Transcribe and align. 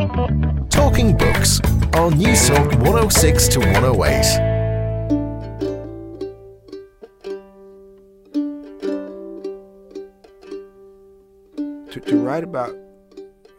Talking 0.00 1.14
Books 1.14 1.60
on 1.92 2.14
Newstalk 2.14 2.74
106 2.80 3.48
to 3.48 3.60
108. 3.60 4.70
To, 11.92 12.00
to 12.00 12.16
write 12.16 12.44
about 12.44 12.74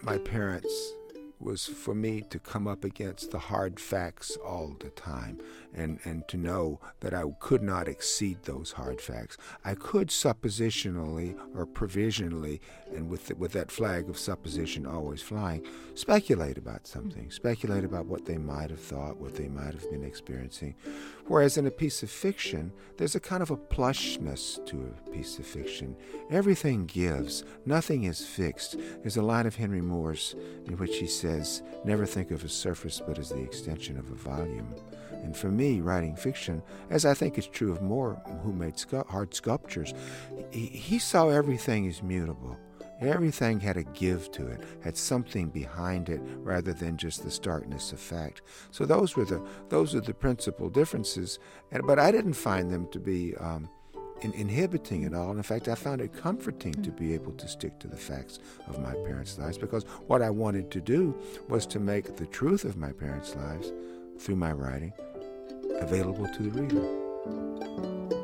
my 0.01 0.17
parents 0.17 0.93
was 1.41 1.65
for 1.65 1.95
me 1.95 2.21
to 2.29 2.39
come 2.39 2.67
up 2.67 2.83
against 2.83 3.31
the 3.31 3.39
hard 3.39 3.79
facts 3.79 4.37
all 4.45 4.75
the 4.79 4.89
time 4.89 5.39
and, 5.73 5.99
and 6.03 6.27
to 6.27 6.37
know 6.37 6.79
that 6.99 7.13
I 7.13 7.23
could 7.39 7.63
not 7.63 7.87
exceed 7.87 8.43
those 8.43 8.73
hard 8.73 9.01
facts. 9.01 9.37
I 9.63 9.75
could 9.75 10.09
suppositionally 10.09 11.37
or 11.55 11.65
provisionally, 11.65 12.61
and 12.93 13.09
with, 13.09 13.27
the, 13.27 13.35
with 13.35 13.53
that 13.53 13.71
flag 13.71 14.09
of 14.09 14.17
supposition 14.17 14.85
always 14.85 15.21
flying, 15.21 15.65
speculate 15.95 16.57
about 16.57 16.87
something, 16.87 17.31
speculate 17.31 17.83
about 17.83 18.05
what 18.05 18.25
they 18.25 18.37
might 18.37 18.69
have 18.69 18.79
thought, 18.79 19.17
what 19.17 19.35
they 19.35 19.47
might 19.47 19.73
have 19.73 19.89
been 19.89 20.03
experiencing. 20.03 20.75
Whereas 21.27 21.57
in 21.57 21.67
a 21.67 21.71
piece 21.71 22.03
of 22.03 22.09
fiction, 22.09 22.71
there's 22.97 23.15
a 23.15 23.19
kind 23.19 23.41
of 23.41 23.51
a 23.51 23.57
plushness 23.57 24.65
to 24.65 24.81
a 24.83 25.09
piece 25.11 25.39
of 25.39 25.45
fiction. 25.45 25.95
Everything 26.29 26.85
gives, 26.85 27.43
nothing 27.65 28.03
is 28.05 28.25
fixed. 28.25 28.77
There's 29.01 29.17
a 29.17 29.21
line 29.21 29.45
of 29.45 29.55
Henry 29.55 29.81
Moore's 29.81 30.35
in 30.65 30.77
which 30.77 30.97
he 30.97 31.07
says, 31.07 31.63
Never 31.85 32.05
think 32.05 32.31
of 32.31 32.43
a 32.43 32.49
surface 32.49 33.01
but 33.05 33.17
as 33.17 33.29
the 33.29 33.41
extension 33.41 33.97
of 33.97 34.09
a 34.11 34.15
volume. 34.15 34.75
And 35.23 35.37
for 35.37 35.49
me, 35.49 35.81
writing 35.81 36.15
fiction, 36.15 36.63
as 36.89 37.05
I 37.05 37.13
think 37.13 37.37
is 37.37 37.47
true 37.47 37.71
of 37.71 37.81
Moore, 37.81 38.21
who 38.43 38.51
made 38.53 38.75
scu- 38.75 39.07
hard 39.07 39.33
sculptures, 39.33 39.93
he, 40.51 40.65
he 40.65 40.99
saw 40.99 41.29
everything 41.29 41.87
as 41.87 42.01
mutable. 42.01 42.57
Everything 43.01 43.59
had 43.59 43.77
a 43.77 43.83
give 43.83 44.31
to 44.31 44.47
it, 44.47 44.63
had 44.83 44.95
something 44.95 45.49
behind 45.49 46.07
it 46.07 46.21
rather 46.37 46.71
than 46.71 46.97
just 46.97 47.23
the 47.23 47.31
starkness 47.31 47.91
of 47.91 47.99
fact. 47.99 48.43
So 48.69 48.85
those 48.85 49.15
were 49.15 49.25
the 49.25 49.43
those 49.69 49.95
are 49.95 50.01
the 50.01 50.13
principal 50.13 50.69
differences. 50.69 51.39
And, 51.71 51.85
but 51.87 51.97
I 51.97 52.11
didn't 52.11 52.33
find 52.33 52.69
them 52.69 52.87
to 52.91 52.99
be 52.99 53.35
um, 53.37 53.67
in, 54.21 54.33
inhibiting 54.33 55.05
at 55.05 55.15
all. 55.15 55.31
In 55.31 55.41
fact, 55.41 55.67
I 55.67 55.75
found 55.75 56.01
it 56.01 56.13
comforting 56.13 56.73
to 56.83 56.91
be 56.91 57.13
able 57.15 57.31
to 57.33 57.47
stick 57.47 57.79
to 57.79 57.87
the 57.87 57.97
facts 57.97 58.37
of 58.67 58.79
my 58.79 58.93
parents' 58.93 59.39
lives 59.39 59.57
because 59.57 59.83
what 60.05 60.21
I 60.21 60.29
wanted 60.29 60.69
to 60.71 60.81
do 60.81 61.17
was 61.49 61.65
to 61.67 61.79
make 61.79 62.17
the 62.17 62.27
truth 62.27 62.65
of 62.65 62.77
my 62.77 62.91
parents' 62.91 63.35
lives 63.35 63.71
through 64.19 64.35
my 64.35 64.51
writing 64.51 64.93
available 65.79 66.27
to 66.27 66.43
the 66.43 66.61
reader. 66.61 68.20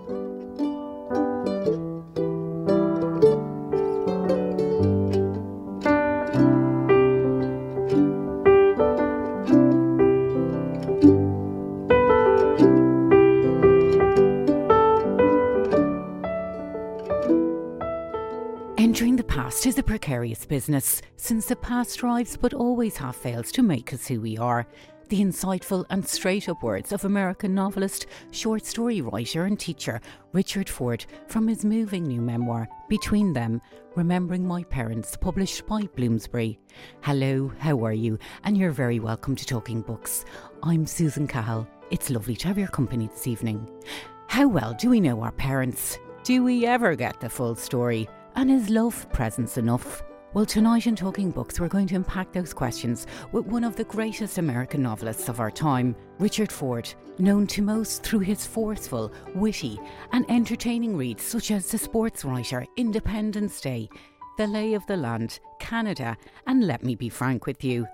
Entering 18.78 19.16
the 19.16 19.24
past 19.24 19.66
is 19.66 19.80
a 19.80 19.84
precarious 19.84 20.46
business, 20.46 21.02
since 21.16 21.48
the 21.48 21.56
past 21.56 21.90
strives 21.90 22.38
but 22.38 22.54
always 22.54 22.96
half 22.96 23.16
fails 23.16 23.52
to 23.52 23.64
make 23.64 23.92
us 23.92 24.06
who 24.06 24.22
we 24.22 24.38
are. 24.38 24.68
The 25.10 25.20
insightful 25.20 25.84
and 25.90 26.08
straight 26.08 26.48
up 26.48 26.62
words 26.62 26.92
of 26.92 27.04
American 27.04 27.56
novelist, 27.56 28.06
short 28.30 28.68
story 28.68 29.02
writer, 29.02 29.46
and 29.46 29.60
teacher 29.60 30.00
Richard 30.32 30.70
Ford 30.70 31.04
from 31.26 31.48
his 31.48 31.66
moving 31.66 32.04
new 32.04 32.22
memoir, 32.22 32.70
Between 32.88 33.34
Them 33.34 33.62
Remembering 33.96 34.46
My 34.48 34.64
Parents, 34.66 35.18
published 35.18 35.66
by 35.66 35.90
Bloomsbury. 35.96 36.60
Hello, 37.02 37.52
how 37.58 37.84
are 37.84 37.94
you? 37.94 38.20
And 38.44 38.56
you're 38.56 38.70
very 38.70 39.00
welcome 39.00 39.36
to 39.38 39.46
Talking 39.46 39.82
Books. 39.82 40.24
I'm 40.62 40.86
Susan 40.86 41.26
Cahill. 41.26 41.68
It's 41.90 42.12
lovely 42.12 42.36
to 42.36 42.48
have 42.48 42.60
your 42.60 42.68
company 42.68 43.08
this 43.08 43.26
evening. 43.26 43.68
How 44.28 44.48
well 44.48 44.76
do 44.80 44.92
we 44.92 45.00
know 45.00 45.24
our 45.24 45.32
parents? 45.32 45.98
Do 46.24 46.44
we 46.44 46.68
ever 46.68 46.94
get 46.94 47.20
the 47.22 47.30
full 47.30 47.56
story? 47.56 48.08
And 48.38 48.52
is 48.52 48.70
love 48.70 49.12
presence 49.12 49.58
enough? 49.58 50.04
Well, 50.36 50.46
tonight 50.46 50.86
in 50.86 50.96
Talking 50.96 51.32
Books, 51.32 51.60
we're 51.60 51.68
going 51.68 51.88
to 51.88 51.96
unpack 51.96 52.32
those 52.32 52.54
questions 52.54 53.08
with 53.32 53.48
one 53.48 53.64
of 53.64 53.76
the 53.76 53.86
greatest 53.86 54.38
American 54.38 54.84
novelists 54.84 55.28
of 55.28 55.40
our 55.40 55.50
time, 55.50 55.96
Richard 56.20 56.52
Ford, 56.52 56.88
known 57.18 57.48
to 57.48 57.64
most 57.64 58.04
through 58.04 58.20
his 58.20 58.46
forceful, 58.46 59.12
witty, 59.34 59.80
and 60.12 60.24
entertaining 60.30 60.96
reads 60.96 61.24
such 61.24 61.50
as 61.50 61.72
The 61.72 61.80
Sportswriter, 61.80 62.64
Independence 62.78 63.60
Day, 63.60 63.90
The 64.38 64.46
Lay 64.46 64.76
of 64.76 64.86
the 64.86 64.98
Land, 64.98 65.40
Canada, 65.60 66.16
and 66.46 66.68
Let 66.68 66.84
Me 66.84 66.94
Be 66.94 67.10
Frank 67.10 67.48
with 67.48 67.64
You. 67.64 67.88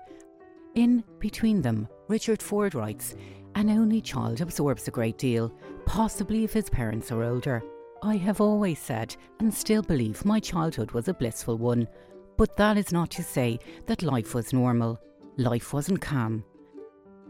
In 0.74 1.04
between 1.20 1.62
them, 1.62 1.88
Richard 2.08 2.42
Ford 2.42 2.74
writes, 2.74 3.14
An 3.54 3.70
only 3.70 4.02
child 4.02 4.42
absorbs 4.42 4.88
a 4.88 4.90
great 4.90 5.16
deal, 5.16 5.56
possibly 5.86 6.44
if 6.44 6.52
his 6.52 6.68
parents 6.68 7.10
are 7.10 7.24
older. 7.24 7.64
I 8.04 8.16
have 8.18 8.42
always 8.42 8.78
said 8.78 9.16
and 9.40 9.52
still 9.52 9.80
believe 9.80 10.26
my 10.26 10.38
childhood 10.38 10.90
was 10.90 11.08
a 11.08 11.14
blissful 11.14 11.56
one, 11.56 11.88
but 12.36 12.54
that 12.58 12.76
is 12.76 12.92
not 12.92 13.10
to 13.12 13.22
say 13.22 13.58
that 13.86 14.02
life 14.02 14.34
was 14.34 14.52
normal. 14.52 15.00
Life 15.38 15.72
wasn't 15.72 16.02
calm. 16.02 16.44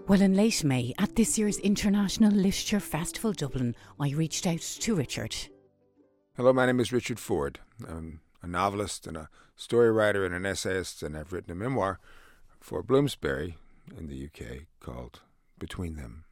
Well, 0.09 0.21
in 0.21 0.35
late 0.35 0.65
May, 0.65 0.93
at 0.99 1.15
this 1.15 1.39
year's 1.39 1.59
International 1.59 2.33
Literature 2.33 2.81
Festival 2.81 3.33
Dublin, 3.33 3.77
I 4.01 4.11
reached 4.11 4.49
out 4.49 4.63
to 4.63 4.97
Richard. 4.97 5.37
Hello, 6.37 6.53
my 6.53 6.67
name 6.67 6.81
is 6.81 6.93
Richard 6.93 7.21
Ford. 7.21 7.61
I'm 7.89 8.21
a 8.43 8.49
novelist 8.49 9.07
and 9.07 9.17
a 9.17 9.29
story 9.55 9.93
writer 9.93 10.27
and 10.27 10.35
an 10.35 10.45
essayist, 10.45 11.05
and 11.05 11.17
I've 11.17 11.33
written 11.33 11.53
a 11.53 11.55
memoir 11.55 12.01
for 12.59 12.83
Bloomsbury 12.83 13.59
in 13.97 14.09
the 14.09 14.25
UK 14.27 14.63
called 14.81 15.21
Between 15.57 15.95
Them. 15.95 16.25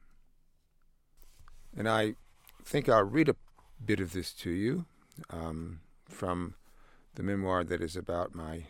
And 1.77 1.87
I 1.87 2.15
think 2.65 2.89
I'll 2.89 3.03
read 3.03 3.29
a 3.29 3.35
bit 3.85 3.99
of 3.99 4.13
this 4.13 4.31
to 4.33 4.49
you 4.49 4.85
um, 5.29 5.81
from 6.07 6.55
the 7.15 7.23
memoir 7.23 7.63
that 7.63 7.81
is 7.81 7.95
about 7.95 8.33
my 8.33 8.65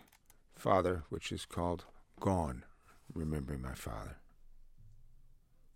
father, 0.56 1.04
which 1.10 1.32
is 1.32 1.46
called 1.46 1.86
Gone, 2.20 2.64
Remembering 3.14 3.62
My 3.62 3.74
Father. 3.74 4.18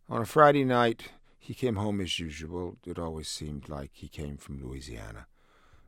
On 0.10 0.22
a 0.22 0.26
Friday 0.26 0.64
night, 0.64 1.12
he 1.38 1.54
came 1.54 1.76
home 1.76 2.02
as 2.02 2.20
usual. 2.20 2.78
It 2.86 2.98
always 2.98 3.28
seemed 3.28 3.70
like 3.70 3.92
he 3.94 4.08
came 4.08 4.38
from 4.38 4.62
Louisiana. 4.62 5.28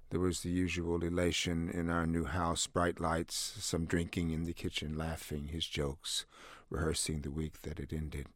There 0.10 0.20
was 0.20 0.42
the 0.42 0.50
usual 0.50 1.04
elation 1.04 1.70
in 1.70 1.90
our 1.90 2.06
new 2.06 2.26
house, 2.26 2.68
bright 2.68 3.00
lights, 3.00 3.36
some 3.60 3.86
drinking 3.86 4.32
in 4.32 4.44
the 4.44 4.54
kitchen, 4.54 4.98
laughing, 4.98 5.48
his 5.48 5.66
jokes, 5.66 6.26
rehearsing 6.70 7.22
the 7.22 7.32
week 7.32 7.62
that 7.64 7.78
had 7.78 7.94
ended. 7.94 8.28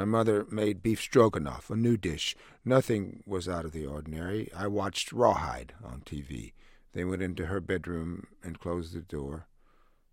My 0.00 0.06
mother 0.06 0.46
made 0.50 0.82
beef 0.82 0.98
stroganoff, 0.98 1.68
a 1.68 1.76
new 1.76 1.98
dish. 1.98 2.34
Nothing 2.64 3.22
was 3.26 3.46
out 3.46 3.66
of 3.66 3.72
the 3.72 3.84
ordinary. 3.84 4.50
I 4.56 4.66
watched 4.66 5.12
Rawhide 5.12 5.74
on 5.84 6.00
TV. 6.06 6.54
They 6.94 7.04
went 7.04 7.20
into 7.20 7.44
her 7.44 7.60
bedroom 7.60 8.28
and 8.42 8.58
closed 8.58 8.94
the 8.94 9.02
door. 9.02 9.46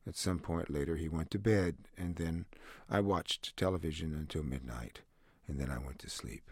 At 0.06 0.18
some 0.18 0.40
point 0.40 0.70
later, 0.70 0.98
he 0.98 1.08
went 1.08 1.32
to 1.32 1.40
bed, 1.40 1.78
and 1.98 2.18
then 2.18 2.48
I 2.90 3.00
watched 3.00 3.56
television 3.56 4.14
until 4.14 4.44
midnight, 4.44 5.04
and 5.48 5.58
then 5.58 5.70
I 5.70 5.78
went 5.78 6.00
to 6.00 6.10
sleep. 6.10 6.52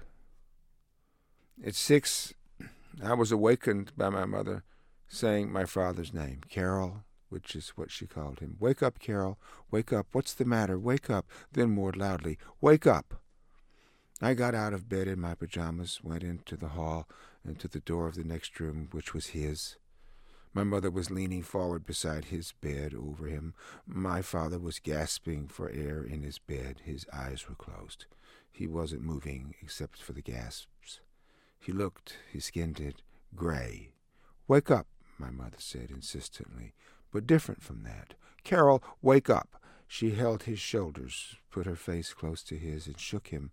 At 1.61 1.75
six, 1.75 2.33
I 3.03 3.15
was 3.15 3.33
awakened 3.33 3.91
by 3.97 4.07
my 4.11 4.23
mother 4.23 4.63
saying 5.09 5.51
my 5.51 5.65
father's 5.65 6.13
name, 6.13 6.39
Carol, 6.47 7.03
which 7.27 7.53
is 7.53 7.71
what 7.71 7.91
she 7.91 8.07
called 8.07 8.39
him. 8.39 8.55
Wake 8.61 8.81
up, 8.81 8.97
Carol. 8.97 9.37
Wake 9.71 9.91
up. 9.91 10.07
What's 10.13 10.33
the 10.33 10.45
matter? 10.45 10.79
Wake 10.79 11.09
up. 11.09 11.29
Then 11.51 11.71
more 11.71 11.91
loudly, 11.91 12.37
Wake 12.61 12.87
up. 12.87 13.15
I 14.21 14.33
got 14.33 14.55
out 14.55 14.73
of 14.73 14.87
bed 14.87 15.07
in 15.07 15.19
my 15.19 15.35
pajamas, 15.35 15.99
went 16.01 16.23
into 16.23 16.55
the 16.55 16.69
hall, 16.69 17.07
and 17.43 17.59
to 17.59 17.67
the 17.67 17.81
door 17.81 18.07
of 18.07 18.15
the 18.15 18.23
next 18.23 18.59
room, 18.59 18.87
which 18.91 19.13
was 19.13 19.27
his. 19.27 19.75
My 20.53 20.63
mother 20.63 20.89
was 20.89 21.11
leaning 21.11 21.43
forward 21.43 21.85
beside 21.85 22.25
his 22.25 22.53
bed 22.61 22.93
over 22.93 23.27
him. 23.27 23.53
My 23.85 24.21
father 24.21 24.57
was 24.57 24.79
gasping 24.79 25.47
for 25.47 25.69
air 25.69 26.01
in 26.01 26.23
his 26.23 26.39
bed. 26.39 26.81
His 26.85 27.05
eyes 27.11 27.49
were 27.49 27.55
closed. 27.55 28.05
He 28.49 28.67
wasn't 28.67 29.03
moving 29.03 29.53
except 29.61 30.01
for 30.01 30.13
the 30.13 30.21
gasps. 30.21 31.01
He 31.59 31.73
looked, 31.73 32.17
his 32.31 32.45
skin 32.45 32.71
did, 32.71 33.01
gray. 33.35 33.89
Wake 34.47 34.71
up, 34.71 34.87
my 35.17 35.29
mother 35.29 35.57
said 35.57 35.91
insistently, 35.91 36.73
but 37.11 37.27
different 37.27 37.61
from 37.61 37.83
that. 37.83 38.13
Carol, 38.45 38.81
wake 39.01 39.29
up. 39.29 39.61
She 39.87 40.11
held 40.11 40.43
his 40.43 40.59
shoulders, 40.59 41.35
put 41.51 41.65
her 41.65 41.75
face 41.75 42.13
close 42.13 42.43
to 42.43 42.57
his, 42.57 42.87
and 42.87 42.97
shook 42.97 43.27
him, 43.27 43.51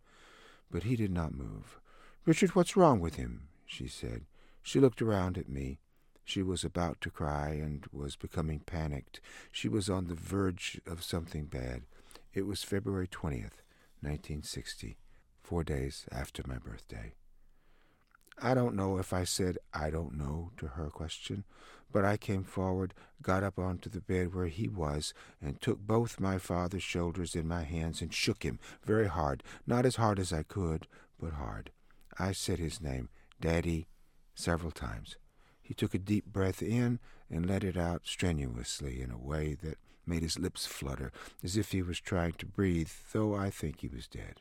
but 0.73 0.83
he 0.83 0.97
did 0.97 1.13
not 1.13 1.35
move. 1.35 1.79
Richard, 2.25 2.57
what's 2.57 2.77
wrong 2.77 2.99
with 2.99 3.15
him? 3.15 3.49
she 3.67 3.87
said. 3.87 4.23
She 4.63 4.81
looked 4.81 5.03
around 5.03 5.39
at 5.39 5.49
me. 5.49 5.79
She 6.25 6.43
was 6.43 6.65
about 6.65 7.01
to 7.03 7.11
cry 7.11 7.51
and 7.51 7.85
was 7.93 8.17
becoming 8.17 8.61
panicked. 8.61 9.21
She 9.51 9.69
was 9.69 9.91
on 9.91 10.07
the 10.07 10.15
verge 10.15 10.81
of 10.87 11.05
something 11.05 11.45
bad. 11.47 11.83
It 12.33 12.47
was 12.47 12.65
February 12.65 13.09
20th, 13.09 13.61
1960, 14.01 14.97
four 15.43 15.63
days 15.63 16.07
after 16.11 16.43
my 16.47 16.59
birthday. 16.59 17.15
I 18.45 18.55
don't 18.55 18.75
know 18.75 18.99
if 18.99 19.13
I 19.13 19.23
said 19.23 19.57
I 19.73 19.91
don't 19.91 20.19
know 20.19 20.51
to 20.57 20.67
her 20.67 20.91
question, 20.91 21.45
but 21.93 22.05
I 22.05 22.17
came 22.17 22.43
forward, 22.43 22.93
got 23.23 23.45
up 23.45 23.57
onto 23.57 23.89
the 23.89 24.01
bed 24.01 24.35
where 24.35 24.49
he 24.49 24.67
was, 24.67 25.15
and 25.41 25.61
took 25.61 25.79
both 25.79 26.19
my 26.19 26.39
father's 26.39 26.83
shoulders 26.83 27.37
in 27.37 27.47
my 27.47 27.63
hands 27.63 28.03
and 28.03 28.13
shook 28.13 28.43
him 28.43 28.59
very 28.85 29.07
hard, 29.07 29.45
not 29.65 29.87
as 29.87 29.95
hard 29.95 30.19
as 30.19 30.33
I 30.33 30.43
could, 30.43 30.89
but 31.21 31.35
hard. 31.35 31.71
I 32.19 32.33
said 32.33 32.59
his 32.59 32.81
name, 32.81 33.11
Daddy, 33.41 33.87
several 34.35 34.73
times. 34.73 35.17
He 35.63 35.73
took 35.73 35.95
a 35.95 35.99
deep 35.99 36.27
breath 36.27 36.63
in 36.63 36.99
and 37.31 37.47
let 37.47 37.63
it 37.63 37.77
out 37.77 38.03
strenuously 38.07 39.01
in 39.01 39.13
a 39.13 39.19
way 39.19 39.57
that 39.63 39.79
made 40.05 40.23
his 40.23 40.39
lips 40.39 40.67
flutter, 40.67 41.13
as 41.45 41.57
if 41.57 41.71
he 41.71 41.81
was 41.81 42.01
trying 42.01 42.33
to 42.33 42.47
breathe, 42.47 42.91
though 43.13 43.37
I 43.37 43.51
think 43.51 43.83
he 43.83 43.89
was 43.89 44.09
dead. 44.09 44.41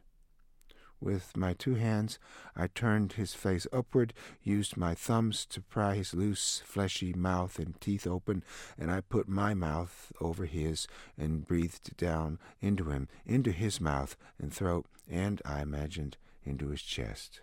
With 1.02 1.36
my 1.36 1.54
two 1.54 1.74
hands, 1.74 2.20
I 2.56 2.68
turned 2.68 3.14
his 3.14 3.34
face 3.34 3.66
upward, 3.74 4.14
used 4.44 4.78
my 4.78 4.94
thumbs 4.94 5.48
to 5.48 5.60
pry 5.60 5.96
his 5.96 6.14
loose, 6.14 6.62
fleshy 6.64 7.12
mouth 7.12 7.58
and 7.58 7.80
teeth 7.82 8.06
open, 8.06 8.44
and 8.78 8.92
I 8.92 9.02
put 9.02 9.28
my 9.28 9.56
mouth 9.56 10.12
over 10.22 10.46
his 10.46 10.88
and 11.18 11.46
breathed 11.48 11.98
down 11.98 12.38
into 12.62 12.92
him, 12.92 13.08
into 13.26 13.52
his 13.52 13.82
mouth 13.82 14.16
and 14.38 14.54
throat, 14.54 14.86
and, 15.10 15.42
I 15.44 15.62
imagined, 15.62 16.18
into 16.44 16.68
his 16.68 16.84
chest. 16.84 17.42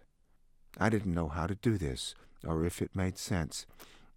I 0.78 0.88
didn't 0.88 1.14
know 1.14 1.28
how 1.28 1.48
to 1.48 1.56
do 1.56 1.76
this, 1.76 2.14
or 2.46 2.64
if 2.64 2.80
it 2.80 2.94
made 2.94 3.18
sense. 3.18 3.66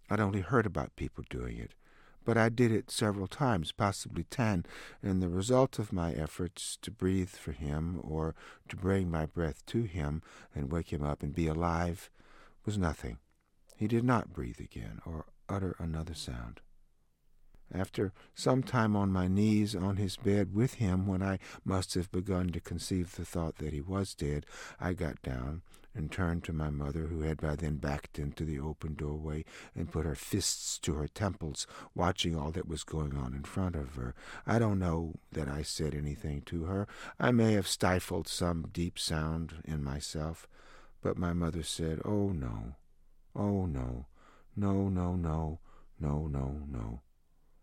I'd 0.08 0.20
only 0.20 0.42
heard 0.42 0.66
about 0.66 0.94
people 0.94 1.24
doing 1.28 1.58
it 1.58 1.74
but 2.24 2.36
I 2.36 2.48
did 2.48 2.72
it 2.72 2.90
several 2.90 3.26
times, 3.26 3.72
possibly 3.72 4.24
ten, 4.24 4.64
and 5.02 5.22
the 5.22 5.28
result 5.28 5.78
of 5.78 5.92
my 5.92 6.12
efforts 6.12 6.78
to 6.82 6.90
breathe 6.90 7.30
for 7.30 7.52
him 7.52 8.00
or 8.02 8.34
to 8.68 8.76
bring 8.76 9.10
my 9.10 9.26
breath 9.26 9.64
to 9.66 9.82
him 9.82 10.22
and 10.54 10.72
wake 10.72 10.92
him 10.92 11.02
up 11.02 11.22
and 11.22 11.34
be 11.34 11.46
alive 11.46 12.10
was 12.64 12.78
nothing. 12.78 13.18
He 13.76 13.88
did 13.88 14.04
not 14.04 14.32
breathe 14.32 14.60
again 14.60 15.00
or 15.04 15.26
utter 15.48 15.74
another 15.78 16.14
sound. 16.14 16.60
After 17.74 18.12
some 18.34 18.62
time 18.62 18.94
on 18.94 19.10
my 19.10 19.28
knees 19.28 19.74
on 19.74 19.96
his 19.96 20.16
bed 20.16 20.54
with 20.54 20.74
him, 20.74 21.06
when 21.06 21.22
I 21.22 21.38
must 21.64 21.94
have 21.94 22.12
begun 22.12 22.50
to 22.50 22.60
conceive 22.60 23.16
the 23.16 23.24
thought 23.24 23.56
that 23.56 23.72
he 23.72 23.80
was 23.80 24.14
dead, 24.14 24.44
I 24.78 24.92
got 24.92 25.22
down 25.22 25.62
and 25.94 26.10
turned 26.10 26.44
to 26.44 26.52
my 26.52 26.70
mother, 26.70 27.06
who 27.06 27.20
had 27.22 27.40
by 27.40 27.56
then 27.56 27.76
backed 27.76 28.18
into 28.18 28.44
the 28.44 28.58
open 28.58 28.94
doorway 28.94 29.44
and 29.74 29.92
put 29.92 30.06
her 30.06 30.14
fists 30.14 30.78
to 30.78 30.94
her 30.94 31.08
temples, 31.08 31.66
watching 31.94 32.36
all 32.36 32.50
that 32.50 32.68
was 32.68 32.84
going 32.84 33.16
on 33.16 33.34
in 33.34 33.42
front 33.42 33.76
of 33.76 33.94
her. 33.94 34.14
I 34.46 34.58
don't 34.58 34.78
know 34.78 35.14
that 35.32 35.48
I 35.48 35.62
said 35.62 35.94
anything 35.94 36.42
to 36.46 36.64
her. 36.64 36.86
I 37.20 37.30
may 37.30 37.52
have 37.52 37.68
stifled 37.68 38.28
some 38.28 38.70
deep 38.72 38.98
sound 38.98 39.62
in 39.64 39.84
myself, 39.84 40.48
but 41.02 41.18
my 41.18 41.32
mother 41.32 41.62
said, 41.62 42.00
Oh, 42.04 42.28
no, 42.28 42.76
oh, 43.36 43.66
no, 43.66 44.06
no, 44.56 44.88
no, 44.88 45.14
no, 45.16 45.58
no, 46.00 46.26
no, 46.26 46.62
no, 46.68 47.00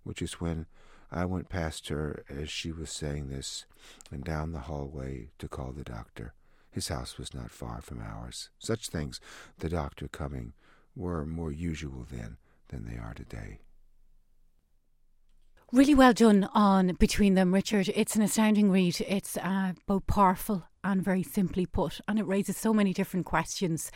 which 0.04 0.22
is 0.22 0.34
when 0.34 0.66
I 1.12 1.26
went 1.26 1.50
past 1.50 1.88
her 1.88 2.24
as 2.30 2.50
she 2.50 2.72
was 2.72 2.92
saying 2.92 3.30
this 3.30 3.66
and 4.12 4.24
down 4.24 4.52
the 4.52 4.60
hallway 4.60 5.30
to 5.40 5.48
call 5.48 5.72
the 5.72 5.84
doctor. 5.84 6.34
His 6.72 6.88
house 6.88 7.18
was 7.18 7.34
not 7.34 7.52
far 7.52 7.82
from 7.82 8.02
ours. 8.02 8.50
Such 8.60 8.90
things, 8.90 9.20
the 9.58 9.70
doctor 9.70 10.08
coming, 10.08 10.54
were 10.96 11.26
more 11.26 11.52
usual 11.52 12.06
then 12.10 12.38
than 12.70 12.86
they 12.86 12.98
are 12.98 13.14
today. 13.14 13.60
Really 15.72 15.94
well 15.94 16.14
done 16.14 16.50
on 16.54 16.94
Between 16.94 17.36
Them, 17.36 17.54
Richard. 17.54 17.92
It's 17.96 18.16
an 18.16 18.24
astounding 18.24 18.72
read. 18.72 19.02
It's 19.08 19.38
uh, 19.38 19.74
both 19.86 20.08
powerful 20.08 20.64
and 20.84 21.04
very 21.04 21.22
simply 21.22 21.66
put, 21.66 22.02
and 22.08 22.18
it 22.18 22.26
raises 22.26 22.58
so 22.58 22.74
many 22.74 22.94
different 22.94 23.26
questions 23.26 23.92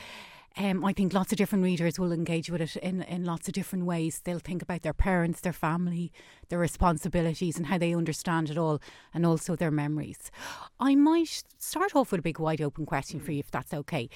um, 0.55 0.85
I 0.85 0.93
think 0.93 1.13
lots 1.13 1.31
of 1.31 1.37
different 1.37 1.63
readers 1.63 1.97
will 1.97 2.11
engage 2.11 2.49
with 2.49 2.61
it 2.61 2.75
in, 2.77 3.01
in 3.03 3.23
lots 3.23 3.47
of 3.47 3.53
different 3.53 3.85
ways. 3.85 4.21
They'll 4.23 4.39
think 4.39 4.61
about 4.61 4.83
their 4.83 4.93
parents, 4.93 5.41
their 5.41 5.53
family, 5.53 6.11
their 6.49 6.59
responsibilities, 6.59 7.57
and 7.57 7.67
how 7.67 7.77
they 7.77 7.95
understand 7.95 8.49
it 8.49 8.57
all, 8.57 8.79
and 9.13 9.25
also 9.25 9.55
their 9.55 9.71
memories. 9.71 10.31
I 10.79 10.95
might 10.95 11.43
start 11.57 11.95
off 11.95 12.11
with 12.11 12.19
a 12.19 12.23
big, 12.23 12.39
wide 12.39 12.61
open 12.61 12.85
question 12.85 13.19
for 13.19 13.31
you, 13.31 13.39
if 13.39 13.49
that's 13.51 13.73
okay. 13.73 14.09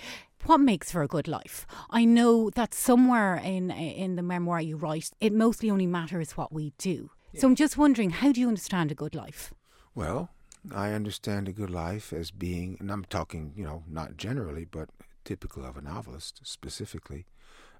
What 0.45 0.59
makes 0.59 0.91
for 0.91 1.01
a 1.01 1.07
good 1.07 1.27
life? 1.27 1.65
I 1.89 2.05
know 2.05 2.51
that 2.51 2.73
somewhere 2.73 3.35
in 3.35 3.71
in 3.71 4.15
the 4.15 4.21
memoir 4.21 4.61
you 4.61 4.77
write, 4.77 5.09
it 5.19 5.33
mostly 5.33 5.71
only 5.71 5.87
matters 5.87 6.37
what 6.37 6.53
we 6.53 6.73
do. 6.77 7.09
Yeah. 7.33 7.41
So 7.41 7.47
I'm 7.47 7.55
just 7.55 7.77
wondering, 7.77 8.11
how 8.11 8.31
do 8.31 8.39
you 8.39 8.47
understand 8.47 8.91
a 8.91 8.95
good 8.95 9.15
life? 9.15 9.53
Well, 9.95 10.29
I 10.73 10.91
understand 10.91 11.47
a 11.47 11.51
good 11.51 11.71
life 11.71 12.13
as 12.13 12.29
being, 12.29 12.77
and 12.79 12.91
I'm 12.91 13.05
talking, 13.05 13.53
you 13.55 13.63
know, 13.63 13.83
not 13.87 14.17
generally, 14.17 14.65
but 14.65 14.89
typical 15.27 15.65
of 15.65 15.77
a 15.77 15.81
novelist 15.81 16.39
specifically, 16.43 17.25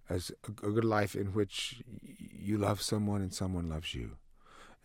as 0.10 0.32
a, 0.48 0.68
a 0.68 0.72
good 0.72 0.86
life 0.86 1.16
in 1.16 1.28
which 1.28 1.82
you 2.18 2.58
love 2.58 2.82
someone 2.82 3.22
and 3.22 3.34
someone 3.34 3.70
loves 3.70 3.96
you. 3.96 4.18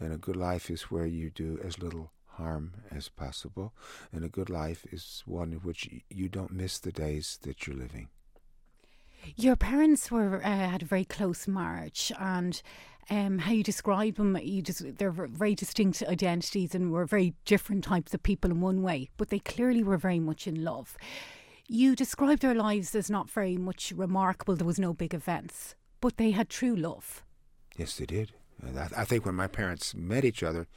And 0.00 0.12
a 0.12 0.18
good 0.18 0.36
life 0.36 0.70
is 0.70 0.90
where 0.90 1.06
you 1.06 1.30
do 1.30 1.58
as 1.62 1.78
little 1.78 2.12
harm 2.38 2.72
as 2.90 3.08
possible. 3.08 3.72
And 4.12 4.24
a 4.24 4.28
good 4.28 4.50
life 4.50 4.86
is 4.90 5.22
one 5.26 5.52
in 5.52 5.58
which 5.58 5.88
you 6.08 6.28
don't 6.28 6.52
miss 6.52 6.78
the 6.78 6.92
days 6.92 7.38
that 7.42 7.66
you're 7.66 7.76
living. 7.76 8.08
Your 9.36 9.56
parents 9.56 10.10
were 10.10 10.36
uh, 10.44 10.70
had 10.70 10.82
a 10.82 10.86
very 10.86 11.04
close 11.04 11.46
marriage, 11.46 12.10
and 12.18 12.60
um, 13.08 13.38
how 13.38 13.52
you 13.52 13.62
describe 13.62 14.16
them, 14.16 14.36
you 14.42 14.62
just 14.62 14.98
they're 14.98 15.12
very 15.12 15.54
distinct 15.54 16.02
identities 16.02 16.74
and 16.74 16.90
were 16.90 17.06
very 17.06 17.34
different 17.44 17.84
types 17.84 18.14
of 18.14 18.22
people 18.22 18.50
in 18.50 18.60
one 18.60 18.82
way, 18.82 19.10
but 19.16 19.28
they 19.28 19.38
clearly 19.38 19.84
were 19.84 19.96
very 19.96 20.18
much 20.18 20.48
in 20.48 20.64
love. 20.64 20.96
You 21.68 21.96
described 21.96 22.42
their 22.42 22.54
lives 22.54 22.94
as 22.94 23.10
not 23.10 23.30
very 23.30 23.56
much 23.56 23.92
remarkable. 23.96 24.56
There 24.56 24.66
was 24.66 24.78
no 24.78 24.92
big 24.92 25.14
events, 25.14 25.74
but 26.00 26.16
they 26.16 26.32
had 26.32 26.48
true 26.48 26.74
love. 26.76 27.22
Yes, 27.76 27.96
they 27.96 28.06
did. 28.06 28.32
I 28.96 29.04
think 29.04 29.26
when 29.26 29.34
my 29.34 29.48
parents 29.48 29.94
met 29.94 30.24
each 30.24 30.42
other 30.42 30.68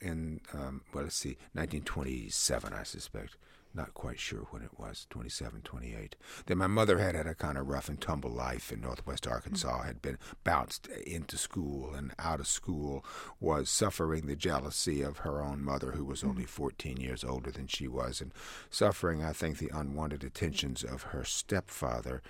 in, 0.00 0.40
um, 0.52 0.82
well, 0.92 1.04
let's 1.04 1.16
see, 1.16 1.36
1927, 1.54 2.72
I 2.72 2.82
suspect, 2.84 3.36
not 3.74 3.94
quite 3.94 4.18
sure 4.18 4.46
when 4.50 4.62
it 4.62 4.78
was 4.78 5.06
27 5.10 5.62
28 5.62 6.16
That 6.46 6.56
my 6.56 6.66
mother 6.66 6.98
had 6.98 7.14
had 7.14 7.26
a 7.26 7.34
kind 7.34 7.56
of 7.56 7.68
rough 7.68 7.88
and 7.88 8.00
tumble 8.00 8.30
life 8.30 8.72
in 8.72 8.80
northwest 8.80 9.26
arkansas 9.26 9.78
mm-hmm. 9.78 9.86
had 9.86 10.02
been 10.02 10.18
bounced 10.44 10.88
into 11.06 11.36
school 11.36 11.94
and 11.94 12.12
out 12.18 12.40
of 12.40 12.46
school 12.46 13.04
was 13.40 13.70
suffering 13.70 14.26
the 14.26 14.36
jealousy 14.36 15.02
of 15.02 15.18
her 15.18 15.42
own 15.42 15.62
mother 15.62 15.92
who 15.92 16.04
was 16.04 16.20
mm-hmm. 16.20 16.30
only 16.30 16.44
14 16.44 16.98
years 16.98 17.24
older 17.24 17.50
than 17.50 17.66
she 17.66 17.88
was 17.88 18.20
and 18.20 18.32
suffering 18.70 19.22
i 19.22 19.32
think 19.32 19.58
the 19.58 19.70
unwanted 19.72 20.24
attentions 20.24 20.84
of 20.84 21.02
her 21.04 21.24
stepfather 21.24 22.22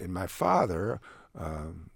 and 0.00 0.12
my 0.12 0.26
father 0.26 1.00
um, 1.36 1.90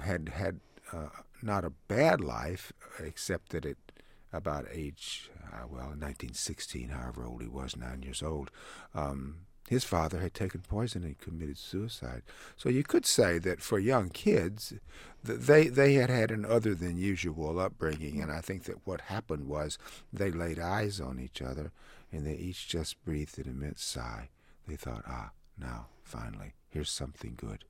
had 0.00 0.30
had 0.30 0.60
uh, 0.92 1.08
not 1.42 1.64
a 1.64 1.72
bad 1.88 2.20
life 2.20 2.72
except 2.98 3.50
that 3.50 3.64
it 3.64 3.91
about 4.32 4.66
age, 4.72 5.30
uh, 5.52 5.66
well, 5.68 5.88
1916, 5.88 6.88
however 6.88 7.24
old 7.24 7.42
he 7.42 7.48
was, 7.48 7.76
nine 7.76 8.02
years 8.02 8.22
old, 8.22 8.50
um, 8.94 9.46
his 9.68 9.84
father 9.84 10.18
had 10.20 10.34
taken 10.34 10.60
poison 10.60 11.04
and 11.04 11.18
committed 11.18 11.56
suicide. 11.56 12.22
So 12.56 12.68
you 12.68 12.82
could 12.82 13.06
say 13.06 13.38
that 13.38 13.62
for 13.62 13.78
young 13.78 14.10
kids, 14.10 14.74
they 15.22 15.68
they 15.68 15.94
had 15.94 16.10
had 16.10 16.30
an 16.30 16.44
other 16.44 16.74
than 16.74 16.96
usual 16.96 17.58
upbringing, 17.60 18.20
and 18.20 18.30
I 18.30 18.40
think 18.40 18.64
that 18.64 18.86
what 18.86 19.02
happened 19.02 19.48
was 19.48 19.78
they 20.12 20.30
laid 20.30 20.58
eyes 20.58 21.00
on 21.00 21.20
each 21.20 21.40
other, 21.40 21.72
and 22.10 22.26
they 22.26 22.34
each 22.34 22.68
just 22.68 23.02
breathed 23.04 23.38
an 23.38 23.48
immense 23.48 23.82
sigh. 23.82 24.30
They 24.66 24.76
thought, 24.76 25.04
ah, 25.06 25.30
now 25.56 25.86
finally, 26.02 26.54
here's 26.68 26.90
something 26.90 27.34
good. 27.36 27.64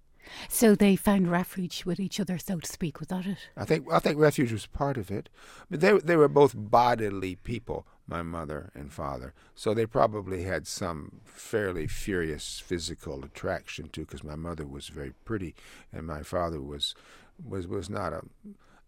So 0.49 0.75
they 0.75 0.97
found 0.97 1.31
refuge 1.31 1.85
with 1.85 2.01
each 2.01 2.21
other, 2.21 2.39
so 2.39 2.59
to 2.59 2.67
speak. 2.67 3.01
Was 3.01 3.09
that 3.09 3.27
it? 3.27 3.39
I 3.57 3.65
think 3.65 3.91
I 3.93 3.99
think 3.99 4.19
refuge 4.19 4.53
was 4.53 4.67
part 4.67 4.97
of 4.97 5.11
it, 5.11 5.29
but 5.71 5.81
they 5.81 5.93
they 5.99 6.17
were 6.17 6.29
both 6.29 6.55
bodily 6.57 7.37
people, 7.37 7.87
my 8.07 8.23
mother 8.23 8.71
and 8.75 8.93
father. 8.93 9.35
So 9.55 9.75
they 9.75 9.87
probably 9.87 10.45
had 10.45 10.67
some 10.67 11.21
fairly 11.25 11.87
furious 11.87 12.61
physical 12.61 13.25
attraction 13.25 13.89
too, 13.89 14.03
because 14.03 14.25
my 14.25 14.37
mother 14.37 14.67
was 14.67 14.89
very 14.89 15.13
pretty, 15.25 15.55
and 15.93 16.07
my 16.07 16.23
father 16.23 16.61
was 16.61 16.95
was 17.45 17.67
was 17.67 17.91
not 17.91 18.13
a 18.13 18.23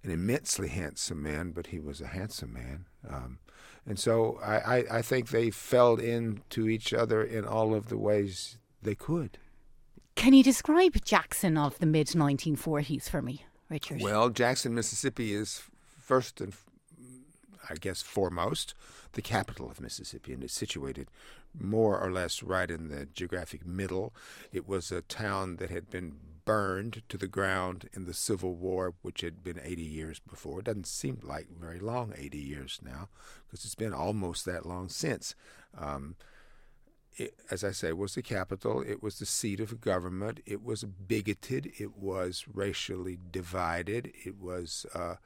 an 0.05 0.11
immensely 0.11 0.69
handsome 0.69 1.23
man, 1.23 1.51
but 1.51 1.69
he 1.69 1.81
was 1.81 2.01
a 2.01 2.09
handsome 2.09 2.53
man. 2.53 2.85
Um, 3.09 3.39
and 3.87 3.99
so 3.99 4.39
I, 4.43 4.77
I, 4.77 4.85
I 4.99 5.03
think 5.03 5.29
they 5.29 5.51
fell 5.51 5.97
into 5.97 6.69
each 6.69 6.93
other 6.93 7.23
in 7.23 7.47
all 7.47 7.75
of 7.75 7.89
the 7.89 7.99
ways 7.99 8.59
they 8.83 8.95
could. 8.95 9.39
Can 10.15 10.33
you 10.33 10.43
describe 10.43 11.05
Jackson 11.05 11.59
of 11.59 11.79
the 11.79 11.87
mid 11.87 12.09
1940s 12.09 13.09
for 13.09 13.21
me, 13.21 13.45
Richard? 13.69 14.01
Well, 14.01 14.31
Jackson, 14.31 14.75
Mississippi 14.75 15.35
is 15.35 15.63
first 15.99 16.41
and 16.41 16.55
I 17.69 17.75
guess 17.75 18.03
foremost 18.03 18.75
the 19.13 19.23
capital 19.23 19.71
of 19.71 19.81
Mississippi, 19.81 20.33
and 20.33 20.43
is 20.43 20.53
situated 20.53 21.09
more 21.59 21.99
or 21.99 22.11
less 22.11 22.43
right 22.43 22.71
in 22.71 22.89
the 22.89 23.07
geographic 23.07 23.65
middle. 23.67 24.13
It 24.53 24.69
was 24.69 24.91
a 24.91 25.03
town 25.03 25.57
that 25.57 25.71
had 25.71 25.89
been 25.91 26.17
burned 26.45 27.03
to 27.09 27.17
the 27.17 27.29
ground 27.29 27.89
in 27.93 28.05
the 28.05 28.15
Civil 28.15 28.55
War, 28.55 28.95
which 29.03 29.23
had 29.23 29.43
been 29.43 29.61
80 29.63 29.83
years 29.83 30.19
before. 30.19 30.61
It 30.61 30.67
doesn't 30.67 30.87
seem 30.87 31.21
like 31.23 31.49
very 31.49 31.79
long, 31.79 32.13
80 32.17 32.39
years 32.39 32.81
now, 32.85 33.09
because 33.47 33.65
it's 33.65 33.75
been 33.75 33.95
almost 33.95 34.45
that 34.45 34.67
long 34.67 34.89
since. 34.89 35.35
Um, 35.77 36.17
it, 37.17 37.35
as 37.51 37.63
I 37.63 37.71
say, 37.71 37.93
was 37.93 38.15
the 38.15 38.23
capital. 38.23 38.83
It 38.83 39.03
was 39.03 39.19
the 39.19 39.27
seat 39.27 39.61
of 39.61 39.81
government. 39.81 40.41
It 40.47 40.65
was 40.65 40.85
bigoted. 40.85 41.73
It 41.79 41.97
was 41.97 42.45
racially 42.53 43.19
divided. 43.31 44.13
It 44.25 44.41
was 44.41 44.85
uh, 44.95 45.17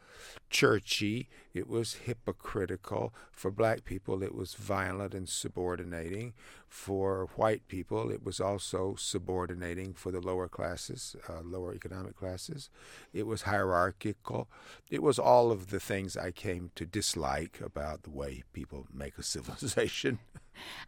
churchy. 0.50 1.28
It 1.54 1.66
was 1.66 1.95
hypocritical. 2.04 3.14
For 3.33 3.50
black 3.50 3.85
people, 3.85 4.23
it 4.23 4.35
was 4.35 4.54
violent 4.54 5.14
and 5.14 5.28
subordinating. 5.28 6.35
For 6.68 7.30
white 7.37 7.66
people, 7.68 8.11
it 8.11 8.23
was 8.23 8.38
also 8.40 8.95
subordinating 8.99 9.95
for 9.95 10.11
the 10.11 10.21
lower 10.21 10.49
classes, 10.49 11.16
uh, 11.26 11.40
lower 11.42 11.75
economic 11.75 12.16
classes. 12.16 12.68
It 13.14 13.26
was 13.26 13.42
hierarchical. 13.42 14.49
It 14.90 15.02
was 15.02 15.18
all 15.18 15.50
of 15.50 15.71
the 15.71 15.80
things 15.80 16.16
I 16.16 16.33
came 16.33 16.71
to 16.75 16.85
dislike 16.85 17.61
about 17.64 18.02
the 18.02 18.11
way 18.11 18.42
people 18.52 18.87
make 18.92 19.16
a 19.16 19.23
civilization. 19.35 20.18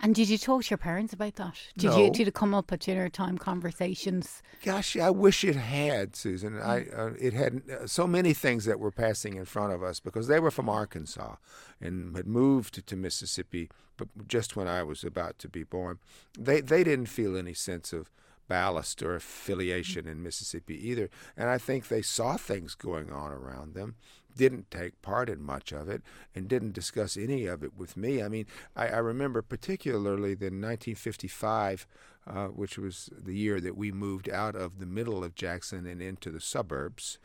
And 0.01 0.15
did 0.15 0.29
you 0.29 0.39
talk 0.39 0.65
to 0.65 0.71
your 0.71 0.79
parents 0.79 1.13
about 1.13 1.37
that? 1.37 1.55
Did 1.77 1.91
No. 1.91 1.99
you 2.05 2.11
did 2.11 2.29
it 2.29 2.35
come 2.35 2.55
up 2.55 2.73
at 2.73 2.81
dinner 2.81 3.09
time 3.09 3.39
conversations? 3.39 4.43
Gosh, 4.65 4.97
I 4.97 5.11
wish 5.11 5.45
it 5.45 5.57
had, 5.57 6.17
Susan. 6.17 6.59
I 6.61 6.87
uh, 6.89 7.13
it 7.19 7.33
had 7.33 7.63
uh, 7.71 7.87
so 7.87 8.07
many 8.07 8.35
things 8.35 8.65
that 8.65 8.79
were 8.81 8.91
passing 8.91 9.37
in 9.37 9.45
front 9.45 9.73
of 9.73 9.83
us 9.83 10.01
because 10.01 10.27
they 10.29 10.41
were 10.41 10.51
from 10.51 10.69
Arkansas 10.69 11.37
and 11.81 12.17
had 12.17 12.27
moved 12.27 12.87
to 12.87 12.97
Mississippi, 12.97 13.71
but 13.97 14.09
just 14.29 14.57
when 14.57 14.69
I 14.69 14.83
was 14.83 15.05
about 15.05 15.39
to 15.41 15.49
be 15.49 15.65
born, 15.65 15.99
they 16.39 16.61
they 16.61 16.85
didn't 16.85 17.07
feel 17.07 17.37
any 17.37 17.55
sense 17.55 17.93
of 17.93 18.11
ballast 18.49 19.01
or 19.03 19.15
affiliation 19.15 20.09
in 20.09 20.23
Mississippi 20.23 20.75
either, 20.89 21.09
and 21.37 21.49
I 21.49 21.57
think 21.59 21.87
they 21.87 22.03
saw 22.03 22.37
things 22.37 22.75
going 22.75 23.13
on 23.13 23.31
around 23.31 23.75
them. 23.75 23.95
Didn't 24.37 24.71
take 24.71 25.01
part 25.03 25.29
in 25.29 25.43
much 25.43 25.73
of 25.73 25.89
it 25.89 26.03
and 26.35 26.49
didn't 26.49 26.73
discuss 26.73 27.17
any 27.17 27.47
of 27.47 27.63
it 27.63 27.77
with 27.77 27.97
me. 27.97 28.23
I 28.23 28.29
mean, 28.29 28.47
I, 28.77 28.89
I 28.89 28.99
remember 28.99 29.43
particularly 29.43 30.35
the 30.35 30.47
1955 30.47 31.87
uh, 32.27 32.49
which 32.49 32.79
was 32.79 33.09
the 33.17 33.35
year 33.35 33.61
that 33.61 33.77
we 33.77 33.91
moved 33.91 34.29
out 34.29 34.55
of 34.55 34.79
the 34.79 34.87
middle 34.87 35.25
of 35.25 35.35
Jackson 35.35 35.87
and 35.87 36.03
into 36.03 36.31
the 36.31 36.41
suburbs, 36.41 37.19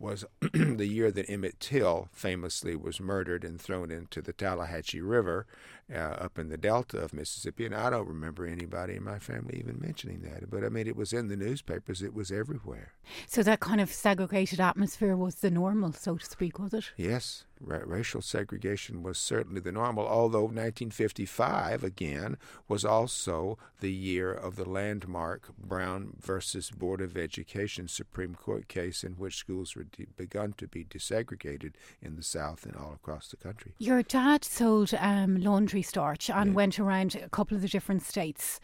was 0.00 0.24
the 0.52 0.86
year 0.86 1.10
that 1.10 1.28
Emmett 1.28 1.60
Till 1.60 2.08
famously 2.12 2.74
was 2.74 3.00
murdered 3.00 3.44
and 3.44 3.60
thrown 3.60 3.90
into 3.90 4.22
the 4.22 4.32
Tallahatchie 4.32 5.00
River 5.00 5.46
uh, 5.92 5.98
up 5.98 6.38
in 6.38 6.48
the 6.48 6.56
delta 6.56 6.98
of 6.98 7.12
Mississippi. 7.12 7.66
And 7.66 7.74
I 7.74 7.90
don't 7.90 8.08
remember 8.08 8.46
anybody 8.46 8.96
in 8.96 9.04
my 9.04 9.18
family 9.18 9.58
even 9.58 9.78
mentioning 9.80 10.22
that. 10.22 10.50
But 10.50 10.64
I 10.64 10.68
mean, 10.68 10.86
it 10.86 10.96
was 10.96 11.12
in 11.12 11.28
the 11.28 11.36
newspapers, 11.36 12.02
it 12.02 12.14
was 12.14 12.30
everywhere. 12.30 12.92
So 13.26 13.42
that 13.42 13.60
kind 13.60 13.80
of 13.80 13.92
segregated 13.92 14.60
atmosphere 14.60 15.16
was 15.16 15.36
the 15.36 15.50
normal, 15.50 15.92
so 15.92 16.16
to 16.16 16.24
speak, 16.24 16.58
was 16.58 16.72
it? 16.72 16.92
Yes, 16.96 17.44
ra- 17.60 17.80
racial 17.84 18.22
segregation 18.22 19.02
was 19.02 19.18
certainly 19.18 19.60
the 19.60 19.72
normal, 19.72 20.06
although 20.06 20.44
1955, 20.44 21.84
again, 21.84 22.36
was 22.68 22.84
also 22.84 23.58
the 23.80 23.92
year 23.92 24.32
of 24.32 24.56
the 24.56 24.68
landmark 24.68 25.50
Brown 25.58 26.16
versus 26.20 26.70
Board 26.70 27.00
of 27.00 27.16
Education 27.16 27.88
Supreme 27.88 28.34
Court 28.34 28.68
case 28.68 29.02
in 29.02 29.14
which 29.14 29.36
schools 29.36 29.74
were 29.74 29.84
begun 30.16 30.54
to 30.58 30.66
be 30.66 30.84
desegregated 30.84 31.74
in 32.02 32.16
the 32.16 32.22
South 32.22 32.64
and 32.66 32.76
all 32.76 32.92
across 32.92 33.28
the 33.28 33.36
country. 33.36 33.74
Your 33.78 34.02
dad 34.02 34.44
sold 34.44 34.92
um, 34.98 35.36
laundry 35.40 35.82
starch 35.82 36.28
and 36.30 36.50
Yeah. 36.50 36.54
went 36.56 36.78
around 36.78 37.14
a 37.14 37.28
couple 37.28 37.56
of 37.56 37.62
the 37.62 37.68
different 37.68 38.02
states. 38.02 38.60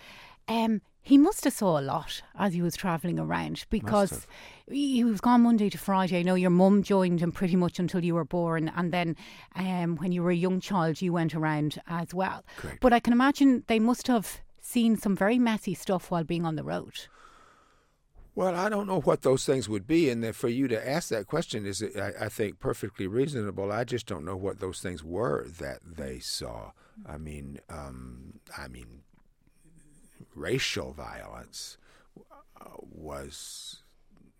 Um, 0.49 0.80
he 1.02 1.18
must 1.18 1.45
have 1.45 1.52
saw 1.52 1.78
a 1.78 1.83
lot 1.83 2.23
as 2.38 2.54
he 2.54 2.62
was 2.62 2.76
travelling 2.76 3.18
around 3.18 3.64
because 3.71 4.26
he 4.68 5.04
was 5.04 5.21
gone 5.21 5.42
Monday 5.42 5.71
to 5.71 5.78
Friday. 5.78 6.18
I 6.18 6.23
know 6.23 6.35
your 6.35 6.50
mum 6.50 6.83
joined 6.83 7.21
him 7.21 7.30
pretty 7.33 7.54
much 7.56 7.78
until 7.78 8.04
you 8.04 8.14
were 8.14 8.25
born, 8.25 8.68
and 8.75 8.92
then 8.92 9.16
um, 9.54 9.97
when 9.97 10.11
you 10.12 10.23
were 10.23 10.30
a 10.30 10.37
young 10.37 10.61
child, 10.61 11.00
you 11.00 11.12
went 11.12 11.35
around 11.35 11.80
as 11.87 12.12
well. 12.12 12.45
Correct. 12.56 12.80
But 12.80 12.92
I 12.92 12.99
can 13.00 13.12
imagine 13.12 13.62
they 13.68 13.78
must 13.78 14.09
have 14.09 14.40
seen 14.61 14.97
some 14.97 15.14
very 15.14 15.38
messy 15.38 15.75
stuff 15.75 16.11
while 16.11 16.25
being 16.25 16.45
on 16.45 16.56
the 16.56 16.64
road. 16.64 17.06
Well, 18.37 18.55
I 18.55 18.69
don't 18.69 18.87
know 18.87 19.00
what 19.00 19.23
those 19.23 19.47
things 19.47 19.66
would 19.66 19.87
be, 19.87 20.11
and 20.11 20.37
for 20.37 20.49
you 20.49 20.69
to 20.69 20.88
ask 20.88 21.09
that 21.09 21.26
question 21.26 21.64
is, 21.64 21.83
I, 21.83 22.26
I 22.26 22.28
think, 22.28 22.61
perfectly 22.61 23.07
reasonable. 23.07 23.73
I 23.73 23.85
just 23.85 24.05
don't 24.05 24.26
know 24.26 24.37
what 24.37 24.61
those 24.61 24.81
things 24.81 25.02
were 25.02 25.47
that 25.59 25.78
they 25.83 26.19
saw. 26.19 26.73
I 27.09 27.16
mean, 27.16 27.61
um, 27.71 28.40
I 28.57 28.69
mean, 28.69 29.05
racial 30.35 30.93
violence 30.93 31.78
uh, 32.61 32.76
was 32.78 33.83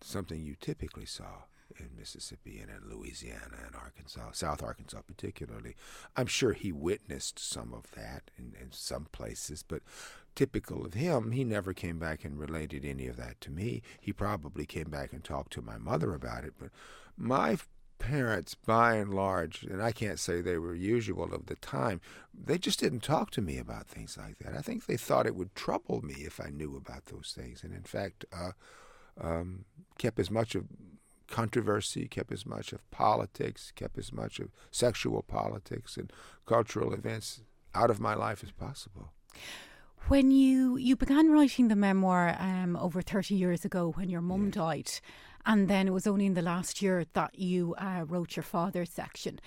something 0.03 0.43
you 0.43 0.57
typically 0.61 1.07
saw 1.07 1.45
in 1.79 1.97
Mississippi 1.99 2.59
and 2.61 2.71
in 2.71 2.91
Louisiana 2.91 3.59
and 3.67 3.75
Arkansas, 3.75 4.33
South 4.33 4.63
Arkansas 4.63 5.01
particularly. 5.07 5.77
I'm 6.17 6.27
sure 6.27 6.53
he 6.53 6.73
witnessed 6.73 7.39
some 7.39 7.73
of 7.73 7.91
that 7.93 8.31
in, 8.39 8.55
in 8.61 8.73
some 8.73 9.07
places, 9.13 9.63
but 9.63 9.83
typical 10.35 10.85
of 10.85 10.95
him, 10.95 11.33
he 11.33 11.45
never 11.45 11.73
came 11.73 11.99
back 11.99 12.25
and 12.25 12.39
related 12.39 12.85
any 12.85 13.07
of 13.07 13.17
that 13.17 13.41
to 13.43 13.51
me. 13.51 13.83
He 14.01 14.13
probably 14.13 14.67
came 14.67 14.91
back 14.91 15.13
and 15.13 15.25
talked 15.25 15.53
to 15.55 15.63
my 15.63 15.79
mother 15.79 16.15
about 16.15 16.45
it, 16.45 16.55
but 16.59 16.71
my 17.17 17.57
parents, 17.99 18.55
by 18.55 18.97
and 18.97 19.15
large, 19.15 19.63
and 19.63 19.83
I 19.83 19.93
can't 19.93 20.21
say 20.21 20.41
they 20.41 20.59
were 20.59 20.75
usual 20.75 21.33
of 21.33 21.47
the 21.47 21.57
time, 21.57 22.01
they 22.35 22.59
just 22.59 22.79
didn't 22.79 23.03
talk 23.03 23.31
to 23.33 23.43
me 23.43 23.59
about 23.59 23.89
things 23.89 24.19
like 24.19 24.39
that. 24.39 24.55
I 24.55 24.61
think 24.61 24.87
they 24.87 24.97
thought 24.99 25.27
it 25.27 25.35
would 25.35 25.55
trouble 25.55 26.03
me 26.03 26.15
if 26.19 26.39
I 26.41 26.51
knew 26.51 26.77
about 26.77 27.07
those 27.07 27.33
things, 27.37 27.65
and 27.65 27.73
in 27.73 27.83
fact, 27.83 28.25
uh, 28.33 28.53
um, 29.19 29.65
kept 29.99 30.19
as 30.19 30.31
much 30.31 30.55
of 30.55 30.67
controversy, 31.29 32.09
kept 32.09 32.33
as 32.33 32.47
much 32.47 32.73
of 32.73 32.89
politics, 32.91 33.73
kept 33.75 33.99
as 33.99 34.13
much 34.13 34.39
of 34.39 34.51
sexual 34.71 35.23
politics 35.23 35.97
and 35.97 36.13
cultural 36.47 36.93
events 36.93 37.43
out 37.75 37.91
of 37.91 38.01
my 38.01 38.15
life 38.15 38.43
as 38.45 38.53
possible. 38.53 39.13
When 40.09 40.31
you 40.31 40.77
you 40.77 40.97
began 40.97 41.31
writing 41.31 41.69
the 41.69 41.77
memoir 41.77 42.37
um, 42.39 42.77
over 42.77 43.03
thirty 43.03 43.35
years 43.35 43.65
ago, 43.65 43.93
when 43.97 44.09
your 44.09 44.21
mum 44.21 44.51
died, 44.51 44.91
and 45.45 45.69
then 45.69 45.89
it 45.89 45.93
was 45.93 46.07
only 46.07 46.27
in 46.27 46.35
the 46.35 46.43
last 46.43 46.81
year 46.81 47.05
that 47.13 47.39
you 47.39 47.75
uh, 47.79 48.05
wrote 48.07 48.37
your 48.37 48.45
father's 48.45 48.91
section. 48.91 49.41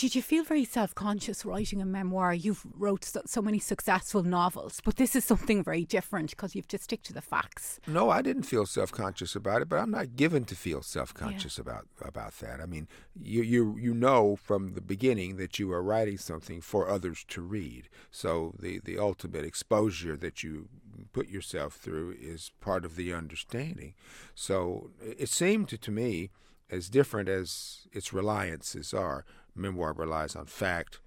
Did 0.00 0.14
you 0.14 0.22
feel 0.22 0.44
very 0.44 0.64
self 0.64 0.94
conscious 0.94 1.44
writing 1.44 1.82
a 1.82 1.84
memoir? 1.84 2.32
You've 2.32 2.64
wrote 2.74 3.04
so, 3.04 3.20
so 3.26 3.42
many 3.42 3.58
successful 3.58 4.22
novels, 4.22 4.80
but 4.82 4.96
this 4.96 5.14
is 5.14 5.26
something 5.26 5.62
very 5.62 5.84
different 5.84 6.30
because 6.30 6.54
you 6.54 6.62
have 6.62 6.68
to 6.68 6.78
stick 6.78 7.02
to 7.02 7.12
the 7.12 7.20
facts. 7.20 7.80
No, 7.86 8.08
I 8.08 8.22
didn't 8.22 8.44
feel 8.44 8.64
self 8.64 8.90
conscious 8.90 9.36
about 9.36 9.60
it, 9.60 9.68
but 9.68 9.78
I'm 9.78 9.90
not 9.90 10.16
given 10.16 10.46
to 10.46 10.56
feel 10.56 10.80
self 10.80 11.12
conscious 11.12 11.58
about 11.58 11.86
about 12.00 12.32
that. 12.38 12.62
I 12.62 12.64
mean, 12.64 12.88
you 13.14 13.42
you 13.42 13.76
you 13.78 13.92
know 13.92 14.36
from 14.36 14.72
the 14.72 14.80
beginning 14.80 15.36
that 15.36 15.58
you 15.58 15.70
are 15.70 15.82
writing 15.82 16.16
something 16.16 16.62
for 16.62 16.88
others 16.88 17.22
to 17.28 17.42
read. 17.42 17.90
So 18.10 18.54
the 18.58 18.80
the 18.82 18.98
ultimate 18.98 19.44
exposure 19.44 20.16
that 20.16 20.42
you 20.42 20.70
put 21.12 21.28
yourself 21.28 21.74
through 21.74 22.14
is 22.18 22.52
part 22.62 22.86
of 22.86 22.96
the 22.96 23.12
understanding. 23.12 23.92
So 24.34 24.92
it 25.02 25.28
seemed 25.28 25.68
to, 25.68 25.76
to 25.76 25.90
me 25.90 26.30
as 26.70 26.88
different 26.88 27.28
as 27.28 27.86
its 27.92 28.14
reliances 28.14 28.94
are. 28.94 29.26
Memoir 29.60 29.92
relies 29.92 30.34
on 30.34 30.46
fact, 30.46 31.00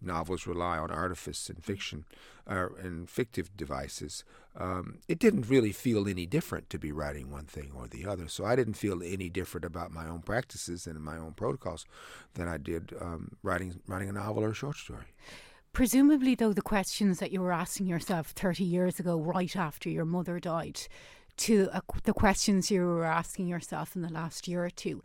novels 0.00 0.46
rely 0.46 0.78
on 0.78 0.90
artifice 0.90 1.48
and 1.48 1.62
fiction 1.62 2.04
uh, 2.46 2.68
and 2.80 3.08
fictive 3.08 3.56
devices. 3.56 4.24
Um, 4.56 4.98
it 5.08 5.18
didn't 5.18 5.48
really 5.48 5.72
feel 5.72 6.08
any 6.08 6.26
different 6.26 6.70
to 6.70 6.78
be 6.78 6.92
writing 6.92 7.30
one 7.30 7.46
thing 7.46 7.72
or 7.76 7.88
the 7.88 8.06
other. 8.06 8.28
So 8.28 8.44
I 8.44 8.56
didn't 8.56 8.74
feel 8.74 9.02
any 9.02 9.28
different 9.28 9.64
about 9.64 9.92
my 9.92 10.06
own 10.06 10.22
practices 10.22 10.86
and 10.86 11.00
my 11.00 11.16
own 11.16 11.32
protocols 11.32 11.84
than 12.34 12.48
I 12.48 12.58
did 12.58 12.94
um, 13.00 13.36
writing 13.42 13.80
writing 13.86 14.08
a 14.08 14.12
novel 14.12 14.44
or 14.44 14.50
a 14.50 14.54
short 14.54 14.76
story. 14.76 15.06
Presumably, 15.72 16.34
though, 16.34 16.52
the 16.52 16.62
questions 16.62 17.20
that 17.20 17.30
you 17.30 17.40
were 17.40 17.52
asking 17.52 17.86
yourself 17.86 18.28
30 18.28 18.64
years 18.64 18.98
ago, 18.98 19.18
right 19.18 19.54
after 19.54 19.88
your 19.88 20.04
mother 20.04 20.40
died, 20.40 20.80
to 21.36 21.68
uh, 21.72 21.80
the 22.02 22.12
questions 22.12 22.70
you 22.70 22.80
were 22.80 23.04
asking 23.04 23.46
yourself 23.46 23.94
in 23.94 24.02
the 24.02 24.08
last 24.08 24.48
year 24.48 24.64
or 24.64 24.70
two, 24.70 25.02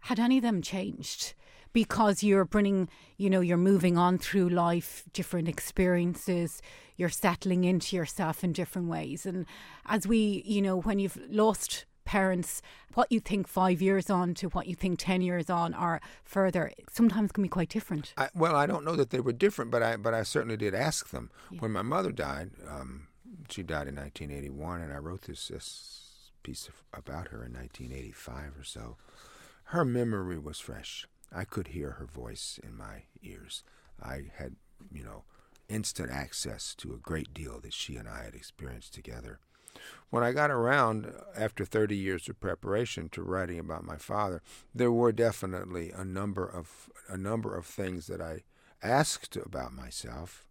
had 0.00 0.18
any 0.18 0.38
of 0.38 0.42
them 0.42 0.62
changed? 0.62 1.34
Because 1.72 2.22
you're 2.22 2.44
bringing, 2.44 2.88
you 3.16 3.28
know, 3.28 3.40
you're 3.40 3.56
moving 3.56 3.98
on 3.98 4.18
through 4.18 4.48
life, 4.48 5.04
different 5.12 5.48
experiences, 5.48 6.62
you're 6.96 7.08
settling 7.08 7.64
into 7.64 7.96
yourself 7.96 8.42
in 8.42 8.52
different 8.52 8.88
ways. 8.88 9.26
And 9.26 9.46
as 9.86 10.06
we, 10.06 10.42
you 10.46 10.62
know, 10.62 10.80
when 10.80 10.98
you've 10.98 11.18
lost 11.28 11.84
parents, 12.06 12.62
what 12.94 13.12
you 13.12 13.20
think 13.20 13.46
five 13.46 13.82
years 13.82 14.08
on 14.08 14.32
to 14.34 14.48
what 14.48 14.66
you 14.66 14.74
think 14.74 14.98
10 14.98 15.20
years 15.20 15.50
on 15.50 15.74
or 15.74 16.00
further 16.24 16.72
sometimes 16.90 17.32
can 17.32 17.42
be 17.42 17.48
quite 17.48 17.68
different. 17.68 18.14
I, 18.16 18.30
well, 18.34 18.56
I 18.56 18.66
don't 18.66 18.84
know 18.84 18.96
that 18.96 19.10
they 19.10 19.20
were 19.20 19.32
different, 19.32 19.70
but 19.70 19.82
I 19.82 19.96
but 19.96 20.14
I 20.14 20.22
certainly 20.22 20.56
did 20.56 20.74
ask 20.74 21.10
them. 21.10 21.30
When 21.58 21.72
my 21.72 21.82
mother 21.82 22.12
died, 22.12 22.52
um, 22.66 23.08
she 23.50 23.62
died 23.62 23.88
in 23.88 23.96
1981, 23.96 24.80
and 24.80 24.92
I 24.92 24.96
wrote 24.96 25.22
this, 25.22 25.48
this 25.48 26.30
piece 26.42 26.68
of, 26.68 26.74
about 26.94 27.28
her 27.28 27.44
in 27.44 27.52
1985 27.52 28.58
or 28.58 28.64
so. 28.64 28.96
Her 29.70 29.84
memory 29.84 30.38
was 30.38 30.60
fresh. 30.60 31.06
I 31.32 31.44
could 31.44 31.68
hear 31.68 31.92
her 31.92 32.06
voice 32.06 32.58
in 32.62 32.76
my 32.76 33.04
ears. 33.22 33.62
I 34.02 34.24
had, 34.36 34.56
you 34.92 35.04
know, 35.04 35.24
instant 35.68 36.10
access 36.10 36.74
to 36.76 36.92
a 36.92 36.98
great 36.98 37.34
deal 37.34 37.60
that 37.60 37.72
she 37.72 37.96
and 37.96 38.08
I 38.08 38.24
had 38.24 38.34
experienced 38.34 38.94
together. 38.94 39.38
When 40.10 40.22
I 40.22 40.32
got 40.32 40.50
around 40.50 41.06
uh, 41.06 41.10
after 41.36 41.64
30 41.64 41.96
years 41.96 42.28
of 42.28 42.40
preparation 42.40 43.08
to 43.10 43.22
writing 43.22 43.58
about 43.58 43.84
my 43.84 43.96
father, 43.96 44.42
there 44.74 44.92
were 44.92 45.12
definitely 45.12 45.90
a 45.90 46.04
number 46.04 46.46
of 46.46 46.90
a 47.08 47.16
number 47.16 47.54
of 47.54 47.66
things 47.66 48.06
that 48.06 48.20
I 48.20 48.44
asked 48.82 49.36
about 49.36 49.72
myself 49.72 50.46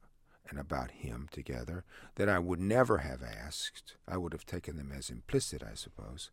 and 0.50 0.60
about 0.60 0.92
him 0.92 1.28
together 1.32 1.84
that 2.16 2.30
I 2.30 2.40
would 2.40 2.60
never 2.60 3.00
have 3.00 3.24
asked. 3.24 3.96
I 4.08 4.18
would 4.18 4.34
have 4.34 4.46
taken 4.46 4.78
them 4.78 4.92
as 4.96 5.10
implicit, 5.10 5.64
I 5.64 5.74
suppose. 5.74 6.30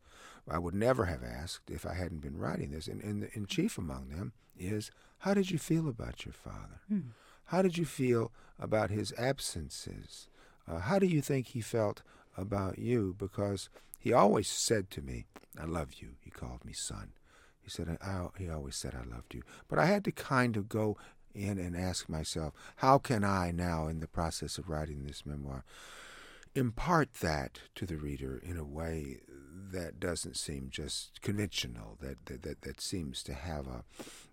I 0.50 0.58
would 0.58 0.74
never 0.74 1.04
have 1.06 1.22
asked 1.22 1.70
if 1.70 1.86
I 1.86 1.94
hadn't 1.94 2.20
been 2.20 2.38
writing 2.38 2.70
this. 2.70 2.88
And, 2.88 3.02
and, 3.02 3.28
and 3.34 3.48
chief 3.48 3.78
among 3.78 4.08
them 4.08 4.32
is 4.58 4.90
how 5.18 5.34
did 5.34 5.50
you 5.50 5.58
feel 5.58 5.88
about 5.88 6.24
your 6.24 6.32
father? 6.32 6.80
Hmm. 6.88 7.00
How 7.46 7.62
did 7.62 7.78
you 7.78 7.84
feel 7.84 8.32
about 8.58 8.90
his 8.90 9.12
absences? 9.18 10.28
Uh, 10.66 10.78
how 10.78 10.98
do 10.98 11.06
you 11.06 11.20
think 11.20 11.48
he 11.48 11.60
felt 11.60 12.02
about 12.36 12.78
you? 12.78 13.14
Because 13.18 13.68
he 13.98 14.12
always 14.12 14.48
said 14.48 14.90
to 14.90 15.02
me, 15.02 15.26
I 15.60 15.64
love 15.64 15.94
you. 15.98 16.14
He 16.20 16.30
called 16.30 16.64
me 16.64 16.72
son. 16.72 17.12
He 17.60 17.70
said, 17.70 17.98
I, 18.00 18.06
I, 18.06 18.28
he 18.38 18.48
always 18.48 18.74
said 18.74 18.94
I 18.94 19.08
loved 19.08 19.34
you. 19.34 19.42
But 19.68 19.78
I 19.78 19.86
had 19.86 20.04
to 20.04 20.12
kind 20.12 20.56
of 20.56 20.68
go 20.68 20.96
in 21.34 21.58
and 21.58 21.76
ask 21.76 22.08
myself, 22.08 22.52
how 22.76 22.98
can 22.98 23.24
I 23.24 23.52
now, 23.52 23.86
in 23.86 24.00
the 24.00 24.08
process 24.08 24.58
of 24.58 24.68
writing 24.68 25.04
this 25.04 25.24
memoir, 25.24 25.64
impart 26.54 27.14
that 27.14 27.60
to 27.74 27.86
the 27.86 27.96
reader 27.96 28.40
in 28.42 28.56
a 28.56 28.64
way 28.64 29.20
that 29.72 29.98
doesn't 29.98 30.36
seem 30.36 30.68
just 30.70 31.20
conventional, 31.22 31.96
that 32.00 32.26
that, 32.26 32.42
that, 32.42 32.62
that 32.62 32.80
seems 32.80 33.22
to 33.22 33.34
have 33.34 33.66
a 33.66 33.84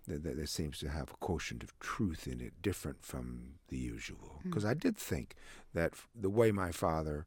that, 0.06 0.22
that, 0.24 0.48
seems 0.48 0.78
to 0.78 0.88
have 0.88 1.10
a 1.10 1.16
quotient 1.16 1.62
of 1.62 1.78
truth 1.78 2.26
in 2.26 2.40
it, 2.40 2.60
different 2.60 3.02
from 3.02 3.54
the 3.68 3.78
usual. 3.78 4.40
Because 4.44 4.64
mm. 4.64 4.70
I 4.70 4.74
did 4.74 4.96
think 4.96 5.34
that 5.72 5.94
the 6.14 6.30
way 6.30 6.50
my 6.50 6.72
father 6.72 7.26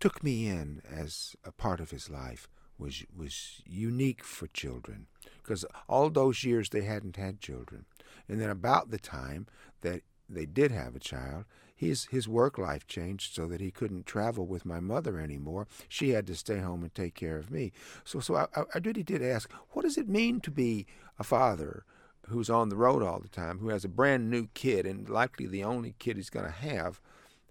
took 0.00 0.24
me 0.24 0.48
in 0.48 0.82
as 0.90 1.36
a 1.44 1.52
part 1.52 1.78
of 1.78 1.90
his 1.90 2.08
life 2.08 2.48
was 2.78 3.04
was 3.14 3.62
unique 3.66 4.24
for 4.24 4.46
children 4.48 5.06
because 5.42 5.64
all 5.88 6.08
those 6.08 6.42
years 6.44 6.70
they 6.70 6.80
hadn't 6.80 7.16
had 7.16 7.38
children 7.38 7.84
and 8.26 8.40
then 8.40 8.48
about 8.48 8.90
the 8.90 8.98
time 8.98 9.46
that 9.82 10.00
they 10.28 10.46
did 10.46 10.70
have 10.70 10.96
a 10.96 11.00
child 11.00 11.44
his 11.80 12.04
his 12.10 12.28
work 12.28 12.58
life 12.58 12.86
changed 12.86 13.34
so 13.34 13.46
that 13.46 13.62
he 13.62 13.70
couldn't 13.70 14.04
travel 14.04 14.46
with 14.46 14.66
my 14.66 14.80
mother 14.80 15.18
anymore. 15.18 15.66
She 15.88 16.10
had 16.10 16.26
to 16.26 16.34
stay 16.34 16.58
home 16.58 16.82
and 16.82 16.94
take 16.94 17.14
care 17.14 17.38
of 17.38 17.50
me. 17.50 17.72
So 18.04 18.20
so 18.20 18.36
I, 18.36 18.46
I 18.54 18.78
really 18.84 19.02
did 19.02 19.22
ask, 19.22 19.50
what 19.70 19.82
does 19.82 19.96
it 19.96 20.06
mean 20.06 20.42
to 20.42 20.50
be 20.50 20.86
a 21.18 21.24
father 21.24 21.84
who's 22.28 22.50
on 22.50 22.68
the 22.68 22.76
road 22.76 23.02
all 23.02 23.18
the 23.18 23.28
time, 23.28 23.60
who 23.60 23.70
has 23.70 23.82
a 23.82 23.88
brand 23.88 24.28
new 24.28 24.48
kid 24.52 24.84
and 24.84 25.08
likely 25.08 25.46
the 25.46 25.64
only 25.64 25.94
kid 25.98 26.16
he's 26.16 26.28
going 26.28 26.44
to 26.44 26.52
have? 26.52 27.00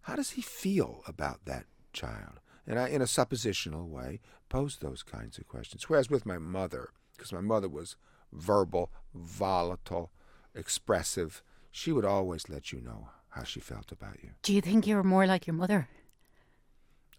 How 0.03 0.15
does 0.15 0.31
he 0.31 0.43
feel 0.43 1.01
about 1.07 1.45
that 1.45 1.65
child? 1.91 2.39
And 2.67 2.77
I, 2.77 2.89
in 2.89 3.01
a 3.01 3.05
suppositional 3.05 3.87
way, 3.87 4.19
posed 4.47 4.79
those 4.79 5.01
kinds 5.01 5.39
of 5.39 5.47
questions. 5.47 5.89
Whereas 5.89 6.11
with 6.11 6.27
my 6.27 6.37
mother, 6.37 6.89
because 7.17 7.33
my 7.33 7.41
mother 7.41 7.67
was 7.67 7.95
verbal, 8.31 8.91
volatile, 9.15 10.11
expressive, 10.53 11.41
she 11.71 11.91
would 11.91 12.05
always 12.05 12.47
let 12.47 12.71
you 12.71 12.79
know 12.79 13.09
how 13.29 13.43
she 13.43 13.59
felt 13.59 13.91
about 13.91 14.23
you. 14.23 14.31
Do 14.41 14.53
you 14.53 14.61
think 14.61 14.87
you're 14.87 15.03
more 15.03 15.25
like 15.25 15.47
your 15.47 15.53
mother? 15.53 15.87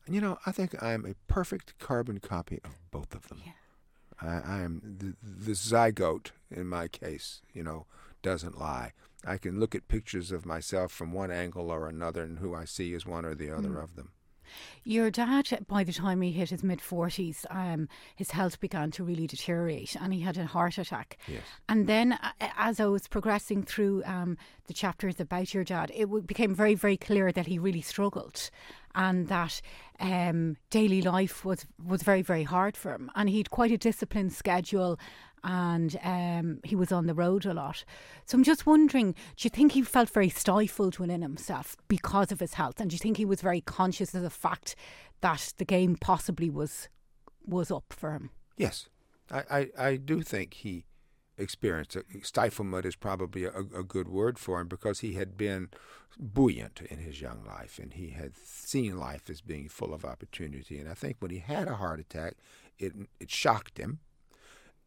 You 0.09 0.21
know, 0.21 0.39
I 0.45 0.53
think 0.53 0.83
I'm 0.83 1.07
a 1.07 1.15
perfect 1.29 1.79
carbon 1.79 2.19
copy 2.19 2.61
of 2.65 2.77
both 2.91 3.15
of 3.15 3.29
them. 3.29 3.43
Yeah. 3.45 3.53
I, 4.21 4.59
I 4.59 4.61
am 4.63 4.81
the, 4.99 5.15
the 5.23 5.53
zygote 5.53 6.33
in 6.51 6.67
my 6.67 6.89
case, 6.89 7.43
you 7.53 7.63
know, 7.63 7.87
doesn't 8.23 8.59
lie. 8.59 8.93
I 9.25 9.37
can 9.37 9.61
look 9.61 9.75
at 9.75 9.89
pictures 9.89 10.33
of 10.33 10.47
myself 10.47 10.93
from 10.93 11.13
one 11.13 11.31
angle 11.31 11.71
or 11.71 11.89
another, 11.89 12.23
and 12.23 12.39
who 12.39 12.55
I 12.55 12.65
see 12.65 12.95
is 12.95 13.07
one 13.07 13.25
or 13.25 13.35
the 13.35 13.51
other 13.51 13.69
mm. 13.69 13.83
of 13.83 13.97
them. 13.97 14.13
Your 14.85 15.11
dad, 15.11 15.65
by 15.69 15.85
the 15.85 15.93
time 15.93 16.23
he 16.23 16.33
hit 16.33 16.51
his 16.51 16.63
mid 16.63 16.81
40s, 16.81 17.45
um, 17.51 17.89
his 18.17 18.31
health 18.31 18.61
began 18.61 18.91
to 18.93 19.05
really 19.05 19.27
deteriorate 19.27 19.97
and 19.97 20.13
he 20.13 20.21
had 20.21 20.37
a 20.39 20.47
heart 20.47 20.79
attack. 20.79 21.19
Yes. 21.27 21.43
And 21.69 21.87
then, 21.87 22.13
uh, 22.13 22.33
as 22.57 22.81
I 22.81 22.87
was 22.87 23.07
progressing 23.09 23.63
through 23.63 24.03
um, 24.05 24.37
the 24.67 24.75
chapters 24.75 25.21
about 25.21 25.53
your 25.53 25.65
dad, 25.65 25.91
it 25.95 26.03
w- 26.03 26.23
became 26.23 26.55
very, 26.55 26.75
very 26.75 26.97
clear 26.97 27.33
that 27.33 27.47
he 27.47 27.59
really 27.59 27.83
struggled 27.83 28.51
and 28.95 29.29
that 29.29 29.61
um, 29.99 30.57
daily 30.71 31.03
life 31.03 31.45
was, 31.45 31.67
was 31.85 32.03
very, 32.03 32.23
very 32.23 32.45
hard 32.45 32.77
for 32.77 32.93
him. 32.93 33.11
And 33.15 33.29
he'd 33.29 33.51
quite 33.51 33.73
a 33.73 33.79
disciplined 33.79 34.33
schedule 34.33 34.99
and 35.43 35.99
um, 36.03 36.61
he 36.65 36.77
was 36.77 36.93
on 36.93 37.07
the 37.07 37.15
road 37.15 37.47
a 37.47 37.55
lot. 37.55 37.85
So 38.27 38.37
I'm 38.37 38.45
just 38.45 38.67
wondering, 38.67 39.13
do 39.13 39.47
you 39.47 39.51
think 39.51 39.73
he 39.73 39.83
felt 39.83 40.11
very 40.11 40.29
stifled 40.29 40.99
within 40.99 41.23
himself 41.23 41.77
because 41.89 42.31
of 42.33 42.41
his 42.41 42.55
health, 42.55 42.81
and 42.81 42.91
do 42.91 42.95
you 42.95 42.99
think 42.99 43.17
he 43.17 43.25
was 43.25 43.41
very 43.41 43.61
conscious 43.61 44.15
of 44.15 44.23
the 44.23 44.31
fact 44.31 44.77
that 45.21 45.55
the 45.59 45.65
game 45.65 45.97
possibly 45.97 46.51
was 46.51 46.89
was 47.47 47.71
up 47.71 47.93
for 47.93 48.13
him? 48.13 48.31
Yes, 48.57 48.89
I 49.31 49.45
I, 49.51 49.69
I 49.79 49.97
do 49.97 50.23
think 50.23 50.55
he 50.55 50.85
experienced 51.41 51.97
it. 51.97 52.07
Uh, 52.15 52.19
Stiflement 52.23 52.85
is 52.85 52.97
probably 52.97 53.45
a, 53.45 53.51
a 53.53 53.83
good 53.83 54.09
word 54.09 54.39
for 54.39 54.61
him 54.61 54.69
because 54.69 55.01
he 55.01 55.15
had 55.15 55.37
been 55.37 55.71
buoyant 56.19 56.83
in 56.83 56.99
his 56.99 57.21
young 57.21 57.45
life 57.45 57.79
and 57.79 57.95
he 57.95 58.11
had 58.11 58.37
seen 58.37 58.99
life 58.99 59.31
as 59.31 59.41
being 59.41 59.69
full 59.69 59.95
of 59.95 60.05
opportunity. 60.05 60.79
And 60.79 60.89
I 60.89 60.95
think 60.95 61.17
when 61.21 61.31
he 61.31 61.39
had 61.39 61.69
a 61.69 61.77
heart 61.77 62.01
attack, 62.01 62.35
it 62.79 62.93
it 63.19 63.31
shocked 63.31 63.79
him 63.79 64.01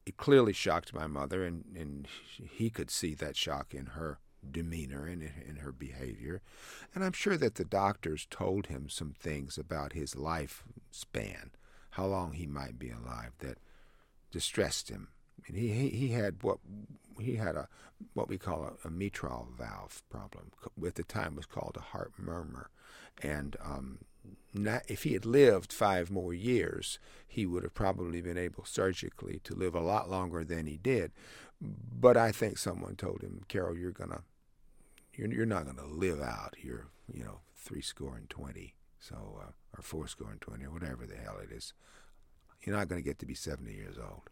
it 0.06 0.18
clearly 0.18 0.54
shocked 0.54 0.94
my 0.94 1.08
mother, 1.08 1.46
and, 1.46 1.64
and 1.76 2.08
he 2.28 2.70
could 2.70 2.92
see 2.92 3.14
that 3.16 3.38
shock 3.38 3.74
in 3.74 3.88
her 3.88 4.20
demeanor 4.50 5.06
and 5.06 5.24
in 5.48 5.58
her 5.58 5.72
behavior. 5.72 6.42
And 6.94 7.04
I'm 7.04 7.14
sure 7.14 7.38
that 7.38 7.56
the 7.56 7.64
doctors 7.64 8.28
told 8.30 8.68
him 8.68 8.90
some 8.90 9.14
things 9.18 9.58
about 9.58 9.94
his 9.94 10.16
life 10.16 10.64
span, 10.92 11.52
how 11.92 12.06
long 12.06 12.34
he 12.34 12.46
might 12.46 12.78
be 12.78 12.90
alive, 12.90 13.32
that 13.40 13.58
distressed 14.32 14.90
him. 14.90 15.10
And 15.48 15.58
he, 15.58 15.90
he, 15.90 16.10
had 16.10 16.42
what 16.42 16.60
he 17.20 17.36
had 17.36 17.56
a 17.56 17.68
what 18.14 18.30
we 18.30 18.38
call 18.38 18.64
a, 18.64 18.88
a 18.88 18.92
mitral 18.92 19.50
valve 19.58 20.04
problem. 20.10 20.52
At 20.86 20.96
the 20.96 21.04
time, 21.04 21.36
was 21.36 21.46
called 21.46 21.76
a 21.78 21.82
heart 21.82 22.14
murmur, 22.18 22.70
and 23.22 23.56
um, 23.64 24.00
not, 24.54 24.84
if 24.88 25.04
he 25.04 25.14
had 25.14 25.26
lived 25.26 25.74
five 25.74 26.12
more 26.12 26.34
years, 26.34 27.00
he 27.28 27.46
would 27.46 27.64
have 27.64 27.74
probably 27.74 28.22
been 28.22 28.38
able 28.38 28.66
surgically 28.66 29.42
to 29.44 29.56
live 29.56 29.76
a 29.76 29.82
lot 29.82 30.10
longer 30.10 30.44
than 30.44 30.66
he 30.68 30.78
did. 30.78 31.12
But 31.62 32.18
I 32.18 32.32
think 32.32 32.58
someone 32.58 32.96
told 32.96 33.22
him, 33.22 33.42
Carol, 33.48 33.78
you're 33.78 33.92
gonna, 33.92 34.22
you're, 35.14 35.32
you're 35.32 35.46
not 35.46 35.66
gonna 35.66 35.88
live 35.88 36.22
out 36.22 36.56
your, 36.62 36.88
you 37.12 37.24
know, 37.24 37.40
three 37.56 37.82
score 37.82 38.16
and 38.16 38.30
twenty, 38.30 38.76
so 39.00 39.16
uh, 39.42 39.52
or 39.78 39.82
four 39.82 40.08
score 40.08 40.32
and 40.32 40.42
twenty, 40.42 40.66
or 40.66 40.72
whatever 40.72 41.06
the 41.06 41.16
hell 41.16 41.38
it 41.42 41.52
is. 41.52 41.74
You're 42.64 42.76
not 42.76 42.88
gonna 42.88 43.02
get 43.02 43.20
to 43.20 43.26
be 43.26 43.36
seventy 43.36 43.74
years 43.74 43.98
old. 43.98 44.24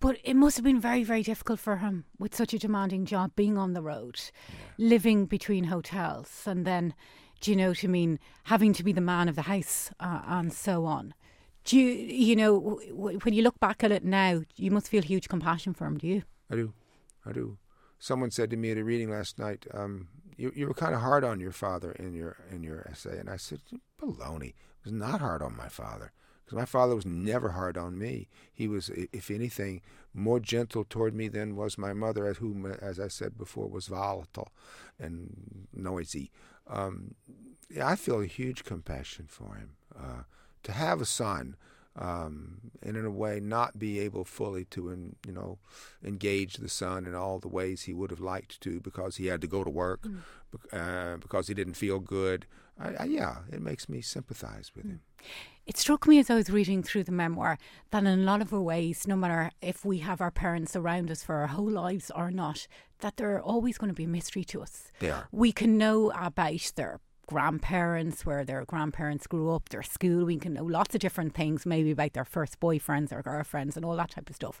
But 0.00 0.18
it 0.24 0.34
must 0.34 0.56
have 0.56 0.64
been 0.64 0.80
very, 0.80 1.04
very 1.04 1.22
difficult 1.22 1.60
for 1.60 1.76
him 1.76 2.04
with 2.18 2.34
such 2.34 2.54
a 2.54 2.58
demanding 2.58 3.06
job, 3.06 3.32
being 3.36 3.58
on 3.58 3.72
the 3.72 3.82
road, 3.82 4.20
yeah. 4.48 4.54
living 4.78 5.26
between 5.26 5.64
hotels, 5.64 6.42
and 6.46 6.66
then 6.66 6.94
do 7.40 7.50
you 7.50 7.56
know 7.56 7.68
what 7.68 7.84
I 7.84 7.88
mean? 7.88 8.18
Having 8.44 8.72
to 8.74 8.82
be 8.82 8.92
the 8.92 9.00
man 9.02 9.28
of 9.28 9.36
the 9.36 9.42
house 9.42 9.90
uh, 10.00 10.22
and 10.26 10.52
so 10.52 10.86
on. 10.86 11.12
Do 11.64 11.78
you, 11.78 11.88
you 11.88 12.36
know, 12.36 12.80
when 12.92 13.34
you 13.34 13.42
look 13.42 13.60
back 13.60 13.84
at 13.84 13.92
it 13.92 14.04
now, 14.04 14.42
you 14.56 14.70
must 14.70 14.88
feel 14.88 15.02
huge 15.02 15.28
compassion 15.28 15.74
for 15.74 15.86
him, 15.86 15.98
do 15.98 16.06
you? 16.06 16.22
I 16.50 16.56
do. 16.56 16.72
I 17.26 17.32
do. 17.32 17.58
Someone 17.98 18.30
said 18.30 18.50
to 18.50 18.56
me 18.56 18.70
at 18.70 18.78
a 18.78 18.84
reading 18.84 19.10
last 19.10 19.38
night, 19.38 19.66
um, 19.72 20.08
you, 20.36 20.52
you 20.54 20.66
were 20.66 20.74
kind 20.74 20.94
of 20.94 21.00
hard 21.00 21.24
on 21.24 21.40
your 21.40 21.52
father 21.52 21.92
in 21.92 22.12
your 22.12 22.36
in 22.50 22.62
your 22.62 22.86
essay. 22.90 23.18
And 23.18 23.30
I 23.30 23.36
said, 23.36 23.60
baloney. 24.00 24.48
It 24.48 24.84
was 24.84 24.92
not 24.92 25.20
hard 25.20 25.42
on 25.42 25.56
my 25.56 25.68
father 25.68 26.12
because 26.44 26.56
my 26.58 26.64
father 26.64 26.94
was 26.94 27.06
never 27.06 27.50
hard 27.50 27.78
on 27.78 27.98
me. 27.98 28.28
He 28.52 28.68
was, 28.68 28.90
if 29.12 29.30
anything, 29.30 29.80
more 30.12 30.40
gentle 30.40 30.84
toward 30.84 31.14
me 31.14 31.28
than 31.28 31.56
was 31.56 31.78
my 31.78 31.92
mother, 31.92 32.26
as 32.26 32.36
whom, 32.36 32.66
as 32.66 33.00
I 33.00 33.08
said 33.08 33.38
before, 33.38 33.68
was 33.68 33.86
volatile 33.86 34.48
and 34.98 35.66
noisy. 35.74 36.30
Um, 36.66 37.14
yeah, 37.70 37.88
I 37.88 37.96
feel 37.96 38.20
a 38.20 38.26
huge 38.26 38.64
compassion 38.64 39.26
for 39.28 39.56
him. 39.56 39.70
Uh, 39.98 40.22
to 40.62 40.72
have 40.72 41.00
a 41.00 41.06
son, 41.06 41.56
um, 41.96 42.72
and 42.82 42.96
in 42.96 43.04
a 43.04 43.10
way 43.10 43.38
not 43.40 43.78
be 43.78 44.00
able 44.00 44.24
fully 44.24 44.64
to, 44.66 44.90
in, 44.90 45.16
you 45.26 45.32
know, 45.32 45.58
engage 46.04 46.56
the 46.56 46.68
son 46.68 47.06
in 47.06 47.14
all 47.14 47.38
the 47.38 47.48
ways 47.48 47.82
he 47.82 47.94
would 47.94 48.10
have 48.10 48.20
liked 48.20 48.60
to 48.62 48.80
because 48.80 49.16
he 49.16 49.26
had 49.26 49.40
to 49.40 49.46
go 49.46 49.62
to 49.62 49.70
work, 49.70 50.02
mm. 50.02 50.20
uh, 50.72 51.16
because 51.18 51.48
he 51.48 51.54
didn't 51.54 51.74
feel 51.74 52.00
good. 52.00 52.46
I, 52.78 52.94
I, 53.00 53.04
yeah, 53.04 53.36
it 53.52 53.60
makes 53.60 53.88
me 53.88 54.00
sympathize 54.00 54.72
with 54.74 54.86
mm. 54.86 54.90
him. 54.90 55.00
It 55.66 55.78
struck 55.78 56.06
me 56.06 56.18
as 56.18 56.28
I 56.28 56.34
was 56.34 56.50
reading 56.50 56.82
through 56.82 57.04
the 57.04 57.12
memoir 57.12 57.56
that 57.90 58.04
in 58.04 58.06
a 58.06 58.16
lot 58.16 58.42
of 58.42 58.52
ways, 58.52 59.06
no 59.06 59.16
matter 59.16 59.50
if 59.62 59.84
we 59.84 59.98
have 59.98 60.20
our 60.20 60.30
parents 60.30 60.76
around 60.76 61.10
us 61.10 61.22
for 61.22 61.36
our 61.36 61.46
whole 61.46 61.70
lives 61.70 62.10
or 62.14 62.30
not, 62.30 62.66
that 62.98 63.16
they're 63.16 63.40
always 63.40 63.78
going 63.78 63.88
to 63.88 63.94
be 63.94 64.04
a 64.04 64.08
mystery 64.08 64.44
to 64.44 64.60
us. 64.60 64.92
They 64.98 65.10
are. 65.10 65.28
We 65.32 65.52
can 65.52 65.78
know 65.78 66.10
about 66.14 66.72
their 66.76 67.00
grandparents, 67.26 68.26
where 68.26 68.44
their 68.44 68.64
grandparents 68.66 69.26
grew 69.26 69.50
up, 69.50 69.70
their 69.70 69.82
school. 69.82 70.26
We 70.26 70.36
can 70.36 70.52
know 70.54 70.64
lots 70.64 70.94
of 70.94 71.00
different 71.00 71.34
things, 71.34 71.64
maybe 71.64 71.92
about 71.92 72.12
their 72.12 72.26
first 72.26 72.60
boyfriends 72.60 73.12
or 73.12 73.22
girlfriends 73.22 73.76
and 73.76 73.84
all 73.86 73.96
that 73.96 74.10
type 74.10 74.28
of 74.28 74.36
stuff. 74.36 74.60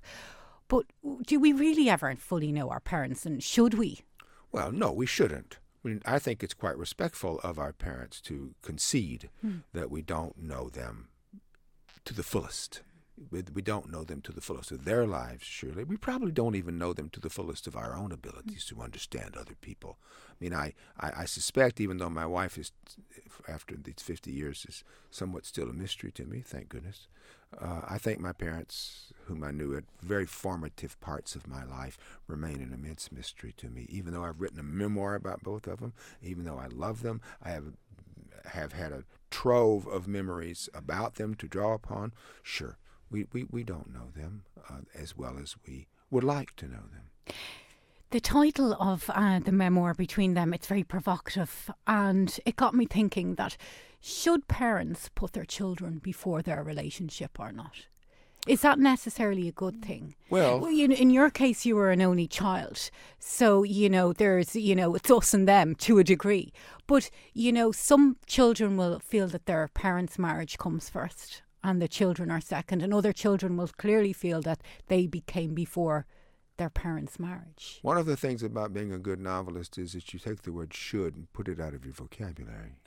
But 0.68 0.86
do 1.26 1.38
we 1.38 1.52
really 1.52 1.90
ever 1.90 2.14
fully 2.16 2.52
know 2.52 2.70
our 2.70 2.80
parents, 2.80 3.26
and 3.26 3.42
should 3.42 3.74
we? 3.74 4.00
Well, 4.50 4.72
no, 4.72 4.92
we 4.92 5.04
shouldn't. 5.04 5.58
I, 5.84 5.88
mean, 5.88 6.02
I 6.06 6.18
think 6.18 6.42
it's 6.42 6.54
quite 6.54 6.78
respectful 6.78 7.40
of 7.42 7.58
our 7.58 7.72
parents 7.72 8.20
to 8.22 8.54
concede 8.62 9.28
hmm. 9.40 9.58
that 9.72 9.90
we 9.90 10.02
don't 10.02 10.42
know 10.42 10.68
them 10.68 11.08
to 12.04 12.14
the 12.14 12.22
fullest. 12.22 12.82
We, 13.30 13.44
we 13.52 13.62
don't 13.62 13.92
know 13.92 14.02
them 14.02 14.20
to 14.22 14.32
the 14.32 14.40
fullest 14.40 14.72
of 14.72 14.84
their 14.84 15.06
lives, 15.06 15.44
surely. 15.44 15.84
We 15.84 15.96
probably 15.96 16.32
don't 16.32 16.56
even 16.56 16.78
know 16.78 16.92
them 16.92 17.10
to 17.10 17.20
the 17.20 17.30
fullest 17.30 17.66
of 17.66 17.76
our 17.76 17.96
own 17.96 18.12
abilities 18.12 18.64
to 18.66 18.80
understand 18.80 19.36
other 19.36 19.54
people. 19.60 19.98
I 20.40 20.44
mean, 20.44 20.54
I, 20.54 20.72
I, 20.98 21.12
I 21.18 21.24
suspect, 21.24 21.80
even 21.80 21.98
though 21.98 22.10
my 22.10 22.26
wife 22.26 22.58
is, 22.58 22.72
after 23.48 23.76
these 23.76 23.94
50 23.98 24.30
years, 24.30 24.66
is 24.68 24.84
somewhat 25.10 25.46
still 25.46 25.68
a 25.68 25.72
mystery 25.72 26.10
to 26.12 26.24
me, 26.24 26.42
thank 26.44 26.68
goodness, 26.68 27.08
uh, 27.60 27.82
I 27.88 27.98
think 27.98 28.20
my 28.20 28.32
parents, 28.32 29.12
whom 29.26 29.44
I 29.44 29.50
knew 29.50 29.76
at 29.76 29.84
very 30.02 30.26
formative 30.26 30.98
parts 31.00 31.34
of 31.34 31.46
my 31.46 31.64
life, 31.64 31.98
remain 32.26 32.60
an 32.60 32.72
immense 32.72 33.12
mystery 33.12 33.54
to 33.58 33.68
me. 33.68 33.86
Even 33.88 34.12
though 34.12 34.24
I've 34.24 34.40
written 34.40 34.58
a 34.58 34.64
memoir 34.64 35.14
about 35.14 35.42
both 35.42 35.66
of 35.66 35.80
them, 35.80 35.92
even 36.22 36.44
though 36.44 36.58
I 36.58 36.66
love 36.66 37.02
them, 37.02 37.20
I 37.42 37.50
have 37.50 37.64
have 38.46 38.72
had 38.74 38.92
a 38.92 39.04
trove 39.30 39.86
of 39.86 40.06
memories 40.06 40.68
about 40.74 41.14
them 41.14 41.34
to 41.34 41.48
draw 41.48 41.72
upon. 41.72 42.12
Sure, 42.42 42.76
we, 43.10 43.26
we, 43.32 43.44
we 43.50 43.64
don't 43.64 43.92
know 43.92 44.10
them 44.14 44.44
uh, 44.68 44.80
as 44.94 45.16
well 45.16 45.38
as 45.42 45.56
we 45.66 45.86
would 46.10 46.24
like 46.24 46.54
to 46.56 46.66
know 46.66 46.82
them. 46.92 47.34
The 48.10 48.20
title 48.20 48.74
of 48.74 49.10
uh, 49.12 49.40
the 49.40 49.52
memoir 49.52 49.94
between 49.94 50.34
them, 50.34 50.54
it's 50.54 50.68
very 50.68 50.84
provocative, 50.84 51.70
and 51.86 52.38
it 52.46 52.56
got 52.56 52.74
me 52.74 52.86
thinking 52.86 53.34
that 53.34 53.56
should 54.00 54.46
parents 54.48 55.08
put 55.14 55.32
their 55.32 55.46
children 55.46 55.98
before 55.98 56.42
their 56.42 56.62
relationship 56.62 57.40
or 57.40 57.50
not? 57.52 57.86
Is 58.46 58.60
that 58.60 58.78
necessarily 58.78 59.48
a 59.48 59.52
good 59.52 59.82
thing? 59.82 60.14
Well, 60.28 60.60
well 60.60 60.70
you 60.70 60.88
know, 60.88 60.94
in 60.94 61.08
your 61.08 61.30
case, 61.30 61.64
you 61.64 61.76
were 61.76 61.90
an 61.90 62.02
only 62.02 62.26
child. 62.26 62.90
So, 63.18 63.62
you 63.62 63.88
know, 63.88 64.12
there's, 64.12 64.54
you 64.54 64.76
know, 64.76 64.94
it's 64.94 65.10
us 65.10 65.32
and 65.32 65.48
them 65.48 65.74
to 65.76 65.98
a 65.98 66.04
degree. 66.04 66.52
But, 66.86 67.08
you 67.32 67.50
know, 67.50 67.72
some 67.72 68.18
children 68.26 68.76
will 68.76 68.98
feel 68.98 69.28
that 69.28 69.46
their 69.46 69.68
parents' 69.68 70.18
marriage 70.18 70.58
comes 70.58 70.90
first 70.90 71.40
and 71.62 71.80
the 71.80 71.88
children 71.88 72.30
are 72.30 72.42
second. 72.42 72.82
And 72.82 72.92
other 72.92 73.14
children 73.14 73.56
will 73.56 73.68
clearly 73.68 74.12
feel 74.12 74.42
that 74.42 74.60
they 74.88 75.06
became 75.06 75.54
before 75.54 76.04
their 76.56 76.70
parents' 76.70 77.18
marriage. 77.18 77.80
One 77.82 77.98
of 77.98 78.06
the 78.06 78.16
things 78.16 78.42
about 78.42 78.72
being 78.72 78.92
a 78.92 78.98
good 78.98 79.18
novelist 79.18 79.76
is 79.78 79.92
that 79.92 80.12
you 80.12 80.20
take 80.20 80.42
the 80.42 80.52
word 80.52 80.72
should 80.72 81.16
and 81.16 81.32
put 81.32 81.48
it 81.48 81.60
out 81.60 81.74
of 81.74 81.84
your 81.84 81.94
vocabulary. 81.94 82.76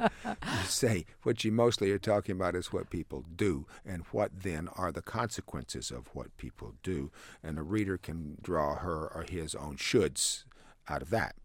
you 0.00 0.64
say 0.64 1.06
what 1.22 1.44
you 1.44 1.52
mostly 1.52 1.90
are 1.92 1.98
talking 1.98 2.34
about 2.34 2.56
is 2.56 2.72
what 2.72 2.90
people 2.90 3.24
do, 3.36 3.66
and 3.84 4.02
what 4.10 4.42
then 4.42 4.68
are 4.76 4.90
the 4.90 5.02
consequences 5.02 5.90
of 5.90 6.08
what 6.12 6.36
people 6.36 6.74
do. 6.82 7.12
And 7.42 7.56
the 7.56 7.62
reader 7.62 7.96
can 7.96 8.38
draw 8.42 8.76
her 8.76 9.08
or 9.14 9.24
his 9.28 9.54
own 9.54 9.76
shoulds 9.76 10.44
out 10.88 11.02
of 11.02 11.10
that. 11.10 11.36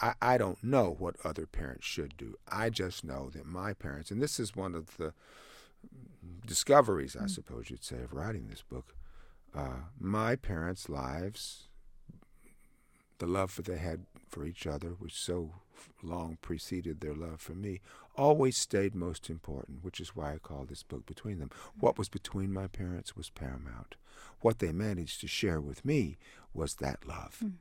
I, 0.00 0.14
I 0.20 0.38
don't 0.38 0.62
know 0.64 0.96
what 0.98 1.16
other 1.24 1.46
parents 1.46 1.86
should 1.86 2.16
do. 2.16 2.34
I 2.48 2.70
just 2.70 3.04
know 3.04 3.30
that 3.34 3.46
my 3.46 3.72
parents, 3.72 4.10
and 4.10 4.20
this 4.20 4.40
is 4.40 4.56
one 4.56 4.74
of 4.74 4.96
the 4.96 5.14
discoveries, 6.44 7.16
I 7.16 7.24
mm. 7.24 7.30
suppose 7.30 7.70
you'd 7.70 7.84
say, 7.84 7.96
of 8.02 8.12
writing 8.12 8.48
this 8.48 8.62
book 8.62 8.96
uh, 9.54 9.88
my 9.98 10.36
parents' 10.36 10.88
lives, 10.88 11.68
the 13.18 13.26
love 13.26 13.54
that 13.56 13.66
they 13.66 13.78
had 13.78 14.06
for 14.28 14.44
each 14.44 14.66
other, 14.66 14.90
which 14.98 15.14
so 15.14 15.52
long 16.02 16.38
preceded 16.42 17.00
their 17.00 17.14
love 17.14 17.40
for 17.40 17.54
me, 17.54 17.80
always 18.16 18.56
stayed 18.56 18.94
most 18.94 19.30
important, 19.30 19.84
which 19.84 20.00
is 20.00 20.16
why 20.16 20.34
I 20.34 20.38
call 20.38 20.64
this 20.64 20.82
book 20.82 21.06
Between 21.06 21.38
Them. 21.38 21.50
What 21.78 21.98
was 21.98 22.08
between 22.08 22.52
my 22.52 22.66
parents 22.66 23.16
was 23.16 23.30
paramount. 23.30 23.96
What 24.40 24.58
they 24.58 24.72
managed 24.72 25.20
to 25.20 25.28
share 25.28 25.60
with 25.60 25.84
me 25.84 26.18
was 26.52 26.76
that 26.76 27.06
love. 27.06 27.38
Mm. 27.44 27.52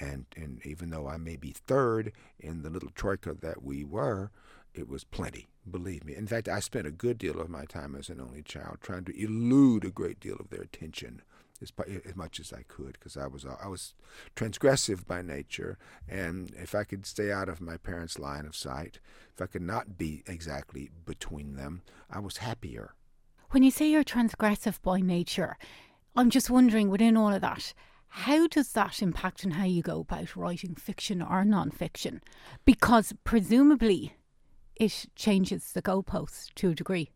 And, 0.00 0.26
and 0.36 0.60
even 0.64 0.90
though 0.90 1.06
I 1.06 1.18
may 1.18 1.36
be 1.36 1.54
third 1.66 2.12
in 2.40 2.62
the 2.62 2.70
little 2.70 2.90
troika 2.94 3.34
that 3.34 3.62
we 3.62 3.84
were, 3.84 4.30
it 4.74 4.88
was 4.88 5.04
plenty, 5.04 5.48
believe 5.70 6.04
me. 6.04 6.16
In 6.16 6.26
fact, 6.26 6.48
I 6.48 6.60
spent 6.60 6.86
a 6.86 6.90
good 6.90 7.18
deal 7.18 7.40
of 7.40 7.50
my 7.50 7.66
time 7.66 7.94
as 7.94 8.08
an 8.08 8.20
only 8.20 8.42
child 8.42 8.78
trying 8.80 9.04
to 9.04 9.22
elude 9.22 9.84
a 9.84 9.90
great 9.90 10.18
deal 10.18 10.36
of 10.40 10.48
their 10.48 10.62
attention 10.62 11.20
as, 11.62 11.72
as 12.04 12.16
much 12.16 12.40
as 12.40 12.52
I 12.52 12.62
could 12.68 12.94
because 12.94 13.16
I 13.16 13.26
was 13.26 13.44
uh, 13.44 13.56
I 13.62 13.68
was 13.68 13.94
transgressive 14.36 15.06
by 15.06 15.22
nature, 15.22 15.78
and 16.08 16.52
if 16.56 16.74
I 16.74 16.84
could 16.84 17.06
stay 17.06 17.30
out 17.30 17.48
of 17.48 17.60
my 17.60 17.76
parents' 17.76 18.18
line 18.18 18.46
of 18.46 18.56
sight, 18.56 18.98
if 19.34 19.40
I 19.40 19.46
could 19.46 19.62
not 19.62 19.96
be 19.96 20.22
exactly 20.26 20.90
between 21.04 21.56
them, 21.56 21.82
I 22.10 22.18
was 22.18 22.38
happier. 22.38 22.94
When 23.50 23.62
you 23.62 23.70
say 23.70 23.90
you're 23.90 24.04
transgressive 24.04 24.80
by 24.82 25.00
nature, 25.00 25.56
I'm 26.16 26.30
just 26.30 26.50
wondering 26.50 26.90
within 26.90 27.16
all 27.16 27.32
of 27.32 27.40
that. 27.42 27.72
How 28.08 28.46
does 28.46 28.72
that 28.72 29.00
impact 29.00 29.44
on 29.44 29.52
how 29.52 29.64
you 29.64 29.82
go 29.82 30.00
about 30.00 30.36
writing 30.36 30.74
fiction 30.74 31.22
or 31.22 31.44
non-fiction? 31.44 32.20
Because 32.66 33.14
presumably, 33.24 34.14
it 34.76 35.06
changes 35.16 35.72
the 35.72 35.80
goalposts 35.80 36.52
to 36.56 36.70
a 36.70 36.74
degree. 36.74 37.10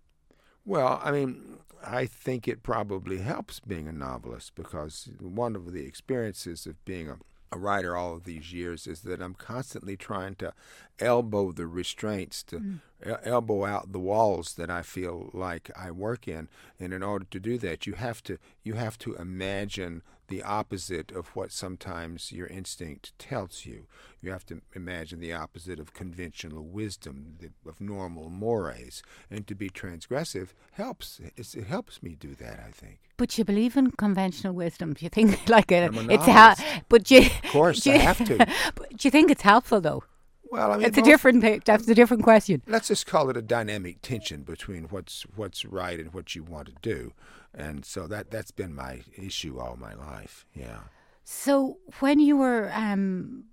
Well, 0.64 1.00
I 1.02 1.10
mean, 1.12 1.58
I 1.84 2.06
think 2.06 2.46
it 2.46 2.62
probably 2.62 3.18
helps 3.18 3.60
being 3.60 3.88
a 3.88 3.92
novelist 3.92 4.54
because 4.54 5.08
one 5.20 5.56
of 5.56 5.72
the 5.72 5.84
experiences 5.84 6.66
of 6.66 6.82
being 6.84 7.08
a, 7.08 7.18
a 7.52 7.58
writer 7.58 7.96
all 7.96 8.14
of 8.14 8.24
these 8.24 8.52
years 8.52 8.86
is 8.86 9.00
that 9.02 9.22
I'm 9.22 9.34
constantly 9.34 9.96
trying 9.96 10.34
to 10.36 10.52
elbow 10.98 11.52
the 11.52 11.66
restraints, 11.66 12.42
to 12.44 12.58
mm. 12.58 12.80
elbow 13.24 13.64
out 13.64 13.92
the 13.92 14.00
walls 14.00 14.54
that 14.54 14.70
I 14.70 14.82
feel 14.82 15.30
like 15.32 15.70
I 15.76 15.90
work 15.90 16.26
in. 16.26 16.48
And 16.80 16.92
in 16.92 17.02
order 17.02 17.26
to 17.30 17.40
do 17.40 17.58
that, 17.58 17.86
you 17.86 17.94
have 17.94 18.22
to 18.24 18.38
you 18.62 18.74
have 18.74 18.98
to 18.98 19.14
imagine 19.14 20.02
the 20.28 20.42
opposite 20.42 21.12
of 21.12 21.28
what 21.36 21.52
sometimes 21.52 22.32
your 22.32 22.46
instinct 22.46 23.16
tells 23.18 23.64
you. 23.64 23.86
You 24.20 24.30
have 24.30 24.46
to 24.46 24.60
imagine 24.74 25.20
the 25.20 25.32
opposite 25.32 25.78
of 25.78 25.94
conventional 25.94 26.64
wisdom, 26.64 27.38
of 27.66 27.80
normal 27.80 28.30
mores. 28.30 29.02
And 29.30 29.46
to 29.46 29.54
be 29.54 29.70
transgressive 29.70 30.48
helps. 30.72 31.20
It's, 31.36 31.54
it 31.54 31.66
helps 31.66 32.02
me 32.02 32.16
do 32.18 32.34
that, 32.36 32.60
I 32.66 32.70
think. 32.70 32.98
But 33.16 33.38
you 33.38 33.44
believe 33.44 33.76
in 33.76 33.92
conventional 33.92 34.54
wisdom? 34.54 34.94
Do 34.94 35.04
you 35.04 35.10
think 35.10 35.48
like 35.48 35.72
uh, 35.72 35.90
a, 35.92 36.12
it's 36.12 36.24
ha- 36.24 36.82
but 36.88 37.10
you, 37.10 37.20
of 37.20 37.50
course 37.50 37.86
you, 37.86 37.92
I 37.92 37.98
have 37.98 38.24
to. 38.26 38.36
but 38.74 38.90
do 38.90 39.06
you 39.06 39.10
think 39.10 39.30
it's 39.30 39.42
helpful 39.42 39.80
though? 39.80 40.04
Well, 40.50 40.72
I 40.72 40.76
mean, 40.76 40.86
it's 40.86 40.98
a 40.98 41.02
different 41.02 41.42
thing. 41.42 41.62
That's 41.64 41.88
a 41.88 41.94
different 41.94 42.22
question. 42.22 42.62
Let's 42.66 42.88
just 42.88 43.06
call 43.06 43.30
it 43.30 43.36
a 43.36 43.42
dynamic 43.42 44.00
tension 44.02 44.42
between 44.42 44.84
what's 44.84 45.24
what's 45.34 45.64
right 45.64 45.98
and 45.98 46.14
what 46.14 46.34
you 46.34 46.44
want 46.44 46.68
to 46.68 46.74
do, 46.82 47.12
and 47.52 47.84
so 47.84 48.06
that 48.06 48.30
that's 48.30 48.52
been 48.52 48.74
my 48.74 49.02
issue 49.16 49.58
all 49.58 49.76
my 49.76 49.94
life. 49.94 50.46
Yeah. 50.54 50.80
So 51.24 51.78
when 52.00 52.20
you 52.20 52.36
were 52.36 52.70
um, 52.72 53.44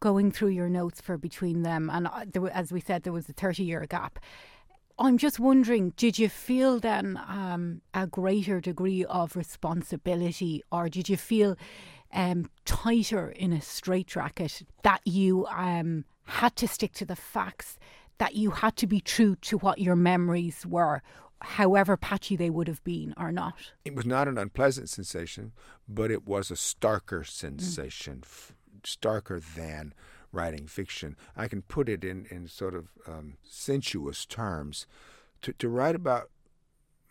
going 0.00 0.30
through 0.32 0.50
your 0.50 0.68
notes 0.68 1.00
for 1.00 1.16
between 1.16 1.62
them, 1.62 1.88
and 1.90 2.06
uh, 2.06 2.26
there, 2.30 2.50
as 2.50 2.72
we 2.72 2.80
said, 2.80 3.02
there 3.02 3.12
was 3.12 3.28
a 3.28 3.32
thirty-year 3.32 3.86
gap. 3.88 4.18
I'm 4.96 5.18
just 5.18 5.40
wondering, 5.40 5.92
did 5.96 6.20
you 6.20 6.28
feel 6.28 6.78
then 6.78 7.18
um, 7.26 7.80
a 7.94 8.06
greater 8.06 8.60
degree 8.60 9.04
of 9.06 9.34
responsibility, 9.34 10.62
or 10.70 10.88
did 10.88 11.08
you 11.08 11.16
feel 11.16 11.56
um, 12.14 12.48
tighter 12.64 13.28
in 13.30 13.52
a 13.52 13.60
straitjacket 13.60 14.62
that 14.82 15.00
you 15.04 15.46
um, 15.46 16.04
had 16.24 16.56
to 16.56 16.68
stick 16.68 16.92
to 16.94 17.04
the 17.04 17.16
facts, 17.16 17.78
that 18.18 18.34
you 18.34 18.52
had 18.52 18.76
to 18.76 18.86
be 18.86 19.00
true 19.00 19.36
to 19.36 19.58
what 19.58 19.78
your 19.78 19.96
memories 19.96 20.64
were, 20.64 21.02
however 21.40 21.96
patchy 21.96 22.36
they 22.36 22.48
would 22.48 22.68
have 22.68 22.82
been 22.84 23.12
or 23.18 23.32
not. 23.32 23.72
It 23.84 23.94
was 23.94 24.06
not 24.06 24.28
an 24.28 24.38
unpleasant 24.38 24.88
sensation, 24.88 25.52
but 25.88 26.10
it 26.10 26.26
was 26.26 26.50
a 26.50 26.54
starker 26.54 27.26
sensation, 27.26 28.18
mm. 28.18 28.22
f- 28.22 28.54
starker 28.82 29.42
than 29.54 29.92
writing 30.32 30.66
fiction. 30.66 31.16
I 31.36 31.48
can 31.48 31.62
put 31.62 31.88
it 31.88 32.04
in, 32.04 32.26
in 32.30 32.48
sort 32.48 32.74
of 32.74 32.88
um, 33.06 33.34
sensuous 33.42 34.24
terms. 34.24 34.86
To, 35.42 35.52
to 35.54 35.68
write 35.68 35.94
about 35.94 36.30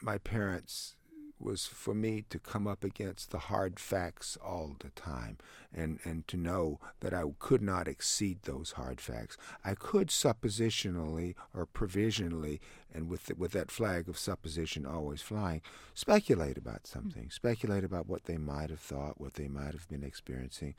my 0.01 0.17
parents 0.17 0.95
was 1.43 1.65
for 1.65 1.93
me 1.93 2.23
to 2.29 2.39
come 2.39 2.67
up 2.67 2.83
against 2.83 3.31
the 3.31 3.39
hard 3.39 3.79
facts 3.79 4.37
all 4.43 4.75
the 4.79 4.89
time 4.89 5.37
and, 5.73 5.99
and 6.03 6.27
to 6.27 6.37
know 6.37 6.79
that 6.99 7.13
I 7.13 7.23
could 7.39 7.61
not 7.61 7.87
exceed 7.87 8.43
those 8.43 8.71
hard 8.71 9.01
facts. 9.01 9.37
I 9.63 9.75
could 9.75 10.09
suppositionally 10.09 11.35
or 11.53 11.65
provisionally, 11.65 12.61
and 12.93 13.09
with, 13.09 13.25
the, 13.25 13.35
with 13.35 13.51
that 13.53 13.71
flag 13.71 14.07
of 14.07 14.17
supposition 14.17 14.85
always 14.85 15.21
flying, 15.21 15.61
speculate 15.93 16.57
about 16.57 16.81
hmm. 16.85 16.99
something, 16.99 17.29
speculate 17.29 17.83
about 17.83 18.07
what 18.07 18.25
they 18.25 18.37
might 18.37 18.69
have 18.69 18.79
thought, 18.79 19.19
what 19.19 19.33
they 19.33 19.47
might 19.47 19.73
have 19.73 19.87
been 19.89 20.03
experiencing. 20.03 20.75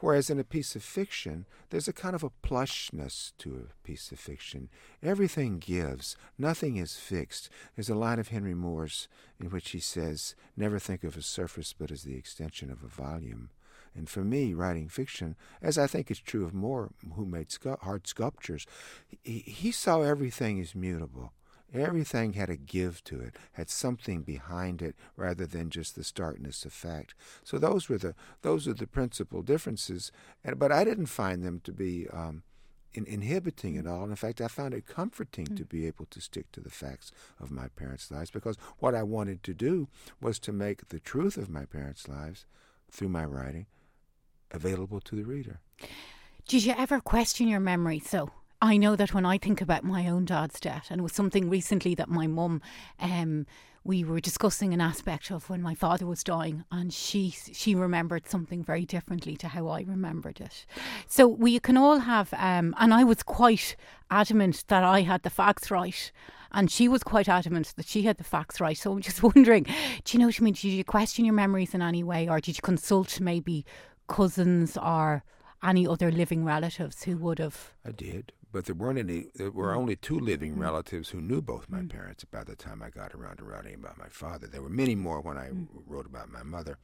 Whereas 0.00 0.28
in 0.28 0.38
a 0.38 0.44
piece 0.44 0.76
of 0.76 0.82
fiction, 0.82 1.46
there's 1.70 1.88
a 1.88 1.92
kind 1.92 2.14
of 2.14 2.22
a 2.22 2.30
plushness 2.42 3.32
to 3.38 3.66
a 3.66 3.86
piece 3.86 4.12
of 4.12 4.18
fiction. 4.18 4.68
Everything 5.02 5.58
gives, 5.58 6.16
nothing 6.38 6.76
is 6.76 6.96
fixed. 6.96 7.48
There's 7.74 7.88
a 7.88 7.94
line 7.94 8.18
of 8.18 8.28
Henry 8.28 8.54
Moore's 8.54 9.08
in 9.40 9.50
which 9.50 9.70
he 9.70 9.80
says, 9.80 10.34
Never 10.56 10.78
think 10.78 11.02
of 11.02 11.16
a 11.16 11.22
surface 11.22 11.74
but 11.76 11.90
as 11.90 12.02
the 12.02 12.16
extension 12.16 12.70
of 12.70 12.82
a 12.84 12.88
volume. 12.88 13.50
And 13.96 14.08
for 14.08 14.22
me, 14.24 14.52
writing 14.52 14.88
fiction, 14.88 15.36
as 15.62 15.78
I 15.78 15.86
think 15.86 16.10
is 16.10 16.20
true 16.20 16.44
of 16.44 16.52
Moore, 16.52 16.90
who 17.14 17.24
made 17.24 17.48
scu- 17.48 17.80
hard 17.80 18.06
sculptures, 18.06 18.66
he, 19.22 19.38
he 19.38 19.72
saw 19.72 20.02
everything 20.02 20.60
as 20.60 20.74
mutable. 20.74 21.32
Everything 21.74 22.34
had 22.34 22.48
a 22.48 22.56
give 22.56 23.02
to 23.04 23.20
it, 23.20 23.34
had 23.52 23.68
something 23.68 24.22
behind 24.22 24.80
it 24.80 24.94
rather 25.16 25.46
than 25.46 25.68
just 25.68 25.96
the 25.96 26.04
starkness 26.04 26.64
of 26.64 26.72
fact. 26.72 27.14
So 27.42 27.58
those 27.58 27.88
were 27.88 27.98
the 27.98 28.14
those 28.42 28.68
are 28.68 28.74
the 28.74 28.86
principal 28.86 29.42
differences. 29.42 30.12
And, 30.44 30.58
but 30.58 30.70
I 30.70 30.84
didn't 30.84 31.06
find 31.06 31.42
them 31.42 31.60
to 31.64 31.72
be 31.72 32.06
um, 32.12 32.44
in, 32.94 33.04
inhibiting 33.06 33.76
at 33.76 33.86
all. 33.86 34.02
And 34.02 34.12
In 34.12 34.16
fact, 34.16 34.40
I 34.40 34.48
found 34.48 34.74
it 34.74 34.86
comforting 34.86 35.46
mm. 35.46 35.56
to 35.56 35.64
be 35.64 35.86
able 35.86 36.06
to 36.06 36.20
stick 36.20 36.50
to 36.52 36.60
the 36.60 36.70
facts 36.70 37.10
of 37.40 37.50
my 37.50 37.68
parents' 37.68 38.10
lives 38.10 38.30
because 38.30 38.56
what 38.78 38.94
I 38.94 39.02
wanted 39.02 39.42
to 39.42 39.54
do 39.54 39.88
was 40.20 40.38
to 40.40 40.52
make 40.52 40.88
the 40.88 41.00
truth 41.00 41.36
of 41.36 41.50
my 41.50 41.64
parents' 41.64 42.08
lives 42.08 42.46
through 42.90 43.08
my 43.08 43.24
writing 43.24 43.66
available 44.56 45.00
to 45.02 45.14
the 45.14 45.24
reader. 45.24 45.60
Did 46.48 46.64
you 46.64 46.74
ever 46.76 47.00
question 47.00 47.48
your 47.48 47.60
memory? 47.60 47.98
So 47.98 48.30
I 48.62 48.76
know 48.76 48.96
that 48.96 49.12
when 49.12 49.26
I 49.26 49.38
think 49.38 49.60
about 49.60 49.84
my 49.84 50.08
own 50.08 50.24
dad's 50.24 50.58
death, 50.60 50.88
and 50.90 51.00
it 51.00 51.02
was 51.02 51.12
something 51.12 51.50
recently 51.50 51.94
that 51.96 52.08
my 52.08 52.26
mum, 52.26 52.62
um, 53.00 53.46
we 53.84 54.02
were 54.02 54.20
discussing 54.20 54.72
an 54.72 54.80
aspect 54.80 55.30
of 55.30 55.48
when 55.50 55.60
my 55.60 55.74
father 55.74 56.06
was 56.06 56.24
dying, 56.24 56.64
and 56.72 56.92
she 56.92 57.30
she 57.30 57.74
remembered 57.74 58.28
something 58.28 58.64
very 58.64 58.86
differently 58.86 59.36
to 59.36 59.48
how 59.48 59.68
I 59.68 59.82
remembered 59.82 60.40
it. 60.40 60.66
So 61.06 61.26
we 61.26 61.58
can 61.58 61.76
all 61.76 61.98
have, 61.98 62.32
um, 62.34 62.74
and 62.78 62.94
I 62.94 63.04
was 63.04 63.22
quite 63.22 63.76
adamant 64.10 64.64
that 64.68 64.82
I 64.82 65.02
had 65.02 65.22
the 65.22 65.30
facts 65.30 65.70
right. 65.70 66.10
And 66.52 66.70
she 66.70 66.88
was 66.88 67.02
quite 67.02 67.28
adamant 67.28 67.74
that 67.76 67.86
she 67.86 68.02
had 68.02 68.16
the 68.16 68.24
facts 68.24 68.60
right. 68.60 68.78
So 68.78 68.92
I'm 68.92 69.02
just 69.02 69.22
wondering, 69.34 69.64
do 69.64 70.12
you 70.12 70.18
know 70.18 70.26
what 70.26 70.40
I 70.40 70.44
mean? 70.44 70.54
Did 70.54 70.64
you 70.64 70.84
question 70.84 71.24
your 71.26 71.34
memories 71.34 71.74
in 71.74 71.82
any 71.82 72.02
way, 72.02 72.28
or 72.28 72.40
did 72.40 72.56
you 72.56 72.62
consult 72.62 73.20
maybe 73.20 73.66
cousins 74.06 74.76
or 74.76 75.24
any 75.62 75.86
other 75.86 76.10
living 76.10 76.44
relatives 76.44 77.04
who 77.04 77.16
would 77.18 77.38
have? 77.38 77.72
I 77.84 77.92
did 77.92 78.32
but 78.56 78.64
there 78.64 78.74
weren't 78.74 78.98
any. 78.98 79.26
There 79.34 79.50
were 79.50 79.74
mm. 79.74 79.76
only 79.76 79.96
two 79.96 80.18
living 80.18 80.56
mm. 80.56 80.60
relatives 80.60 81.10
who 81.10 81.20
knew 81.20 81.42
both 81.42 81.68
my 81.68 81.80
mm. 81.80 81.90
parents 81.90 82.24
by 82.24 82.42
the 82.42 82.56
time 82.56 82.82
I 82.82 82.88
got 82.88 83.12
around 83.12 83.36
to 83.36 83.44
writing 83.44 83.74
about 83.74 83.98
my 83.98 84.08
father. 84.08 84.46
There 84.46 84.62
were 84.62 84.70
many 84.70 84.94
more 84.94 85.20
when 85.20 85.36
I 85.36 85.50
wrote 85.86 86.06
about 86.06 86.32
my 86.32 86.42
mother. 86.42 86.78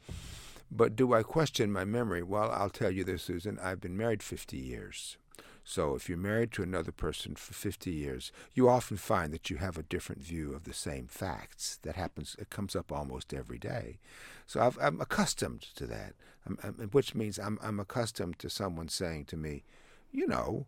But 0.71 0.97
do 0.97 1.15
I 1.15 1.23
question 1.23 1.73
my 1.73 1.87
memory? 1.87 2.23
Well, 2.23 2.51
I'll 2.51 2.69
tell 2.69 2.91
you 2.91 3.05
this, 3.05 3.23
Susan. 3.23 3.59
I've 3.59 3.81
been 3.81 3.97
married 3.97 4.23
50 4.23 4.59
years. 4.59 5.17
So 5.65 5.95
if 5.95 6.09
you're 6.09 6.19
married 6.19 6.53
to 6.53 6.63
another 6.63 6.93
person 6.93 7.35
for 7.37 7.55
50 7.55 7.91
years, 7.91 8.33
you 8.53 8.69
often 8.69 8.97
find 8.97 9.33
that 9.33 9.49
you 9.49 9.57
have 9.59 9.79
a 9.79 9.85
different 9.85 10.21
view 10.23 10.55
of 10.55 10.65
the 10.65 10.75
same 10.75 11.07
facts. 11.07 11.79
That 11.83 11.97
happens, 11.97 12.35
it 12.39 12.51
comes 12.51 12.75
up 12.75 12.91
almost 12.91 13.33
every 13.33 13.59
day. 13.59 13.99
So 14.47 14.73
i 14.81 14.87
am 14.87 15.01
accustomed 15.01 15.63
to 15.77 15.87
that, 15.87 16.15
I'm, 16.47 16.59
I'm, 16.63 16.75
which 16.91 17.15
means 17.15 17.39
I'm, 17.39 17.59
I'm 17.63 17.79
accustomed 17.79 18.39
to 18.41 18.51
someone 18.51 18.89
saying 18.89 19.27
to 19.27 19.37
me, 19.37 19.63
you 20.11 20.27
know, 20.27 20.67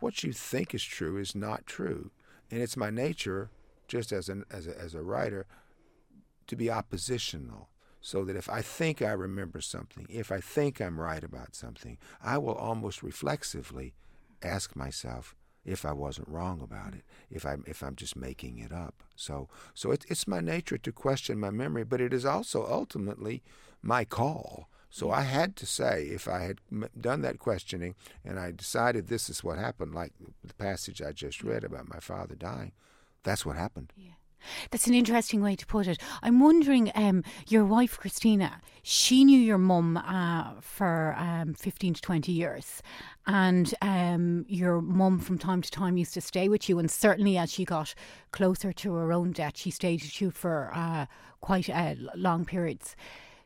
what 0.00 0.24
you 0.24 0.32
think 0.32 0.74
is 0.74 0.82
true 0.82 1.18
is 1.18 1.34
not 1.34 1.66
true. 1.66 2.10
And 2.50 2.62
it's 2.62 2.76
my 2.76 2.90
nature, 2.90 3.50
just 3.86 4.10
as, 4.10 4.28
an, 4.28 4.44
as, 4.50 4.66
a, 4.66 4.76
as 4.78 4.94
a 4.94 5.02
writer, 5.02 5.46
to 6.46 6.56
be 6.56 6.70
oppositional. 6.70 7.68
So 8.00 8.24
that 8.24 8.34
if 8.34 8.48
I 8.48 8.62
think 8.62 9.02
I 9.02 9.10
remember 9.10 9.60
something, 9.60 10.06
if 10.08 10.32
I 10.32 10.40
think 10.40 10.80
I'm 10.80 10.98
right 10.98 11.22
about 11.22 11.54
something, 11.54 11.98
I 12.22 12.38
will 12.38 12.54
almost 12.54 13.02
reflexively 13.02 13.92
ask 14.42 14.76
myself 14.76 15.34
if 15.64 15.84
I 15.84 15.92
wasn't 15.92 16.28
wrong 16.28 16.60
about 16.62 16.94
it, 16.94 17.02
if 17.30 17.44
I'm 17.44 17.64
if 17.66 17.82
I'm 17.82 17.96
just 17.96 18.16
making 18.16 18.58
it 18.58 18.72
up. 18.72 19.02
So 19.14 19.48
so 19.74 19.90
it, 19.90 20.04
it's 20.08 20.26
my 20.26 20.40
nature 20.40 20.78
to 20.78 20.92
question 20.92 21.38
my 21.38 21.50
memory, 21.50 21.84
but 21.84 22.00
it 22.00 22.12
is 22.12 22.24
also 22.24 22.66
ultimately 22.66 23.42
my 23.82 24.04
call 24.04 24.68
so 24.90 25.12
I 25.12 25.22
had 25.22 25.54
to 25.56 25.66
say, 25.66 26.06
if 26.06 26.26
I 26.26 26.40
had 26.40 26.58
done 27.00 27.22
that 27.22 27.38
questioning 27.38 27.94
and 28.24 28.40
I 28.40 28.50
decided 28.50 29.06
this 29.06 29.30
is 29.30 29.44
what 29.44 29.56
happened, 29.56 29.94
like 29.94 30.12
the 30.42 30.54
passage 30.54 31.00
I 31.00 31.12
just 31.12 31.44
read 31.44 31.62
about 31.62 31.88
my 31.88 32.00
father 32.00 32.34
dying, 32.34 32.72
that's 33.22 33.46
what 33.46 33.56
happened. 33.56 33.92
Yeah. 33.96 34.14
That's 34.70 34.86
an 34.86 34.94
interesting 34.94 35.42
way 35.42 35.56
to 35.56 35.66
put 35.66 35.86
it. 35.86 36.00
I'm 36.22 36.40
wondering, 36.40 36.90
um, 36.94 37.24
your 37.48 37.64
wife 37.64 37.98
Kristina, 38.00 38.60
she 38.82 39.24
knew 39.24 39.38
your 39.38 39.58
mum 39.58 39.96
uh, 39.96 40.60
for 40.60 41.14
um, 41.18 41.54
15 41.54 41.94
to 41.94 42.00
20 42.00 42.32
years, 42.32 42.82
and 43.26 43.74
um, 43.82 44.44
your 44.48 44.80
mum 44.80 45.18
from 45.18 45.38
time 45.38 45.62
to 45.62 45.70
time 45.70 45.96
used 45.96 46.14
to 46.14 46.20
stay 46.20 46.48
with 46.48 46.68
you, 46.68 46.78
and 46.78 46.90
certainly 46.90 47.36
as 47.36 47.52
she 47.52 47.64
got 47.64 47.94
closer 48.32 48.72
to 48.72 48.94
her 48.94 49.12
own 49.12 49.32
death, 49.32 49.56
she 49.56 49.70
stayed 49.70 50.02
with 50.02 50.20
you 50.20 50.30
for 50.30 50.70
uh, 50.74 51.06
quite 51.40 51.68
uh, 51.68 51.94
long 52.14 52.44
periods. 52.44 52.96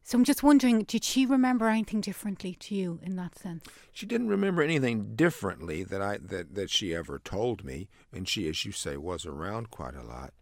So 0.07 0.19
I'm 0.19 0.25
just 0.25 0.43
wondering, 0.43 0.83
did 0.83 1.03
she 1.03 1.25
remember 1.25 1.67
anything 1.67 2.03
differently 2.03 2.55
to 2.61 2.75
you 2.75 3.01
in 3.03 3.17
that 3.17 3.39
sense? 3.39 3.65
She 3.91 4.05
didn't 4.05 4.29
remember 4.29 4.61
anything 4.61 5.17
differently 5.17 5.83
that 5.83 6.03
I 6.03 6.19
that, 6.19 6.55
that 6.55 6.69
she 6.69 6.95
ever 6.95 7.19
told 7.19 7.65
me, 7.65 7.89
and 8.13 8.29
she, 8.29 8.47
as 8.47 8.67
you 8.67 8.73
say, 8.73 8.99
was 8.99 9.25
around 9.25 9.71
quite 9.71 9.95
a 9.95 10.03
lot. 10.03 10.35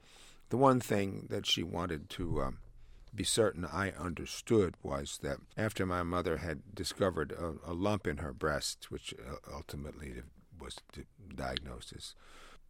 The 0.53 0.59
one 0.59 0.81
thing 0.81 1.29
that 1.31 1.47
she 1.47 1.63
wanted 1.63 2.11
to 2.11 2.43
um, 2.43 2.59
be 3.15 3.25
certain 3.25 3.65
I 3.65 3.93
understood 3.93 4.75
was 4.83 5.19
that 5.23 5.39
after 5.57 5.87
my 5.87 6.03
mother 6.03 6.37
had 6.37 6.75
discovered 6.75 7.33
a, 7.33 7.71
a 7.71 7.73
lump 7.73 8.07
in 8.07 8.19
her 8.19 8.35
breast, 8.35 8.91
which 8.91 9.15
uh, 9.15 9.37
ultimately 9.51 10.13
was 10.61 10.77
diagnosed 11.35 11.95
as 11.97 12.15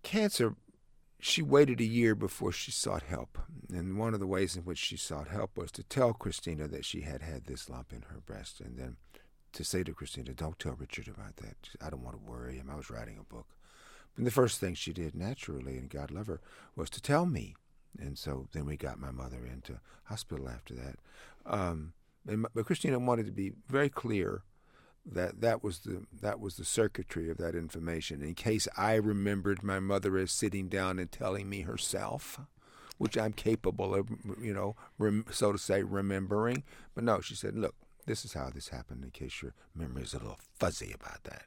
cancer, 0.05 0.55
she 1.19 1.43
waited 1.43 1.81
a 1.81 1.85
year 1.85 2.15
before 2.15 2.53
she 2.53 2.71
sought 2.71 3.03
help. 3.03 3.37
And 3.75 3.99
one 3.99 4.15
of 4.15 4.21
the 4.21 4.29
ways 4.29 4.55
in 4.55 4.63
which 4.63 4.79
she 4.79 4.97
sought 4.97 5.27
help 5.27 5.59
was 5.59 5.73
to 5.73 5.83
tell 5.83 6.15
Kristina 6.15 6.71
that 6.71 6.85
she 6.85 7.01
had 7.01 7.23
had 7.23 7.47
this 7.47 7.69
lump 7.69 7.93
in 7.93 8.03
her 8.03 8.21
breast 8.25 8.61
and 8.61 8.79
then 8.79 8.97
to 9.55 9.65
say 9.65 9.83
to 9.83 9.93
Kristina, 9.93 10.37
don't 10.37 10.57
tell 10.61 10.77
Richard 10.79 11.09
about 11.09 11.35
that. 11.39 11.57
I 11.85 11.91
don't 11.91 12.05
want 12.05 12.15
to 12.15 12.31
worry 12.31 12.59
him. 12.59 12.71
I 12.71 12.77
was 12.77 12.91
writing 12.91 13.19
a 13.19 13.25
book. 13.25 13.57
And 14.17 14.25
the 14.25 14.31
first 14.31 14.61
thing 14.61 14.75
she 14.75 14.93
did 14.93 15.17
naturally, 15.17 15.79
and 15.79 15.91
God 15.91 16.13
love 16.13 16.29
her, 16.29 16.41
was 16.77 16.89
to 16.91 17.03
tell 17.03 17.27
me. 17.27 17.57
And 17.99 18.19
so 18.19 18.49
then 18.53 18.67
we 18.67 18.77
got 18.77 18.99
my 18.99 19.11
mother 19.11 19.45
into 19.45 19.81
hospital 20.05 20.49
after 20.49 20.75
that. 20.75 20.99
Um, 21.47 21.93
and, 22.27 22.47
but 22.55 22.67
Kristina 22.67 23.05
wanted 23.05 23.27
to 23.27 23.33
be 23.33 23.53
very 23.69 23.89
clear 23.89 24.43
that 25.05 25.41
that 25.41 25.65
was 25.65 25.81
the 25.81 26.05
that 26.21 26.39
was 26.39 26.57
the 26.57 26.65
circuitry 26.65 27.29
of 27.29 27.39
that 27.39 27.55
information. 27.55 28.23
In 28.23 28.35
case 28.35 28.69
I 28.77 28.95
remembered 28.95 29.63
my 29.63 29.81
mother 29.81 30.17
as 30.17 30.31
sitting 30.31 30.69
down 30.69 30.99
and 30.99 31.11
telling 31.11 31.49
me 31.49 31.63
herself 31.63 32.41
which 32.99 33.19
I'm 33.19 33.33
capable 33.33 33.97
of 33.97 34.09
you 34.41 34.55
know 34.55 34.77
rem, 34.99 35.25
so 35.31 35.51
to 35.51 35.59
say 35.59 35.83
remembering. 35.83 36.63
But 36.95 37.03
no 37.03 37.21
she 37.21 37.35
said 37.35 37.57
look 37.57 37.75
this 38.07 38.25
is 38.25 38.35
how 38.35 38.51
this 38.51 38.69
happened 38.69 39.03
in 39.05 39.11
case 39.11 39.43
your 39.43 39.55
memory 39.75 40.03
is 40.03 40.15
a 40.15 40.19
little 40.19 40.39
fuzzy 40.59 40.93
about 40.95 41.25
that 41.25 41.47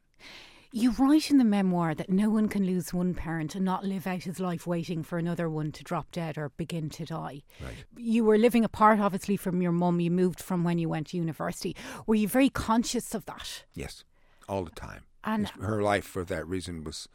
you 0.76 0.92
write 0.92 1.32
in 1.32 1.38
the 1.38 1.46
memoir 1.46 1.96
that 1.96 2.10
no 2.10 2.30
one 2.30 2.50
can 2.50 2.66
lose 2.66 2.94
one 2.94 3.14
parent 3.14 3.56
and 3.56 3.64
not 3.64 3.86
live 3.86 4.06
out 4.06 4.24
his 4.24 4.42
life 4.42 4.68
waiting 4.68 5.04
for 5.04 5.18
another 5.18 5.50
one 5.50 5.72
to 5.72 5.86
drop 5.86 6.12
dead 6.12 6.38
or 6.38 6.50
begin 6.50 6.90
to 6.90 7.06
die. 7.06 7.44
Right. 7.64 7.86
You 7.96 8.26
were 8.26 8.38
living 8.38 8.66
apart, 8.66 9.00
obviously, 9.00 9.38
from 9.38 9.62
your 9.62 9.72
mum. 9.72 10.02
You 10.02 10.12
moved 10.12 10.42
from 10.42 10.66
when 10.66 10.78
you 10.78 10.90
went 10.90 11.08
to 11.08 11.18
university. 11.18 11.78
Were 12.06 12.16
you 12.16 12.28
very 12.28 12.50
conscious 12.50 13.16
of 13.16 13.26
that? 13.26 13.64
Yes, 13.74 14.04
all 14.50 14.66
the 14.66 14.72
time. 14.72 15.04
And 15.24 15.48
her 15.62 15.82
life, 15.82 16.04
for 16.04 16.26
that 16.26 16.46
reason, 16.46 16.84
was 16.84 17.08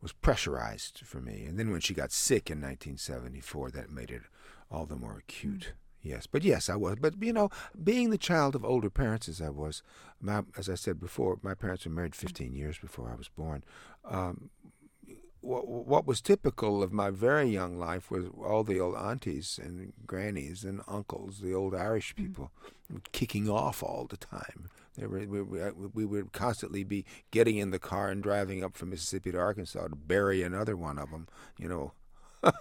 was 0.00 0.12
pressurized 0.12 1.02
for 1.04 1.20
me. 1.20 1.44
And 1.44 1.58
then 1.58 1.70
when 1.70 1.82
she 1.82 1.92
got 1.92 2.10
sick 2.10 2.48
in 2.50 2.58
1974, 2.58 3.70
that 3.72 3.90
made 3.90 4.10
it 4.10 4.22
all 4.70 4.86
the 4.86 4.96
more 4.96 5.18
acute. 5.18 5.74
Mm. 5.74 5.87
Yes, 6.02 6.26
but 6.26 6.44
yes, 6.44 6.68
I 6.68 6.76
was. 6.76 6.96
But 7.00 7.22
you 7.22 7.32
know, 7.32 7.50
being 7.82 8.10
the 8.10 8.18
child 8.18 8.54
of 8.54 8.64
older 8.64 8.90
parents 8.90 9.28
as 9.28 9.40
I 9.40 9.50
was, 9.50 9.82
my, 10.20 10.42
as 10.56 10.68
I 10.68 10.74
said 10.74 11.00
before, 11.00 11.38
my 11.42 11.54
parents 11.54 11.84
were 11.84 11.92
married 11.92 12.14
15 12.14 12.54
years 12.54 12.78
before 12.78 13.10
I 13.10 13.16
was 13.16 13.28
born. 13.28 13.64
Um, 14.04 14.50
what, 15.40 15.66
what 15.66 16.06
was 16.06 16.20
typical 16.20 16.82
of 16.82 16.92
my 16.92 17.10
very 17.10 17.48
young 17.48 17.78
life 17.78 18.10
was 18.10 18.26
all 18.44 18.64
the 18.64 18.80
old 18.80 18.96
aunties 18.96 19.58
and 19.62 19.92
grannies 20.06 20.64
and 20.64 20.82
uncles, 20.88 21.40
the 21.40 21.54
old 21.54 21.74
Irish 21.74 22.14
mm. 22.14 22.16
people, 22.16 22.50
mm. 22.92 23.00
kicking 23.12 23.48
off 23.48 23.82
all 23.82 24.06
the 24.08 24.16
time. 24.16 24.68
They 24.96 25.06
were, 25.06 25.20
we, 25.26 25.42
we, 25.42 25.60
we 25.94 26.04
would 26.04 26.32
constantly 26.32 26.82
be 26.82 27.04
getting 27.30 27.56
in 27.56 27.70
the 27.70 27.78
car 27.78 28.08
and 28.08 28.22
driving 28.22 28.64
up 28.64 28.76
from 28.76 28.90
Mississippi 28.90 29.32
to 29.32 29.38
Arkansas 29.38 29.88
to 29.88 29.96
bury 29.96 30.42
another 30.42 30.76
one 30.76 30.98
of 30.98 31.10
them, 31.10 31.28
you 31.56 31.68
know. 31.68 31.92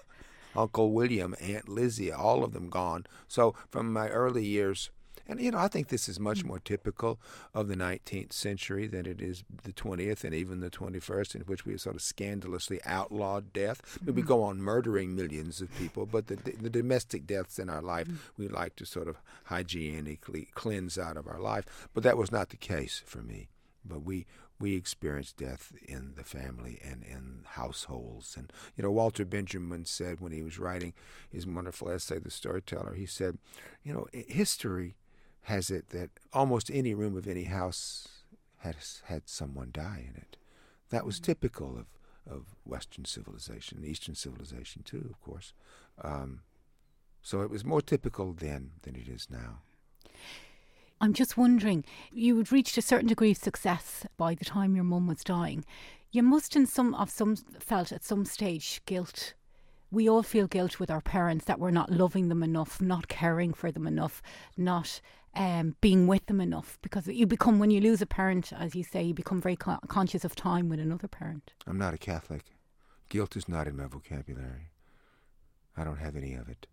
Uncle 0.57 0.91
William, 0.91 1.35
Aunt 1.39 1.69
Lizzie, 1.69 2.11
all 2.11 2.43
of 2.43 2.51
them 2.51 2.69
gone. 2.69 3.05
So 3.27 3.55
from 3.69 3.93
my 3.93 4.09
early 4.09 4.43
years, 4.43 4.89
and 5.27 5.41
you 5.41 5.51
know, 5.51 5.57
I 5.57 5.67
think 5.67 5.89
this 5.89 6.07
is 6.07 6.19
much 6.19 6.43
more 6.43 6.59
typical 6.59 7.19
of 7.53 7.67
the 7.67 7.75
19th 7.75 8.31
century 8.31 8.87
than 8.87 9.05
it 9.05 9.21
is 9.21 9.43
the 9.63 9.73
20th 9.73 10.23
and 10.23 10.33
even 10.33 10.61
the 10.61 10.69
21st, 10.69 11.35
in 11.35 11.41
which 11.41 11.65
we 11.65 11.77
sort 11.77 11.95
of 11.95 12.01
scandalously 12.01 12.79
outlawed 12.85 13.51
death. 13.51 13.81
Mm-hmm. 13.99 14.15
We 14.15 14.21
go 14.21 14.43
on 14.43 14.61
murdering 14.61 15.15
millions 15.15 15.59
of 15.61 15.75
people, 15.77 16.05
but 16.05 16.27
the, 16.27 16.35
the 16.35 16.69
domestic 16.69 17.27
deaths 17.27 17.59
in 17.59 17.69
our 17.69 17.81
life, 17.81 18.07
mm-hmm. 18.07 18.41
we 18.41 18.47
like 18.47 18.77
to 18.77 18.85
sort 18.85 19.09
of 19.09 19.17
hygienically 19.45 20.47
cleanse 20.55 20.97
out 20.97 21.17
of 21.17 21.27
our 21.27 21.39
life. 21.39 21.89
But 21.93 22.03
that 22.03 22.17
was 22.17 22.31
not 22.31 22.49
the 22.49 22.57
case 22.57 23.03
for 23.05 23.21
me. 23.21 23.49
But 23.83 24.03
we 24.03 24.25
we 24.59 24.75
experience 24.75 25.31
death 25.31 25.71
in 25.87 26.13
the 26.15 26.23
family 26.23 26.79
and 26.83 27.03
in 27.03 27.43
households. 27.45 28.35
And, 28.35 28.51
you 28.75 28.83
know, 28.83 28.91
Walter 28.91 29.25
Benjamin 29.25 29.85
said 29.85 30.19
when 30.19 30.31
he 30.31 30.41
was 30.41 30.57
writing 30.57 30.93
his 31.29 31.45
wonderful 31.45 31.89
essay, 31.89 32.19
The 32.19 32.31
Storyteller, 32.31 32.93
he 32.95 33.05
said, 33.05 33.37
you 33.83 33.93
know, 33.93 34.07
history 34.11 34.95
has 35.43 35.69
it 35.69 35.89
that 35.89 36.09
almost 36.33 36.71
any 36.73 36.93
room 36.93 37.15
of 37.15 37.27
any 37.27 37.45
house 37.45 38.07
has 38.57 39.01
had 39.05 39.29
someone 39.29 39.69
die 39.71 40.05
in 40.09 40.15
it. 40.15 40.37
That 40.89 41.05
was 41.05 41.15
mm-hmm. 41.15 41.25
typical 41.31 41.77
of, 41.77 41.85
of 42.29 42.55
Western 42.65 43.05
civilization, 43.05 43.83
Eastern 43.85 44.15
civilization 44.15 44.83
too, 44.83 45.07
of 45.09 45.21
course. 45.21 45.53
Um, 46.01 46.41
so 47.21 47.41
it 47.41 47.49
was 47.49 47.63
more 47.63 47.81
typical 47.81 48.33
then 48.33 48.71
than 48.81 48.95
it 48.95 49.07
is 49.07 49.27
now. 49.29 49.59
I'm 50.99 51.13
just 51.13 51.37
wondering, 51.37 51.85
you 52.11 52.37
had 52.37 52.51
reached 52.51 52.77
a 52.77 52.81
certain 52.81 53.07
degree 53.07 53.31
of 53.31 53.37
success 53.37 54.05
by 54.17 54.33
the 54.33 54.45
time 54.45 54.75
your 54.75 54.83
mum 54.83 55.07
was 55.07 55.23
dying. 55.23 55.63
You 56.11 56.23
must, 56.23 56.55
in 56.55 56.65
some 56.65 56.95
of 56.95 57.09
some, 57.09 57.35
felt 57.35 57.91
at 57.91 58.03
some 58.03 58.25
stage 58.25 58.81
guilt. 58.85 59.33
We 59.91 60.09
all 60.09 60.23
feel 60.23 60.47
guilt 60.47 60.79
with 60.79 60.89
our 60.89 61.01
parents 61.01 61.45
that 61.45 61.59
we're 61.59 61.71
not 61.71 61.91
loving 61.91 62.29
them 62.29 62.41
enough, 62.43 62.81
not 62.81 63.07
caring 63.07 63.53
for 63.53 63.71
them 63.71 63.85
enough, 63.85 64.21
not 64.57 64.99
um, 65.35 65.75
being 65.81 66.07
with 66.07 66.25
them 66.25 66.41
enough. 66.41 66.79
Because 66.81 67.07
you 67.07 67.27
become, 67.27 67.59
when 67.59 67.69
you 67.69 67.79
lose 67.79 68.01
a 68.01 68.07
parent, 68.07 68.51
as 68.51 68.75
you 68.75 68.83
say, 68.83 69.03
you 69.03 69.13
become 69.13 69.39
very 69.39 69.55
con- 69.55 69.79
conscious 69.87 70.25
of 70.25 70.35
time 70.35 70.67
with 70.67 70.79
another 70.79 71.07
parent. 71.07 71.53
I'm 71.67 71.77
not 71.77 71.93
a 71.93 71.97
Catholic. 71.97 72.43
Guilt 73.09 73.35
is 73.37 73.47
not 73.47 73.67
in 73.67 73.77
my 73.77 73.85
vocabulary. 73.85 74.71
I 75.77 75.83
don't 75.83 75.99
have 75.99 76.15
any 76.15 76.33
of 76.33 76.49
it. 76.49 76.67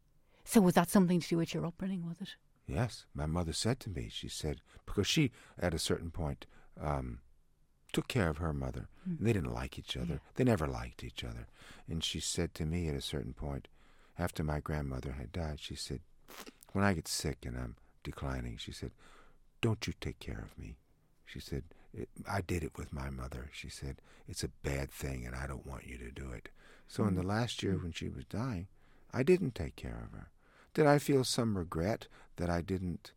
So 0.45 0.61
was 0.61 0.75
that 0.75 0.91
something 0.91 1.21
to 1.21 1.29
do 1.29 1.37
with 1.37 1.55
your 1.55 1.67
upbringing? 1.67 2.07
Was 2.07 2.21
it? 2.21 2.37
Yes, 2.67 3.05
my 3.15 3.27
mother 3.27 3.53
said 3.53 3.81
to 3.81 3.91
me. 3.91 4.09
She 4.11 4.29
said 4.29 4.61
because 4.87 5.07
she, 5.07 5.31
at 5.59 5.75
a 5.75 5.79
certain 5.79 6.11
point, 6.11 6.47
um, 6.81 7.21
took 7.93 8.09
care 8.09 8.29
of 8.29 8.39
her 8.39 8.53
mother. 8.53 8.89
Mm. 9.09 9.19
They 9.21 9.33
didn't 9.33 9.55
like 9.55 9.79
each 9.79 9.97
other. 9.97 10.15
Yeah. 10.15 10.31
They 10.35 10.45
never 10.45 10.67
liked 10.67 11.05
each 11.05 11.25
other. 11.25 11.47
And 11.89 12.03
she 12.03 12.21
said 12.21 12.55
to 12.55 12.67
me 12.67 12.89
at 12.89 12.95
a 12.95 13.01
certain 13.01 13.33
point, 13.33 13.69
after 14.19 14.43
my 14.43 14.61
grandmother 14.61 15.13
had 15.13 15.33
died, 15.33 15.61
she 15.61 15.75
said, 15.75 16.01
"When 16.73 16.85
I 16.85 16.95
get 16.95 17.09
sick 17.09 17.45
and 17.45 17.57
I'm 17.57 17.77
declining," 18.03 18.57
she 18.57 18.73
said, 18.73 18.93
"Don't 19.61 19.87
you 19.87 19.93
take 20.01 20.19
care 20.19 20.41
of 20.41 20.59
me." 20.59 20.77
She 21.25 21.41
said, 21.41 21.65
"I 22.29 22.41
did 22.41 22.63
it 22.63 22.77
with 22.77 22.93
my 22.93 23.11
mother." 23.11 23.51
She 23.53 23.69
said, 23.69 24.01
"It's 24.29 24.45
a 24.45 24.49
bad 24.63 24.91
thing, 24.91 25.27
and 25.27 25.35
I 25.35 25.47
don't 25.47 25.67
want 25.67 25.87
you 25.87 25.99
to 25.99 26.11
do 26.11 26.31
it." 26.31 26.49
So 26.87 27.03
mm. 27.03 27.09
in 27.09 27.15
the 27.17 27.23
last 27.23 27.63
year 27.63 27.75
mm. 27.75 27.83
when 27.83 27.93
she 27.93 28.09
was 28.09 28.25
dying, 28.25 28.69
I 29.13 29.23
didn't 29.23 29.55
take 29.55 29.77
care 29.77 30.01
of 30.05 30.19
her. 30.19 30.31
Did 30.75 30.87
I 30.87 30.99
feel 30.99 31.23
some 31.25 31.57
regret 31.57 32.09
that 32.37 32.51
I 32.51 32.61
didn't 32.61 33.13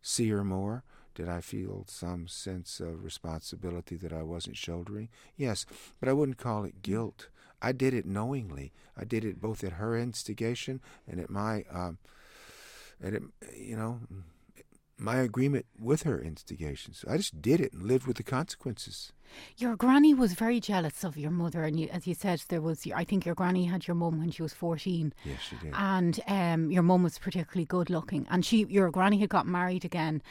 see 0.00 0.28
her 0.30 0.42
more? 0.42 0.82
Did 1.14 1.28
I 1.28 1.40
feel 1.40 1.84
some 1.88 2.26
sense 2.26 2.80
of 2.80 3.04
responsibility 3.04 3.96
that 3.96 4.12
I 4.12 4.22
wasn't 4.22 4.56
shouldering? 4.56 5.08
Yes, 5.36 5.66
but 6.00 6.08
I 6.08 6.14
wouldn't 6.14 6.38
call 6.38 6.64
it 6.64 6.82
guilt. 6.82 7.28
I 7.60 7.72
did 7.72 7.94
it 7.94 8.06
knowingly. 8.06 8.72
I 8.96 9.04
did 9.04 9.24
it 9.24 9.40
both 9.40 9.62
at 9.62 9.74
her 9.74 9.96
instigation 9.96 10.80
and 11.06 11.20
at 11.20 11.30
my, 11.30 11.64
um, 11.70 11.98
at 13.02 13.14
it, 13.14 13.22
you 13.54 13.76
know, 13.76 14.00
my 14.98 15.16
agreement 15.16 15.66
with 15.78 16.02
her 16.02 16.20
instigations. 16.20 17.04
I 17.08 17.16
just 17.18 17.42
did 17.42 17.60
it 17.60 17.72
and 17.72 17.82
lived 17.82 18.06
with 18.06 18.16
the 18.16 18.22
consequences. 18.22 19.12
Your 19.58 19.76
granny 19.76 20.14
was 20.14 20.34
very 20.34 20.60
jealous 20.60 21.04
of 21.04 21.16
your 21.16 21.30
mother, 21.30 21.64
and 21.64 21.78
you, 21.78 21.88
as 21.88 22.06
you 22.06 22.14
said, 22.14 22.42
there 22.48 22.60
was. 22.60 22.86
I 22.94 23.04
think 23.04 23.26
your 23.26 23.34
granny 23.34 23.64
had 23.64 23.86
your 23.86 23.94
mum 23.94 24.18
when 24.18 24.30
she 24.30 24.42
was 24.42 24.54
fourteen. 24.54 25.12
Yes, 25.24 25.40
she 25.40 25.56
did. 25.56 25.74
And 25.76 26.20
um, 26.26 26.70
your 26.70 26.82
mum 26.82 27.02
was 27.02 27.18
particularly 27.18 27.66
good 27.66 27.90
looking, 27.90 28.26
and 28.30 28.44
she, 28.44 28.64
your 28.68 28.90
granny, 28.90 29.18
had 29.18 29.28
got 29.28 29.46
married 29.46 29.84
again, 29.84 30.22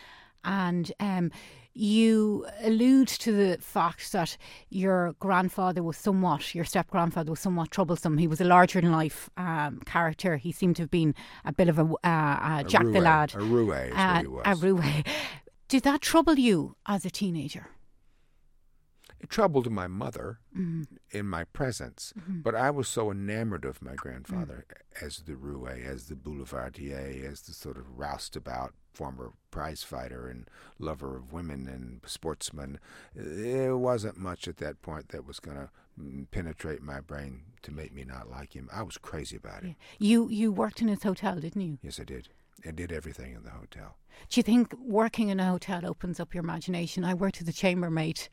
and 0.46 0.92
um, 1.00 1.32
you 1.74 2.46
allude 2.62 3.10
to 3.10 3.32
the 3.32 3.58
fact 3.60 4.12
that 4.14 4.38
your 4.70 5.14
grandfather 5.20 5.84
was 5.84 5.98
somewhat, 5.98 6.56
your 6.56 6.64
step 6.64 6.90
grandfather 6.90 7.32
was 7.32 7.42
somewhat 7.42 7.70
troublesome. 7.72 8.18
He 8.18 8.28
was 8.28 8.40
a 8.40 8.46
larger 8.46 8.80
than 8.80 8.92
life 8.92 9.30
um, 9.36 9.82
character. 9.86 10.38
He 10.38 10.52
seemed 10.52 10.78
to 10.78 10.84
have 10.84 10.92
been 10.92 11.14
a 11.44 11.52
bit 11.52 11.68
of 11.68 11.78
a, 11.78 11.84
uh, 11.84 12.60
a 12.60 12.64
Jack 12.66 12.84
roue, 12.84 12.94
the 12.94 13.02
Lad. 13.02 13.36
A 13.36 13.40
roue, 13.40 13.72
uh, 13.72 14.24
A 14.46 14.56
roue. 14.56 14.82
Did 15.68 15.84
that 15.84 16.02
trouble 16.02 16.36
you 16.36 16.76
as 16.86 17.06
a 17.06 17.10
teenager? 17.10 17.68
It 19.26 19.32
troubled 19.32 19.72
my 19.72 19.88
mother 19.88 20.38
mm-hmm. 20.56 20.84
in 21.10 21.26
my 21.26 21.46
presence, 21.46 22.14
mm-hmm. 22.16 22.42
but 22.42 22.54
I 22.54 22.70
was 22.70 22.88
so 22.88 23.10
enamored 23.10 23.66
of 23.66 23.82
my 23.82 23.96
grandfather 23.96 24.66
mm-hmm. 24.70 25.04
as 25.04 25.24
the 25.26 25.36
roue, 25.36 25.66
as 25.66 26.10
the 26.10 26.16
boulevardier, 26.16 27.28
as 27.28 27.42
the 27.42 27.54
sort 27.54 27.78
of 27.78 27.98
roustabout 27.98 28.76
former 28.94 29.34
prize 29.50 29.82
fighter 29.82 30.28
and 30.28 30.48
lover 30.78 31.18
of 31.18 31.34
women 31.34 31.68
and 31.68 32.02
sportsman. 32.06 32.80
There 33.16 33.76
wasn't 33.76 34.20
much 34.20 34.48
at 34.48 34.58
that 34.58 34.84
point 34.84 35.10
that 35.10 35.26
was 35.26 35.40
going 35.40 35.58
to 35.58 35.70
mm, 36.00 36.28
penetrate 36.30 36.84
my 36.84 37.00
brain 37.00 37.46
to 37.64 37.72
make 37.72 37.92
me 37.92 38.04
not 38.04 38.30
like 38.30 38.54
him. 38.54 38.70
I 38.72 38.84
was 38.84 39.00
crazy 39.00 39.38
about 39.38 39.64
it. 39.64 39.76
You 39.98 40.30
you 40.30 40.52
worked 40.52 40.84
in 40.84 40.88
his 40.88 41.02
hotel, 41.02 41.38
didn't 41.40 41.64
you? 41.64 41.80
Yes, 41.82 42.00
I 42.00 42.04
did. 42.04 42.30
I 42.64 42.70
did 42.70 42.92
everything 42.92 43.34
in 43.34 43.44
the 43.44 43.50
hotel. 43.50 43.98
Do 44.30 44.40
you 44.40 44.44
think 44.44 44.72
working 44.78 45.30
in 45.30 45.40
a 45.40 45.50
hotel 45.50 45.84
opens 45.84 46.20
up 46.20 46.36
your 46.36 46.44
imagination? 46.44 47.04
I 47.04 47.16
worked 47.16 47.42
as 47.42 47.48
a 47.48 47.54
chambermaid 47.54 48.30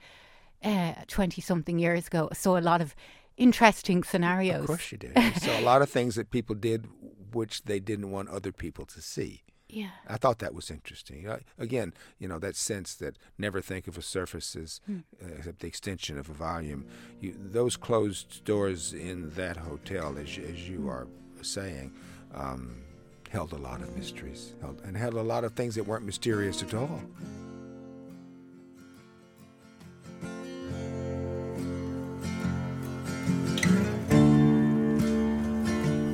twenty 1.07 1.42
uh, 1.42 1.44
something 1.44 1.79
years 1.79 2.07
ago. 2.07 2.29
Saw 2.33 2.59
a 2.59 2.61
lot 2.61 2.81
of 2.81 2.94
interesting 3.37 4.03
scenarios. 4.03 4.61
Of 4.61 4.66
course, 4.66 4.92
you 4.92 4.98
did. 4.98 5.12
You 5.16 5.33
saw 5.40 5.59
a 5.59 5.62
lot 5.62 5.83
of 5.83 5.90
things 5.90 6.14
that 6.14 6.31
people 6.31 6.55
did 6.55 6.88
which 7.33 7.64
they 7.64 7.81
didn't 7.81 8.11
want 8.11 8.29
other 8.29 8.53
people 8.53 8.85
to 8.87 9.01
see. 9.01 9.42
Yeah. 9.68 9.88
I 10.07 10.18
thought 10.18 10.38
that 10.40 10.55
was 10.55 10.70
interesting. 10.70 11.27
Uh, 11.27 11.38
again, 11.59 11.94
you 12.18 12.29
know, 12.29 12.38
that 12.38 12.57
sense 12.57 12.94
that 12.96 13.16
never 13.38 13.62
think 13.62 13.88
of 13.88 13.96
a 13.96 14.03
surface 14.03 14.55
as 14.55 14.81
mm. 14.88 15.03
uh, 15.22 15.29
except 15.38 15.61
the 15.61 15.66
extension 15.66 16.18
of 16.18 16.29
a 16.29 16.35
volume. 16.35 16.87
You, 17.20 17.35
those 17.38 17.79
closed 17.79 18.44
doors 18.44 18.92
in 18.92 19.31
that 19.31 19.57
hotel, 19.57 20.18
as, 20.18 20.38
as 20.38 20.68
you 20.68 20.88
are 20.90 21.09
saying, 21.40 21.94
um, 22.35 22.83
held 23.31 23.53
a 23.53 23.57
lot 23.57 23.81
of 23.81 23.96
mysteries 23.96 24.53
held, 24.61 24.83
and 24.85 24.94
held 24.94 25.14
a 25.14 25.22
lot 25.22 25.42
of 25.42 25.55
things 25.55 25.75
that 25.77 25.87
weren't 25.87 26.05
mysterious 26.05 26.62
at 26.62 26.75
all. 26.75 27.01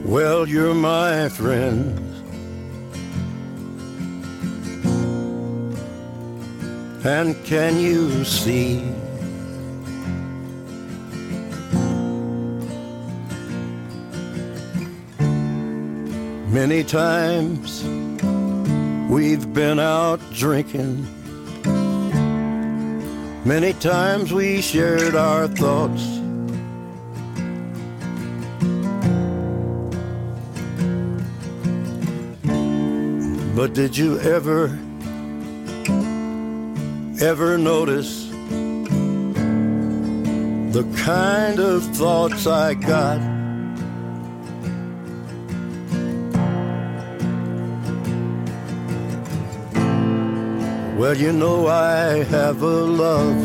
Well, 0.08 0.48
you're 0.48 0.72
my 0.72 1.28
friend. 1.28 1.98
And 7.04 7.36
can 7.44 7.78
you 7.78 8.24
see? 8.24 8.80
Many 16.50 16.84
times 16.84 17.84
we've 19.10 19.52
been 19.52 19.78
out 19.78 20.20
drinking. 20.32 21.06
Many 23.44 23.74
times 23.74 24.32
we 24.32 24.62
shared 24.62 25.14
our 25.14 25.48
thoughts. 25.48 26.17
But 33.58 33.74
did 33.74 33.96
you 33.96 34.20
ever, 34.20 34.66
ever 37.20 37.58
notice 37.58 38.28
the 40.76 40.84
kind 41.04 41.58
of 41.58 41.82
thoughts 41.96 42.46
I 42.46 42.74
got? 42.74 43.18
Well, 50.96 51.16
you 51.16 51.32
know 51.32 51.66
I 51.66 52.22
have 52.30 52.62
a 52.62 52.84
love, 52.84 53.36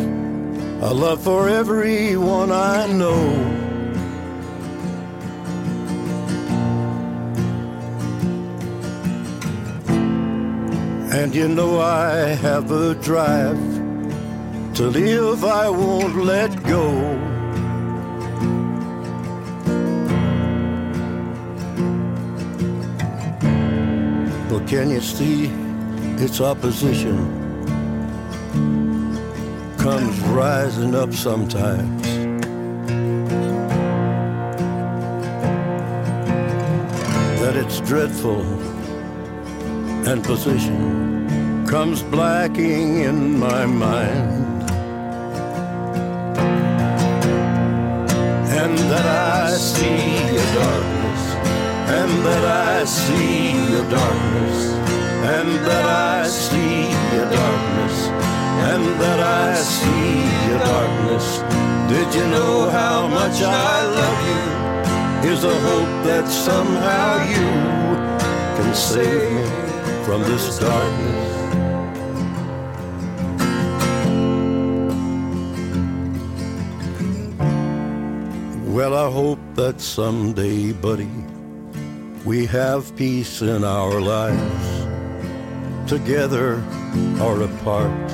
a 0.84 0.94
love 0.94 1.24
for 1.24 1.50
everyone 1.50 2.52
I 2.52 2.86
know. 2.86 3.63
And 11.14 11.36
you 11.36 11.48
know 11.48 11.80
I 11.80 12.30
have 12.42 12.72
a 12.72 12.96
drive 12.96 13.60
to 14.74 14.88
live, 14.88 15.46
I 15.46 15.70
won't 15.70 16.16
let 16.16 16.52
go. 16.64 16.90
But 24.50 24.68
can 24.68 24.90
you 24.90 25.02
see 25.02 25.52
its 26.18 26.42
opposition 26.42 27.16
comes 29.78 30.20
rising 30.22 30.96
up 30.96 31.14
sometimes? 31.14 32.02
That 37.40 37.56
it's 37.56 37.82
dreadful 37.82 38.63
and 40.06 40.24
position 40.24 41.66
comes 41.66 42.04
blacking 42.04 43.00
in 43.00 43.40
my 43.40 43.66
mind. 43.66 44.64
And 48.60 48.78
that 48.92 49.06
I 49.06 49.52
see 49.52 50.38
a 50.38 50.48
darkness, 50.62 51.22
and 52.00 52.12
that 52.26 52.44
I 52.44 52.84
see 52.86 53.52
a 53.82 53.84
darkness, 53.90 54.58
and 55.36 55.50
that 55.68 55.86
I 55.86 56.28
see 56.28 56.92
a 57.22 57.26
darkness, 57.40 57.98
and 58.72 58.84
that 59.02 59.20
I 59.20 59.56
see 59.56 60.54
a 60.54 60.60
darkness. 60.60 61.28
Did 61.90 62.14
you 62.14 62.28
know 62.28 62.70
how 62.70 63.08
much 63.08 63.42
I 63.42 63.76
love 64.00 64.22
you? 64.30 65.32
Is 65.32 65.44
a 65.46 65.60
hope 65.68 66.06
that 66.06 66.28
somehow 66.28 67.24
you 67.24 67.48
can 68.58 68.76
save 68.76 69.32
me 69.32 69.73
from 70.06 70.22
this 70.24 70.60
darkness. 70.60 71.44
Well, 78.68 78.96
I 78.96 79.10
hope 79.10 79.40
that 79.56 79.80
someday, 79.80 80.74
buddy, 80.74 81.10
we 82.26 82.46
have 82.48 82.94
peace 82.98 83.42
in 83.42 83.64
our 83.64 84.02
lives, 84.02 84.68
together 85.88 86.62
or 87.22 87.42
apart, 87.42 88.12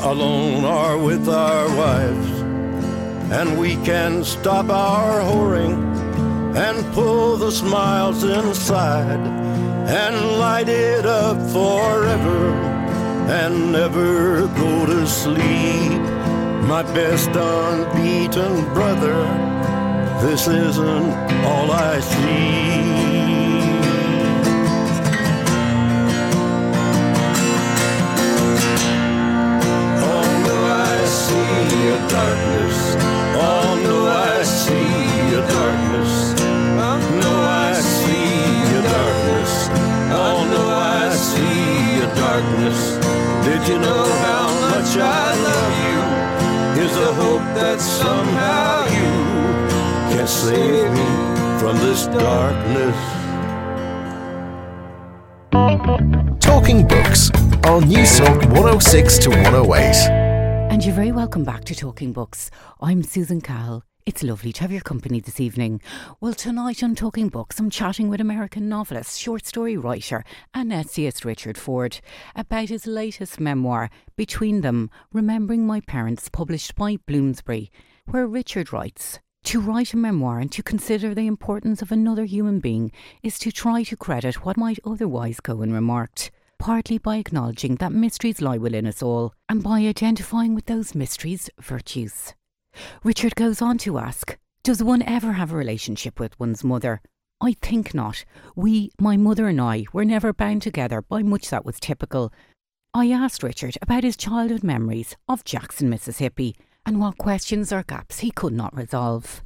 alone 0.00 0.64
or 0.64 0.98
with 0.98 1.26
our 1.28 1.68
wives, 1.74 2.30
and 3.32 3.58
we 3.58 3.76
can 3.76 4.24
stop 4.24 4.68
our 4.68 5.20
whoring 5.20 5.78
and 6.54 6.92
pull 6.92 7.38
the 7.38 7.50
smiles 7.50 8.24
inside 8.24 9.45
and 9.88 10.38
light 10.38 10.68
it 10.68 11.06
up 11.06 11.36
forever 11.50 12.52
and 13.30 13.72
never 13.72 14.46
go 14.48 14.86
to 14.86 15.06
sleep. 15.06 16.02
My 16.68 16.82
best 16.82 17.30
unbeaten 17.30 18.64
brother, 18.74 19.16
this 20.20 20.48
isn't 20.48 21.12
all 21.44 21.70
I 21.70 22.00
see. 22.00 22.96
I 30.98 31.08
see 31.08 31.88
a 31.88 31.98
darkness. 32.08 32.78
Oh 33.38 33.80
no, 33.84 33.96
I 34.08 34.42
see 34.42 35.34
a 35.34 35.42
darkness. 35.46 36.05
Darkness. 42.36 42.96
Did 43.46 43.66
you 43.66 43.78
know 43.78 44.04
how 44.04 44.46
much 44.60 44.94
I 44.98 45.34
love 45.48 45.74
you? 45.88 46.00
Here's 46.78 46.94
a 46.94 47.14
hope 47.14 47.40
that 47.56 47.80
somehow 47.80 48.84
you 49.00 50.14
can 50.14 50.26
save 50.28 50.92
me 50.92 51.58
from 51.58 51.78
this 51.78 52.04
darkness. 52.08 52.94
Talking 56.44 56.86
Books 56.86 57.30
on 57.64 57.84
Newstalk 57.84 58.44
106 58.52 59.18
to 59.20 59.30
108. 59.30 60.10
And 60.70 60.84
you're 60.84 60.94
very 60.94 61.12
welcome 61.12 61.42
back 61.42 61.64
to 61.64 61.74
Talking 61.74 62.12
Books. 62.12 62.50
I'm 62.82 63.02
Susan 63.02 63.40
Cahill. 63.40 63.85
It's 64.06 64.22
lovely 64.22 64.52
to 64.52 64.60
have 64.60 64.70
your 64.70 64.82
company 64.82 65.18
this 65.18 65.40
evening. 65.40 65.82
Well, 66.20 66.32
tonight 66.32 66.84
on 66.84 66.94
Talking 66.94 67.28
Books, 67.28 67.58
I'm 67.58 67.70
chatting 67.70 68.08
with 68.08 68.20
American 68.20 68.68
novelist, 68.68 69.20
short 69.20 69.44
story 69.44 69.76
writer, 69.76 70.22
and 70.54 70.72
essayist 70.72 71.24
Richard 71.24 71.58
Ford 71.58 71.98
about 72.36 72.68
his 72.68 72.86
latest 72.86 73.40
memoir, 73.40 73.90
Between 74.14 74.60
Them 74.60 74.90
Remembering 75.12 75.66
My 75.66 75.80
Parents, 75.80 76.28
published 76.28 76.76
by 76.76 76.98
Bloomsbury, 77.08 77.72
where 78.04 78.28
Richard 78.28 78.72
writes 78.72 79.18
To 79.46 79.60
write 79.60 79.92
a 79.92 79.96
memoir 79.96 80.38
and 80.38 80.52
to 80.52 80.62
consider 80.62 81.12
the 81.12 81.26
importance 81.26 81.82
of 81.82 81.90
another 81.90 82.26
human 82.26 82.60
being 82.60 82.92
is 83.24 83.40
to 83.40 83.50
try 83.50 83.82
to 83.82 83.96
credit 83.96 84.44
what 84.44 84.56
might 84.56 84.78
otherwise 84.84 85.40
go 85.40 85.62
unremarked 85.62 86.30
partly 86.58 86.96
by 86.96 87.16
acknowledging 87.16 87.74
that 87.74 87.92
mysteries 87.92 88.40
lie 88.40 88.56
within 88.56 88.86
us 88.86 89.02
all, 89.02 89.34
and 89.46 89.62
by 89.62 89.80
identifying 89.80 90.54
with 90.54 90.64
those 90.64 90.94
mysteries' 90.94 91.50
virtues. 91.60 92.32
Richard 93.04 93.34
goes 93.34 93.62
on 93.62 93.78
to 93.78 93.98
ask 93.98 94.36
Does 94.62 94.82
one 94.82 95.02
ever 95.02 95.32
have 95.32 95.52
a 95.52 95.56
relationship 95.56 96.18
with 96.20 96.38
one's 96.38 96.64
mother? 96.64 97.00
I 97.40 97.52
think 97.60 97.94
not. 97.94 98.24
We, 98.54 98.90
my 98.98 99.16
mother 99.16 99.48
and 99.48 99.60
I, 99.60 99.84
were 99.92 100.04
never 100.04 100.32
bound 100.32 100.62
together 100.62 101.02
by 101.02 101.22
much 101.22 101.50
that 101.50 101.66
was 101.66 101.78
typical. 101.78 102.32
I 102.94 103.10
asked 103.10 103.42
Richard 103.42 103.76
about 103.82 104.04
his 104.04 104.16
childhood 104.16 104.64
memories 104.64 105.16
of 105.28 105.44
Jackson, 105.44 105.90
Mississippi, 105.90 106.56
and 106.86 106.98
what 106.98 107.18
questions 107.18 107.72
or 107.72 107.82
gaps 107.82 108.20
he 108.20 108.30
could 108.30 108.54
not 108.54 108.74
resolve. 108.74 109.42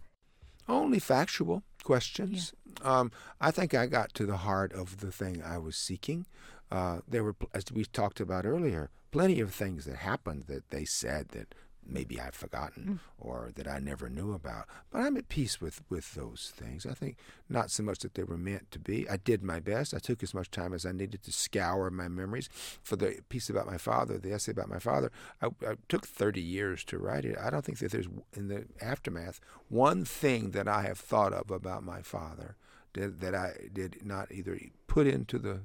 Only 0.68 1.00
factual 1.00 1.64
questions. 1.82 2.52
Um, 2.82 3.10
I 3.40 3.50
think 3.50 3.74
I 3.74 3.86
got 3.86 4.14
to 4.14 4.26
the 4.26 4.36
heart 4.36 4.72
of 4.72 5.00
the 5.00 5.10
thing 5.10 5.42
I 5.42 5.58
was 5.58 5.76
seeking. 5.76 6.26
Uh, 6.70 7.00
there 7.08 7.24
were, 7.24 7.34
as 7.52 7.64
we 7.72 7.84
talked 7.84 8.20
about 8.20 8.46
earlier, 8.46 8.90
plenty 9.10 9.40
of 9.40 9.52
things 9.52 9.84
that 9.86 9.96
happened 9.96 10.44
that 10.46 10.70
they 10.70 10.84
said 10.84 11.30
that 11.30 11.54
maybe 11.90 12.20
I've 12.20 12.34
forgotten 12.34 13.00
or 13.18 13.50
that 13.56 13.68
I 13.68 13.78
never 13.78 14.08
knew 14.08 14.32
about. 14.32 14.66
But 14.90 15.00
I'm 15.00 15.16
at 15.16 15.28
peace 15.28 15.60
with, 15.60 15.82
with 15.88 16.14
those 16.14 16.52
things. 16.54 16.86
I 16.86 16.94
think 16.94 17.16
not 17.48 17.70
so 17.70 17.82
much 17.82 17.98
that 18.00 18.14
they 18.14 18.22
were 18.22 18.38
meant 18.38 18.70
to 18.70 18.78
be. 18.78 19.08
I 19.08 19.16
did 19.16 19.42
my 19.42 19.60
best. 19.60 19.94
I 19.94 19.98
took 19.98 20.22
as 20.22 20.34
much 20.34 20.50
time 20.50 20.72
as 20.72 20.86
I 20.86 20.92
needed 20.92 21.22
to 21.24 21.32
scour 21.32 21.90
my 21.90 22.08
memories. 22.08 22.48
For 22.82 22.96
the 22.96 23.20
piece 23.28 23.50
about 23.50 23.66
my 23.66 23.78
father, 23.78 24.18
the 24.18 24.32
essay 24.32 24.52
about 24.52 24.68
my 24.68 24.78
father, 24.78 25.10
I, 25.42 25.46
I 25.66 25.74
took 25.88 26.06
30 26.06 26.40
years 26.40 26.84
to 26.84 26.98
write 26.98 27.24
it. 27.24 27.36
I 27.38 27.50
don't 27.50 27.64
think 27.64 27.78
that 27.78 27.92
there's, 27.92 28.08
in 28.34 28.48
the 28.48 28.66
aftermath, 28.80 29.40
one 29.68 30.04
thing 30.04 30.50
that 30.50 30.68
I 30.68 30.82
have 30.82 30.98
thought 30.98 31.32
of 31.32 31.50
about 31.50 31.82
my 31.82 32.02
father 32.02 32.56
that, 32.94 33.20
that 33.20 33.34
I 33.34 33.68
did 33.72 34.04
not 34.04 34.32
either 34.32 34.58
put 34.86 35.06
into 35.06 35.38
the 35.38 35.60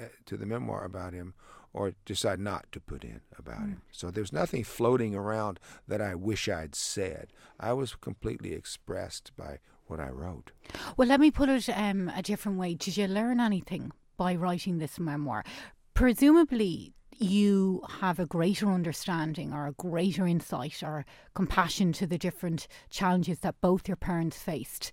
uh, 0.00 0.06
to 0.26 0.36
the 0.36 0.46
memoir 0.46 0.84
about 0.84 1.12
him 1.12 1.34
or 1.74 1.92
decide 2.04 2.38
not 2.38 2.64
to 2.72 2.80
put 2.80 3.04
in 3.04 3.20
about 3.36 3.58
him. 3.58 3.82
So 3.90 4.10
there's 4.10 4.32
nothing 4.32 4.62
floating 4.62 5.14
around 5.14 5.58
that 5.88 6.00
I 6.00 6.14
wish 6.14 6.48
I'd 6.48 6.74
said. 6.74 7.32
I 7.58 7.72
was 7.72 7.96
completely 7.96 8.52
expressed 8.52 9.32
by 9.36 9.58
what 9.86 10.00
I 10.00 10.08
wrote. 10.08 10.52
Well, 10.96 11.08
let 11.08 11.20
me 11.20 11.30
put 11.30 11.48
it 11.48 11.68
um, 11.68 12.10
a 12.16 12.22
different 12.22 12.58
way. 12.58 12.74
Did 12.74 12.96
you 12.96 13.08
learn 13.08 13.40
anything 13.40 13.90
by 14.16 14.36
writing 14.36 14.78
this 14.78 14.98
memoir? 15.00 15.44
Presumably, 15.94 16.94
you 17.18 17.82
have 18.00 18.18
a 18.18 18.26
greater 18.26 18.70
understanding 18.70 19.52
or 19.52 19.66
a 19.66 19.72
greater 19.72 20.26
insight 20.26 20.82
or 20.82 21.04
compassion 21.34 21.92
to 21.92 22.06
the 22.06 22.18
different 22.18 22.66
challenges 22.90 23.40
that 23.40 23.60
both 23.60 23.88
your 23.88 23.96
parents 23.96 24.36
faced 24.36 24.92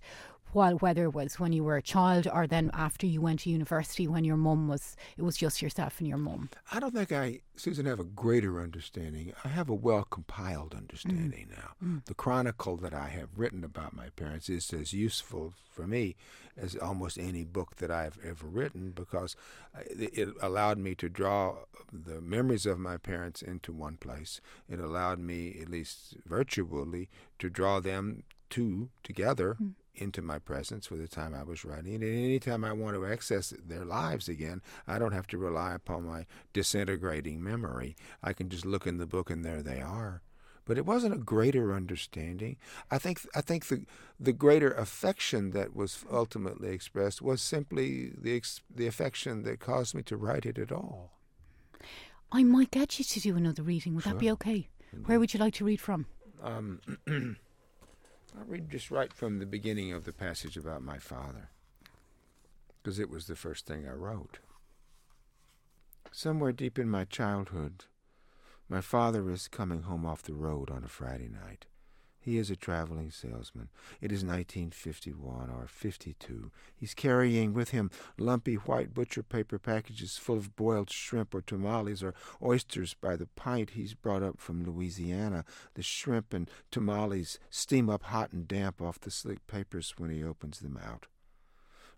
while 0.52 0.74
whether 0.76 1.04
it 1.04 1.14
was 1.14 1.38
when 1.38 1.52
you 1.52 1.64
were 1.64 1.76
a 1.76 1.82
child 1.82 2.28
or 2.32 2.46
then 2.46 2.70
after 2.74 3.06
you 3.06 3.20
went 3.20 3.40
to 3.40 3.50
university 3.50 4.06
when 4.06 4.24
your 4.24 4.36
mum 4.36 4.68
was 4.68 4.96
it 5.16 5.22
was 5.22 5.36
just 5.36 5.62
yourself 5.62 5.98
and 5.98 6.08
your 6.08 6.18
mum 6.18 6.48
I 6.72 6.80
don't 6.80 6.94
think 6.94 7.12
I, 7.12 7.40
Susan, 7.56 7.86
have 7.86 8.00
a 8.00 8.04
greater 8.04 8.60
understanding. 8.60 9.32
I 9.44 9.48
have 9.48 9.68
a 9.68 9.74
well 9.74 10.04
compiled 10.04 10.74
understanding 10.74 11.48
mm. 11.50 11.56
now. 11.56 11.70
Mm. 11.84 12.04
The 12.06 12.14
chronicle 12.14 12.76
that 12.78 12.94
I 12.94 13.08
have 13.08 13.28
written 13.36 13.62
about 13.64 13.94
my 13.94 14.08
parents 14.10 14.48
is 14.48 14.72
as 14.72 14.92
useful 14.92 15.52
for 15.70 15.86
me 15.86 16.16
as 16.56 16.76
almost 16.76 17.18
any 17.18 17.44
book 17.44 17.76
that 17.76 17.90
I've 17.90 18.18
ever 18.24 18.46
written 18.46 18.90
because 18.90 19.36
uh, 19.76 19.80
it 19.88 20.30
allowed 20.40 20.78
me 20.78 20.94
to 20.96 21.08
draw 21.08 21.56
the 21.92 22.20
memories 22.20 22.66
of 22.66 22.78
my 22.78 22.96
parents 22.96 23.42
into 23.42 23.72
one 23.72 23.96
place. 23.96 24.40
It 24.68 24.78
allowed 24.78 25.18
me, 25.18 25.58
at 25.60 25.68
least 25.68 26.16
virtually, 26.26 27.08
to 27.38 27.48
draw 27.48 27.80
them 27.80 28.24
two 28.50 28.90
together 29.02 29.56
mm. 29.62 29.72
Into 29.94 30.22
my 30.22 30.38
presence 30.38 30.86
for 30.86 30.96
the 30.96 31.08
time 31.08 31.34
I 31.34 31.42
was 31.42 31.64
writing. 31.64 31.94
And 31.94 32.04
any 32.04 32.38
time 32.38 32.64
I 32.64 32.72
want 32.72 32.96
to 32.96 33.06
access 33.06 33.52
their 33.64 33.84
lives 33.84 34.28
again, 34.28 34.62
I 34.86 34.98
don't 34.98 35.12
have 35.12 35.26
to 35.28 35.38
rely 35.38 35.74
upon 35.74 36.06
my 36.06 36.26
disintegrating 36.52 37.42
memory. 37.42 37.96
I 38.22 38.32
can 38.32 38.48
just 38.48 38.64
look 38.64 38.86
in 38.86 38.98
the 38.98 39.06
book 39.06 39.30
and 39.30 39.44
there 39.44 39.62
they 39.62 39.80
are. 39.80 40.22
But 40.64 40.78
it 40.78 40.86
wasn't 40.86 41.14
a 41.14 41.18
greater 41.18 41.74
understanding. 41.74 42.56
I 42.88 42.98
think 42.98 43.20
I 43.34 43.40
think 43.40 43.66
the 43.66 43.84
the 44.20 44.32
greater 44.32 44.70
affection 44.72 45.50
that 45.50 45.74
was 45.74 46.04
ultimately 46.10 46.68
expressed 46.70 47.20
was 47.20 47.42
simply 47.42 48.12
the 48.16 48.36
ex, 48.36 48.60
the 48.72 48.86
affection 48.86 49.42
that 49.42 49.58
caused 49.58 49.92
me 49.92 50.02
to 50.04 50.16
write 50.16 50.46
it 50.46 50.58
at 50.58 50.70
all. 50.70 51.18
I 52.30 52.44
might 52.44 52.70
get 52.70 52.98
you 52.98 53.04
to 53.04 53.20
do 53.20 53.36
another 53.36 53.62
reading 53.64 53.94
would 53.96 54.04
that 54.04 54.18
be 54.18 54.30
okay 54.30 54.68
where 55.04 55.18
would 55.18 55.34
you 55.34 55.40
like 55.40 55.54
to 55.54 55.64
read 55.64 55.80
from 55.80 56.06
Um, 56.42 56.80
I'll 58.36 58.44
read 58.46 58.70
just 58.70 58.90
right 58.90 59.12
from 59.12 59.38
the 59.38 59.46
beginning 59.46 59.92
of 59.92 60.04
the 60.04 60.12
passage 60.12 60.56
about 60.56 60.82
my 60.82 60.98
father, 60.98 61.50
because 62.82 62.98
it 62.98 63.10
was 63.10 63.26
the 63.26 63.36
first 63.36 63.66
thing 63.66 63.86
I 63.86 63.92
wrote. 63.92 64.38
Somewhere 66.10 66.52
deep 66.52 66.78
in 66.78 66.88
my 66.88 67.04
childhood, 67.04 67.84
my 68.68 68.80
father 68.80 69.30
is 69.30 69.48
coming 69.48 69.82
home 69.82 70.06
off 70.06 70.22
the 70.22 70.34
road 70.34 70.70
on 70.70 70.84
a 70.84 70.88
Friday 70.88 71.28
night. 71.28 71.66
He 72.24 72.38
is 72.38 72.50
a 72.50 72.56
traveling 72.56 73.10
salesman. 73.10 73.68
It 74.00 74.12
is 74.12 74.22
1951 74.22 75.50
or 75.50 75.66
52. 75.66 76.52
He's 76.76 76.94
carrying 76.94 77.52
with 77.52 77.70
him 77.70 77.90
lumpy 78.16 78.54
white 78.54 78.94
butcher 78.94 79.24
paper 79.24 79.58
packages 79.58 80.18
full 80.18 80.36
of 80.36 80.54
boiled 80.54 80.88
shrimp 80.88 81.34
or 81.34 81.42
tamales 81.42 82.00
or 82.00 82.14
oysters 82.40 82.94
by 82.94 83.16
the 83.16 83.26
pint 83.26 83.70
he's 83.70 83.94
brought 83.94 84.22
up 84.22 84.38
from 84.38 84.64
Louisiana. 84.64 85.44
The 85.74 85.82
shrimp 85.82 86.32
and 86.32 86.48
tamales 86.70 87.40
steam 87.50 87.90
up 87.90 88.04
hot 88.04 88.32
and 88.32 88.46
damp 88.46 88.80
off 88.80 89.00
the 89.00 89.10
slick 89.10 89.44
papers 89.48 89.94
when 89.98 90.10
he 90.10 90.22
opens 90.22 90.60
them 90.60 90.78
out. 90.80 91.08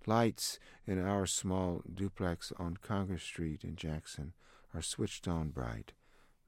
Lights 0.06 0.58
in 0.86 1.04
our 1.04 1.26
small 1.26 1.82
duplex 1.92 2.50
on 2.58 2.78
Congress 2.78 3.22
Street 3.22 3.62
in 3.62 3.76
Jackson 3.76 4.32
are 4.72 4.82
switched 4.82 5.28
on 5.28 5.50
bright. 5.50 5.92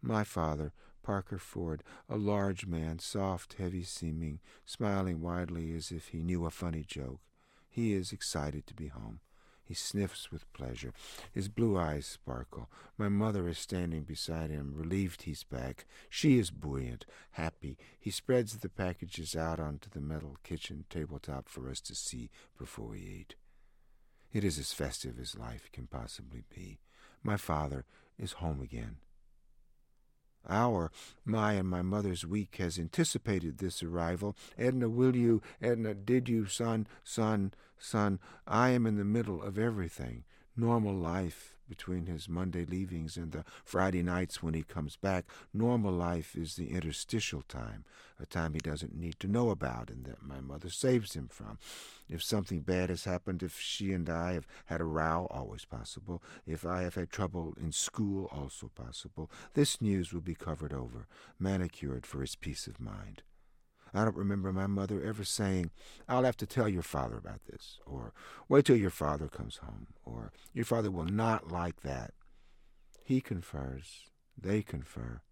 My 0.01 0.25
father, 0.25 0.73
Parker 1.07 1.39
Ford, 1.39 1.85
a 2.09 2.17
large 2.17 2.67
man, 2.67 2.99
soft, 2.99 3.55
heavy 3.61 3.85
seeming, 3.85 4.41
smiling 4.65 5.23
widely 5.23 5.73
as 5.73 5.93
if 5.93 6.09
he 6.09 6.25
knew 6.25 6.45
a 6.45 6.51
funny 6.51 6.83
joke. 6.85 7.21
He 7.69 7.93
is 7.93 8.11
excited 8.11 8.67
to 8.67 8.75
be 8.75 8.89
home. 8.89 9.21
He 9.63 9.73
sniffs 9.73 10.33
with 10.33 10.53
pleasure. 10.53 10.93
His 11.33 11.49
blue 11.49 11.79
eyes 11.79 12.07
sparkle. 12.07 12.69
My 12.99 13.09
mother 13.09 13.47
is 13.47 13.57
standing 13.57 14.03
beside 14.03 14.51
him, 14.51 14.73
relieved 14.75 15.23
he's 15.23 15.45
back. 15.45 15.87
She 16.11 16.41
is 16.41 16.51
buoyant, 16.51 17.07
happy. 17.31 17.79
He 18.01 18.11
spreads 18.11 18.59
the 18.59 18.69
packages 18.69 19.37
out 19.37 19.61
onto 19.61 19.89
the 19.89 20.01
metal 20.01 20.39
kitchen 20.43 20.87
tabletop 20.91 21.49
for 21.49 21.71
us 21.71 21.81
to 21.83 21.95
see 21.95 22.31
before 22.59 22.89
we 22.89 22.99
eat. 22.99 23.37
It 24.33 24.43
is 24.43 24.59
as 24.59 24.73
festive 24.73 25.21
as 25.21 25.39
life 25.39 25.71
can 25.73 25.87
possibly 25.87 26.43
be. 26.53 26.81
My 27.23 27.37
father 27.37 27.85
is 28.19 28.33
home 28.33 28.61
again. 28.61 28.97
Our, 30.49 30.91
my 31.25 31.55
and 31.55 31.69
my 31.69 31.83
mother's 31.83 32.25
week 32.25 32.57
has 32.57 32.79
anticipated 32.79 33.59
this 33.59 33.83
arrival. 33.83 34.37
Edna, 34.59 34.89
will 34.89 35.17
you? 35.17 35.43
Edna, 35.61 35.95
did 35.95 36.29
you? 36.29 36.47
Son, 36.47 36.87
son, 37.03 37.53
son, 37.79 38.21
I 38.47 38.71
am 38.71 38.87
in 38.87 38.97
the 38.97 39.05
middle 39.05 39.43
of 39.43 39.59
everything. 39.59 40.25
Normal 40.57 40.95
life, 40.95 41.56
between 41.69 42.07
his 42.07 42.29
Monday 42.29 42.65
leavings 42.65 43.17
and 43.17 43.33
the 43.33 43.45
Friday 43.65 44.03
nights 44.03 44.43
when 44.43 44.55
he 44.55 44.63
comes 44.63 44.97
back. 44.97 45.27
Normal 45.53 45.93
life 45.93 46.37
is 46.37 46.57
the 46.57 46.71
interstitial 46.71 47.43
time, 47.43 47.85
a 48.21 48.27
time 48.27 48.55
he 48.55 48.61
doesn't 48.61 48.97
need 48.97 49.19
to 49.21 49.29
know 49.29 49.51
about 49.51 49.91
and 49.91 50.05
that 50.05 50.23
my 50.23 50.41
mother 50.41 50.71
saves 50.71 51.15
him 51.15 51.29
from. 51.29 51.59
If 52.09 52.23
something 52.23 52.61
bad 52.61 52.89
has 52.91 53.05
happened, 53.05 53.43
if 53.43 53.59
she 53.59 53.93
and 53.93 54.09
I 54.09 54.35
have 54.35 54.47
had 54.67 54.81
a 54.81 54.85
row, 54.85 55.27
always 55.31 55.65
possible. 55.65 56.23
If 56.47 56.65
I 56.65 56.83
have 56.83 56.95
had 56.95 57.11
trouble 57.11 57.55
in 57.61 57.73
school, 57.73 58.29
also 58.33 58.71
possible. 58.75 59.31
This 59.55 59.81
news 59.81 60.13
will 60.13 60.21
be 60.21 60.35
covered 60.35 60.73
over, 60.73 61.07
manicured 61.39 62.07
for 62.07 62.21
his 62.21 62.37
peace 62.37 62.67
of 62.67 62.81
mind. 62.81 63.23
I 63.95 64.05
don't 64.05 64.17
remember 64.17 64.53
my 64.53 64.67
mother 64.67 65.03
ever 65.03 65.25
saying, 65.25 65.71
I'll 66.09 66.25
have 66.25 66.37
to 66.39 66.47
tell 66.47 66.69
your 66.69 66.83
father 66.83 67.17
about 67.17 67.45
this, 67.47 67.79
or 67.87 68.13
wait 68.49 68.67
till 68.67 68.77
your 68.77 68.91
father 68.91 69.29
comes 69.29 69.59
home, 69.59 69.87
or 70.05 70.33
your 70.53 70.65
father 70.65 70.91
will 70.91 71.05
not 71.05 71.51
like 71.51 71.81
that. 71.83 72.13
He 73.05 73.21
confers, 73.21 74.11
they 74.37 74.63
confer, 74.63 75.23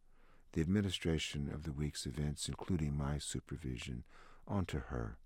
the 0.53 0.61
administration 0.61 1.51
of 1.53 1.65
the 1.65 1.73
week's 1.73 2.07
events, 2.07 2.49
including 2.49 2.97
my 2.97 3.19
supervision, 3.19 4.05
onto 4.47 4.79
her. 4.79 5.19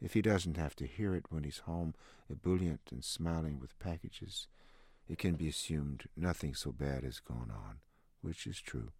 If 0.00 0.14
he 0.14 0.22
doesn't 0.22 0.56
have 0.56 0.76
to 0.76 0.86
hear 0.86 1.14
it 1.14 1.26
when 1.28 1.44
he's 1.44 1.58
home, 1.66 1.94
ebullient 2.30 2.80
and 2.90 3.04
smiling 3.04 3.58
with 3.58 3.78
packages, 3.78 4.46
it 5.08 5.18
can 5.18 5.34
be 5.34 5.48
assumed 5.48 6.04
nothing 6.16 6.54
so 6.54 6.70
bad 6.72 7.02
has 7.02 7.18
gone 7.18 7.50
on, 7.50 7.78
which 8.22 8.46
is 8.46 8.60
true, 8.60 8.92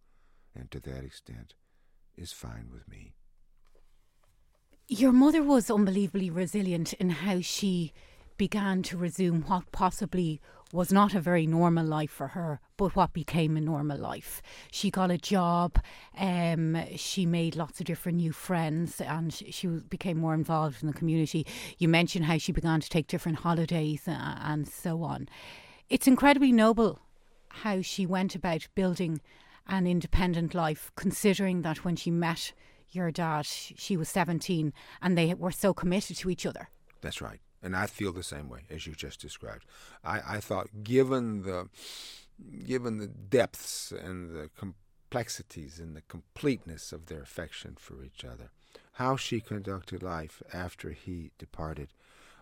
and 0.53 0.69
to 0.71 0.79
that 0.81 1.03
extent 1.03 1.55
is 2.17 2.33
fine 2.33 2.67
with 2.71 2.87
me. 2.87 3.13
Your 4.87 5.11
mother 5.11 5.41
was 5.41 5.71
unbelievably 5.71 6.29
resilient 6.29 6.93
in 6.93 7.09
how 7.09 7.41
she 7.41 7.93
began 8.37 8.81
to 8.83 8.97
resume 8.97 9.43
what 9.43 9.71
possibly 9.71 10.41
was 10.73 10.91
not 10.91 11.13
a 11.13 11.19
very 11.19 11.45
normal 11.45 11.85
life 11.85 12.11
for 12.11 12.29
her, 12.29 12.59
but 12.77 12.95
what 12.95 13.13
became 13.13 13.57
a 13.57 13.61
normal 13.61 13.97
life. 13.97 14.41
She 14.71 14.89
got 14.89 15.11
a 15.11 15.17
job, 15.17 15.77
um, 16.17 16.77
she 16.95 17.25
made 17.25 17.55
lots 17.55 17.79
of 17.79 17.85
different 17.85 18.17
new 18.17 18.31
friends, 18.31 19.01
and 19.01 19.33
she 19.33 19.67
became 19.67 20.17
more 20.17 20.33
involved 20.33 20.81
in 20.81 20.87
the 20.87 20.93
community. 20.93 21.45
You 21.77 21.87
mentioned 21.87 22.25
how 22.25 22.37
she 22.37 22.51
began 22.51 22.79
to 22.79 22.89
take 22.89 23.07
different 23.07 23.39
holidays 23.39 24.07
uh, 24.07 24.37
and 24.41 24.67
so 24.67 25.03
on. 25.03 25.27
It's 25.89 26.07
incredibly 26.07 26.51
noble 26.51 26.99
how 27.49 27.81
she 27.81 28.05
went 28.05 28.33
about 28.33 28.67
building 28.75 29.19
an 29.67 29.85
independent 29.85 30.53
life, 30.55 30.91
considering 30.95 31.61
that 31.61 31.83
when 31.83 31.95
she 31.95 32.11
met 32.11 32.53
your 32.91 33.11
dad, 33.11 33.45
she 33.45 33.97
was 33.97 34.09
17, 34.09 34.73
and 35.01 35.17
they 35.17 35.33
were 35.33 35.51
so 35.51 35.73
committed 35.73 36.17
to 36.17 36.29
each 36.29 36.45
other. 36.45 36.69
That's 37.01 37.21
right. 37.21 37.39
And 37.63 37.75
I 37.75 37.85
feel 37.85 38.11
the 38.11 38.23
same 38.23 38.49
way 38.49 38.61
as 38.69 38.87
you 38.87 38.93
just 38.93 39.21
described. 39.21 39.65
I, 40.03 40.21
I 40.27 40.39
thought, 40.39 40.83
given 40.83 41.43
the 41.43 41.69
given 42.65 42.97
the 42.97 43.07
depths 43.07 43.91
and 43.91 44.31
the 44.31 44.49
complexities 44.57 45.79
and 45.79 45.95
the 45.95 46.01
completeness 46.01 46.91
of 46.91 47.05
their 47.05 47.21
affection 47.21 47.75
for 47.77 48.03
each 48.03 48.25
other, 48.25 48.49
how 48.93 49.15
she 49.15 49.39
conducted 49.39 50.01
life 50.01 50.41
after 50.51 50.89
he 50.89 51.31
departed 51.37 51.89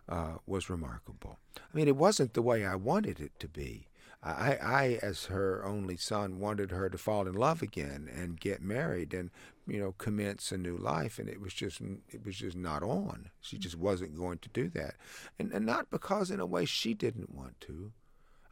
uh, 0.08 0.36
was 0.46 0.70
remarkable. 0.70 1.38
I 1.58 1.78
mean, 1.78 1.88
it 1.88 1.98
wasn't 1.98 2.34
the 2.34 2.42
way 2.42 2.66
I 2.66 2.76
wanted 2.76 3.20
it 3.20 3.38
to 3.40 3.48
be. 3.48 3.89
I, 4.22 4.58
I, 4.62 5.00
as 5.02 5.26
her 5.28 5.64
only 5.66 5.96
son, 5.96 6.40
wanted 6.40 6.72
her 6.72 6.90
to 6.90 6.98
fall 6.98 7.26
in 7.26 7.36
love 7.36 7.62
again 7.62 8.10
and 8.14 8.38
get 8.40 8.62
married 8.62 9.14
and, 9.14 9.32
you 9.66 9.80
know, 9.80 9.94
commence 9.98 10.52
a 10.52 10.58
new 10.58 10.76
life. 10.76 11.20
And 11.20 11.30
it 11.30 11.40
was 11.40 11.54
just, 11.54 11.80
it 12.10 12.26
was 12.26 12.36
just 12.36 12.58
not 12.58 12.84
on. 12.84 13.30
She 13.40 13.58
just 13.58 13.78
wasn't 13.78 14.18
going 14.18 14.40
to 14.40 14.50
do 14.50 14.68
that, 14.72 14.96
and 15.40 15.54
and 15.54 15.66
not 15.66 15.90
because 15.90 16.32
in 16.32 16.42
a 16.42 16.46
way 16.46 16.66
she 16.66 16.94
didn't 16.94 17.34
want 17.34 17.62
to. 17.62 17.94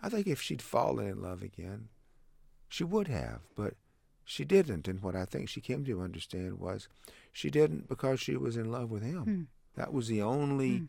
I 0.02 0.08
think 0.08 0.28
if 0.28 0.42
she'd 0.42 0.62
fallen 0.62 1.08
in 1.08 1.22
love 1.22 1.42
again, 1.42 1.90
she 2.70 2.86
would 2.86 3.10
have, 3.10 3.42
but 3.56 3.74
she 4.24 4.46
didn't. 4.46 4.88
And 4.88 5.02
what 5.02 5.16
I 5.18 5.26
think 5.26 5.50
she 5.50 5.60
came 5.60 5.84
to 5.84 6.02
understand 6.02 6.60
was, 6.60 6.88
she 7.34 7.50
didn't 7.50 7.90
because 7.90 8.22
she 8.22 8.38
was 8.38 8.56
in 8.56 8.72
love 8.72 8.90
with 8.90 9.04
him. 9.04 9.24
Hmm. 9.24 9.42
That 9.76 9.92
was 9.92 10.08
the 10.08 10.22
only. 10.22 10.78
Hmm. 10.78 10.86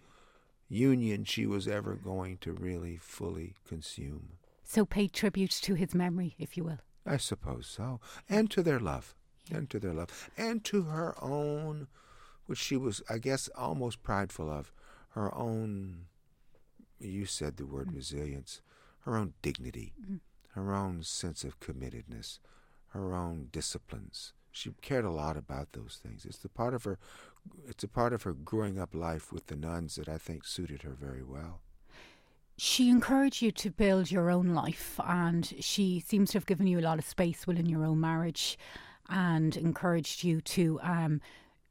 Union 0.70 1.24
she 1.24 1.46
was 1.46 1.66
ever 1.66 1.94
going 1.94 2.36
to 2.42 2.52
really 2.52 2.98
fully 2.98 3.54
consume. 3.66 4.32
So 4.68 4.84
pay 4.84 5.08
tribute 5.08 5.50
to 5.62 5.74
his 5.74 5.94
memory, 5.94 6.34
if 6.38 6.54
you 6.58 6.62
will. 6.62 6.80
I 7.06 7.16
suppose 7.16 7.66
so. 7.66 8.00
And 8.28 8.50
to 8.50 8.62
their 8.62 8.78
love. 8.78 9.14
Yeah. 9.50 9.56
And 9.56 9.70
to 9.70 9.78
their 9.78 9.94
love. 9.94 10.30
And 10.36 10.62
to 10.64 10.82
her 10.82 11.14
own, 11.22 11.88
which 12.44 12.58
she 12.58 12.76
was, 12.76 13.00
I 13.08 13.16
guess, 13.16 13.48
almost 13.56 14.02
prideful 14.02 14.50
of, 14.50 14.70
her 15.12 15.34
own, 15.34 16.02
you 17.00 17.24
said 17.24 17.56
the 17.56 17.64
word 17.64 17.88
mm. 17.88 17.96
resilience, 17.96 18.60
her 19.00 19.16
own 19.16 19.32
dignity, 19.40 19.94
mm. 19.98 20.20
her 20.50 20.74
own 20.74 21.02
sense 21.02 21.44
of 21.44 21.60
committedness, 21.60 22.38
her 22.88 23.14
own 23.14 23.48
disciplines. 23.50 24.34
She 24.50 24.72
cared 24.82 25.06
a 25.06 25.10
lot 25.10 25.38
about 25.38 25.72
those 25.72 25.98
things. 26.02 26.26
It's 26.26 26.36
the 26.38 26.50
part 26.50 26.74
of 26.74 26.84
her 26.84 26.98
it's 27.66 27.84
a 27.84 27.88
part 27.88 28.12
of 28.12 28.24
her 28.24 28.34
growing 28.34 28.78
up 28.78 28.94
life 28.94 29.32
with 29.32 29.46
the 29.46 29.56
nuns 29.56 29.94
that 29.94 30.10
I 30.10 30.18
think 30.18 30.44
suited 30.44 30.82
her 30.82 30.92
very 30.92 31.22
well 31.22 31.62
she 32.58 32.90
encouraged 32.90 33.40
you 33.40 33.52
to 33.52 33.70
build 33.70 34.10
your 34.10 34.30
own 34.30 34.48
life 34.48 34.98
and 35.06 35.54
she 35.60 36.00
seems 36.00 36.32
to 36.32 36.38
have 36.38 36.46
given 36.46 36.66
you 36.66 36.80
a 36.80 36.82
lot 36.82 36.98
of 36.98 37.04
space 37.04 37.46
within 37.46 37.66
your 37.66 37.84
own 37.84 38.00
marriage 38.00 38.58
and 39.08 39.56
encouraged 39.56 40.24
you 40.24 40.40
to 40.40 40.80
um, 40.82 41.20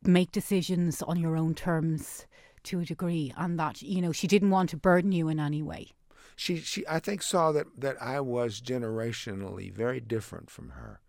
make 0.02 0.32
decisions 0.32 1.02
on 1.02 1.20
your 1.20 1.36
own 1.36 1.54
terms 1.54 2.26
to 2.64 2.80
a 2.80 2.86
degree 2.86 3.34
and 3.36 3.60
that 3.60 3.82
you 3.82 4.02
know 4.02 4.14
she 4.14 4.28
didn't 4.28 4.50
want 4.50 4.70
to 4.70 4.78
burden 4.78 5.12
you 5.12 5.28
in 5.28 5.42
any 5.42 5.62
way. 5.62 5.92
She 6.38 6.58
she 6.58 6.86
I 6.88 7.00
think 7.00 7.22
saw 7.22 7.52
that 7.52 7.68
that 7.78 8.02
I 8.02 8.22
was 8.22 8.62
generationally 8.62 9.72
very 9.72 10.00
different 10.00 10.50
from 10.50 10.70
her. 10.70 11.02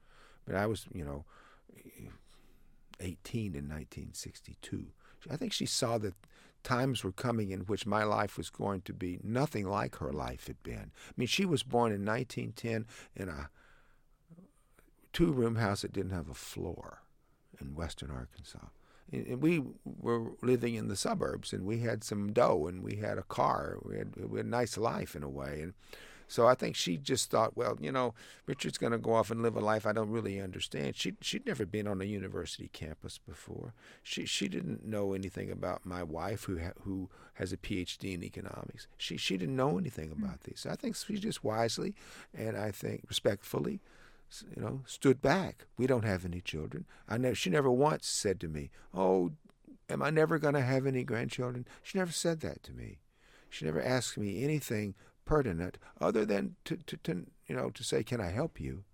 But 0.44 0.56
I 0.56 0.66
was 0.66 0.86
you 0.92 1.04
know 1.04 1.24
18 3.00 3.54
in 3.54 3.68
1962 3.68 4.88
I 5.30 5.36
think 5.36 5.52
she 5.52 5.66
saw 5.66 5.98
that 5.98 6.14
times 6.62 7.04
were 7.04 7.12
coming 7.12 7.50
in 7.50 7.60
which 7.60 7.86
my 7.86 8.04
life 8.04 8.36
was 8.36 8.50
going 8.50 8.82
to 8.82 8.92
be 8.92 9.18
nothing 9.22 9.66
like 9.66 9.96
her 9.96 10.12
life 10.12 10.46
had 10.46 10.62
been. 10.62 10.90
I 11.08 11.12
mean, 11.16 11.28
she 11.28 11.44
was 11.44 11.62
born 11.62 11.92
in 11.92 12.04
1910 12.04 12.86
in 13.16 13.28
a 13.28 13.50
two 15.12 15.32
room 15.32 15.56
house 15.56 15.82
that 15.82 15.92
didn't 15.92 16.12
have 16.12 16.28
a 16.28 16.34
floor 16.34 17.02
in 17.60 17.74
western 17.74 18.10
Arkansas. 18.10 18.68
And 19.10 19.40
we 19.40 19.62
were 19.84 20.32
living 20.42 20.74
in 20.74 20.88
the 20.88 20.96
suburbs, 20.96 21.52
and 21.54 21.64
we 21.64 21.78
had 21.78 22.04
some 22.04 22.32
dough, 22.32 22.66
and 22.66 22.82
we 22.82 22.96
had 22.96 23.16
a 23.16 23.22
car. 23.22 23.78
We 23.82 23.96
had, 23.96 24.16
we 24.16 24.38
had 24.38 24.46
a 24.46 24.50
nice 24.50 24.76
life 24.76 25.16
in 25.16 25.22
a 25.22 25.28
way. 25.28 25.60
And 25.62 25.72
so 26.28 26.46
I 26.46 26.54
think 26.54 26.76
she 26.76 26.98
just 26.98 27.30
thought, 27.30 27.56
well, 27.56 27.76
you 27.80 27.90
know, 27.90 28.14
Richard's 28.46 28.78
going 28.78 28.92
to 28.92 28.98
go 28.98 29.14
off 29.14 29.30
and 29.30 29.42
live 29.42 29.56
a 29.56 29.60
life 29.60 29.86
I 29.86 29.92
don't 29.92 30.10
really 30.10 30.40
understand. 30.40 30.94
She 30.94 31.14
she'd 31.20 31.46
never 31.46 31.64
been 31.64 31.88
on 31.88 32.00
a 32.00 32.04
university 32.04 32.68
campus 32.72 33.18
before. 33.18 33.72
She 34.02 34.26
she 34.26 34.46
didn't 34.46 34.84
know 34.84 35.14
anything 35.14 35.50
about 35.50 35.86
my 35.86 36.02
wife 36.02 36.44
who 36.44 36.58
ha- 36.58 36.78
who 36.82 37.08
has 37.34 37.52
a 37.52 37.56
PhD 37.56 38.14
in 38.14 38.22
economics. 38.22 38.86
She 38.98 39.16
she 39.16 39.38
didn't 39.38 39.56
know 39.56 39.78
anything 39.78 40.10
hmm. 40.10 40.22
about 40.22 40.40
mm. 40.40 40.44
these. 40.44 40.66
I 40.70 40.76
think 40.76 40.94
she 40.96 41.14
just 41.14 41.42
wisely 41.42 41.94
and 42.34 42.56
I 42.56 42.70
think 42.70 43.04
respectfully 43.08 43.80
you 44.54 44.62
know, 44.62 44.82
stood 44.86 45.22
back. 45.22 45.66
We 45.78 45.86
don't 45.86 46.04
have 46.04 46.24
any 46.24 46.42
children. 46.42 46.84
I 47.08 47.16
know 47.16 47.32
she 47.32 47.48
never 47.48 47.70
once 47.70 48.06
said 48.06 48.40
to 48.40 48.48
me, 48.48 48.70
"Oh, 48.92 49.32
am 49.88 50.02
I 50.02 50.10
never 50.10 50.38
going 50.38 50.54
to 50.54 50.60
have 50.60 50.86
any 50.86 51.02
grandchildren?" 51.04 51.66
She 51.82 51.96
never 51.96 52.12
said 52.12 52.40
that 52.40 52.62
to 52.64 52.72
me. 52.72 52.98
She 53.50 53.64
never 53.64 53.80
asked 53.80 54.18
me 54.18 54.44
anything 54.44 54.94
pertinent 55.28 55.76
other 56.00 56.24
than 56.24 56.56
to, 56.64 56.78
to, 56.78 56.96
to 56.96 57.26
you 57.46 57.54
know 57.54 57.70
to 57.70 57.84
say, 57.84 58.02
"Can 58.02 58.20
I 58.20 58.30
help 58.30 58.58
you?" 58.58 58.84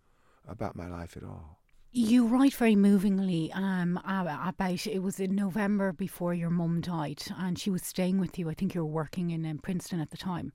about 0.47 0.77
my 0.77 0.87
life 0.87 1.17
at 1.17 1.23
all. 1.23 1.61
You 1.91 2.27
write 2.27 2.55
very 2.55 2.75
movingly 2.75 3.53
um, 3.53 4.01
about 4.05 4.87
it 4.87 5.01
was 5.03 5.21
in 5.21 5.37
November 5.37 5.93
before 5.93 6.35
your 6.35 6.51
mum 6.51 6.81
died, 6.81 7.23
and 7.39 7.57
she 7.59 7.71
was 7.71 7.85
staying 7.85 8.19
with 8.19 8.37
you. 8.37 8.51
I 8.51 8.55
think 8.55 8.75
you 8.75 8.83
were 8.83 9.01
working 9.03 9.31
in 9.31 9.47
um, 9.47 9.59
Princeton 9.59 10.01
at 10.01 10.11
the 10.11 10.17
time, 10.17 10.53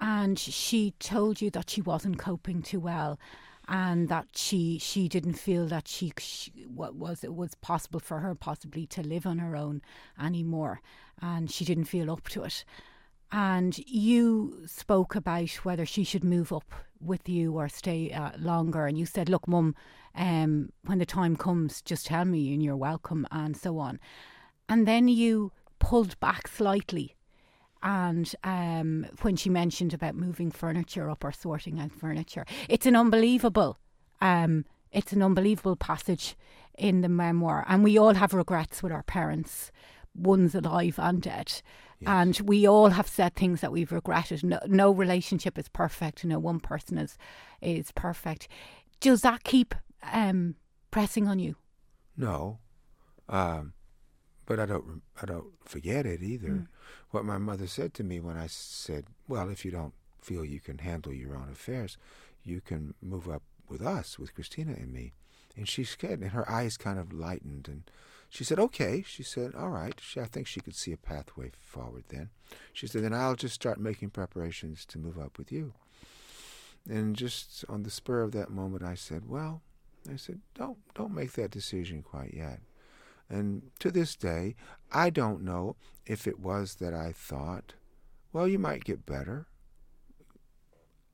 and 0.00 0.36
she 0.36 0.90
told 0.98 1.40
you 1.40 1.48
that 1.50 1.70
she 1.70 1.80
wasn't 1.80 2.18
coping 2.18 2.60
too 2.60 2.80
well, 2.80 3.20
and 3.68 4.08
that 4.08 4.26
she 4.34 4.78
she 4.78 5.08
didn't 5.08 5.34
feel 5.34 5.66
that 5.68 5.86
she, 5.86 6.12
she 6.18 6.50
what 6.66 6.96
was 6.96 7.22
it 7.22 7.34
was 7.34 7.54
possible 7.54 8.00
for 8.00 8.18
her 8.18 8.34
possibly 8.34 8.84
to 8.88 9.02
live 9.02 9.26
on 9.26 9.38
her 9.38 9.54
own 9.54 9.80
anymore, 10.20 10.80
and 11.22 11.52
she 11.52 11.64
didn't 11.64 11.84
feel 11.84 12.10
up 12.10 12.28
to 12.30 12.42
it. 12.42 12.64
And 13.34 13.76
you 13.78 14.62
spoke 14.64 15.16
about 15.16 15.50
whether 15.64 15.84
she 15.84 16.04
should 16.04 16.22
move 16.22 16.52
up 16.52 16.72
with 17.00 17.28
you 17.28 17.52
or 17.54 17.68
stay 17.68 18.12
uh, 18.12 18.30
longer. 18.38 18.86
And 18.86 18.96
you 18.96 19.06
said, 19.06 19.28
"Look, 19.28 19.48
Mum, 19.48 19.74
um, 20.14 20.70
when 20.84 20.98
the 20.98 21.04
time 21.04 21.34
comes, 21.34 21.82
just 21.82 22.06
tell 22.06 22.24
me, 22.24 22.54
and 22.54 22.62
you're 22.62 22.76
welcome," 22.76 23.26
and 23.32 23.56
so 23.56 23.78
on. 23.78 23.98
And 24.68 24.86
then 24.86 25.08
you 25.08 25.50
pulled 25.80 26.18
back 26.20 26.46
slightly. 26.46 27.16
And 27.82 28.32
um, 28.44 29.06
when 29.22 29.34
she 29.34 29.50
mentioned 29.50 29.92
about 29.92 30.14
moving 30.14 30.52
furniture 30.52 31.10
up 31.10 31.24
or 31.24 31.32
sorting 31.32 31.80
out 31.80 31.92
furniture, 31.92 32.46
it's 32.68 32.86
an 32.86 32.94
unbelievable, 32.94 33.78
um, 34.20 34.64
it's 34.92 35.12
an 35.12 35.22
unbelievable 35.22 35.76
passage 35.76 36.36
in 36.78 37.00
the 37.00 37.08
memoir. 37.08 37.64
And 37.68 37.82
we 37.82 37.98
all 37.98 38.14
have 38.14 38.32
regrets 38.32 38.80
with 38.80 38.92
our 38.92 39.02
parents, 39.02 39.72
ones 40.14 40.54
alive 40.54 40.98
and 40.98 41.20
dead. 41.20 41.62
Yes. 42.00 42.08
And 42.08 42.48
we 42.48 42.66
all 42.66 42.90
have 42.90 43.08
said 43.08 43.34
things 43.34 43.60
that 43.60 43.72
we've 43.72 43.92
regretted. 43.92 44.44
No, 44.44 44.58
no 44.66 44.90
relationship 44.90 45.58
is 45.58 45.68
perfect. 45.68 46.24
No 46.24 46.38
one 46.38 46.60
person 46.60 46.98
is 46.98 47.16
is 47.60 47.90
perfect. 47.92 48.48
Does 49.00 49.22
that 49.22 49.44
keep 49.44 49.74
um, 50.12 50.56
pressing 50.90 51.28
on 51.28 51.38
you? 51.38 51.56
No, 52.16 52.58
um, 53.28 53.72
but 54.46 54.60
I 54.60 54.66
don't. 54.66 55.02
I 55.20 55.26
don't 55.26 55.52
forget 55.64 56.06
it 56.06 56.22
either. 56.22 56.48
Mm. 56.48 56.66
What 57.10 57.24
my 57.24 57.38
mother 57.38 57.66
said 57.66 57.94
to 57.94 58.04
me 58.04 58.20
when 58.20 58.36
I 58.36 58.46
said, 58.46 59.06
"Well, 59.28 59.48
if 59.48 59.64
you 59.64 59.70
don't 59.70 59.94
feel 60.20 60.44
you 60.44 60.60
can 60.60 60.78
handle 60.78 61.12
your 61.12 61.36
own 61.36 61.48
affairs, 61.50 61.96
you 62.42 62.60
can 62.60 62.94
move 63.00 63.28
up 63.28 63.42
with 63.68 63.82
us, 63.82 64.18
with 64.18 64.34
Kristina 64.34 64.76
and 64.76 64.92
me." 64.92 65.14
And 65.56 65.68
she 65.68 65.84
said, 65.84 66.18
and 66.20 66.30
her 66.30 66.50
eyes 66.50 66.76
kind 66.76 66.98
of 66.98 67.12
lightened, 67.12 67.68
and 67.68 67.88
she 68.34 68.42
said, 68.42 68.58
"Okay." 68.58 69.04
She 69.06 69.22
said, 69.22 69.54
"All 69.54 69.70
right." 69.70 69.94
She, 70.02 70.20
I 70.20 70.24
think 70.24 70.48
she 70.48 70.60
could 70.60 70.74
see 70.74 70.90
a 70.90 70.96
pathway 70.96 71.52
forward. 71.60 72.02
Then 72.08 72.30
she 72.72 72.88
said, 72.88 73.04
"Then 73.04 73.14
I'll 73.14 73.36
just 73.36 73.54
start 73.54 73.78
making 73.78 74.10
preparations 74.10 74.84
to 74.86 74.98
move 74.98 75.18
up 75.18 75.38
with 75.38 75.52
you." 75.52 75.72
And 76.88 77.14
just 77.14 77.64
on 77.68 77.84
the 77.84 77.90
spur 77.90 78.22
of 78.22 78.32
that 78.32 78.50
moment, 78.50 78.82
I 78.82 78.96
said, 78.96 79.28
"Well," 79.28 79.62
I 80.12 80.16
said, 80.16 80.40
"Don't 80.54 80.78
don't 80.94 81.14
make 81.14 81.32
that 81.34 81.52
decision 81.52 82.02
quite 82.02 82.34
yet." 82.34 82.60
And 83.30 83.70
to 83.78 83.92
this 83.92 84.16
day, 84.16 84.56
I 84.90 85.10
don't 85.10 85.42
know 85.42 85.76
if 86.04 86.26
it 86.26 86.40
was 86.40 86.74
that 86.76 86.92
I 86.92 87.12
thought, 87.12 87.74
well, 88.32 88.48
you 88.48 88.58
might 88.58 88.84
get 88.84 89.06
better, 89.06 89.46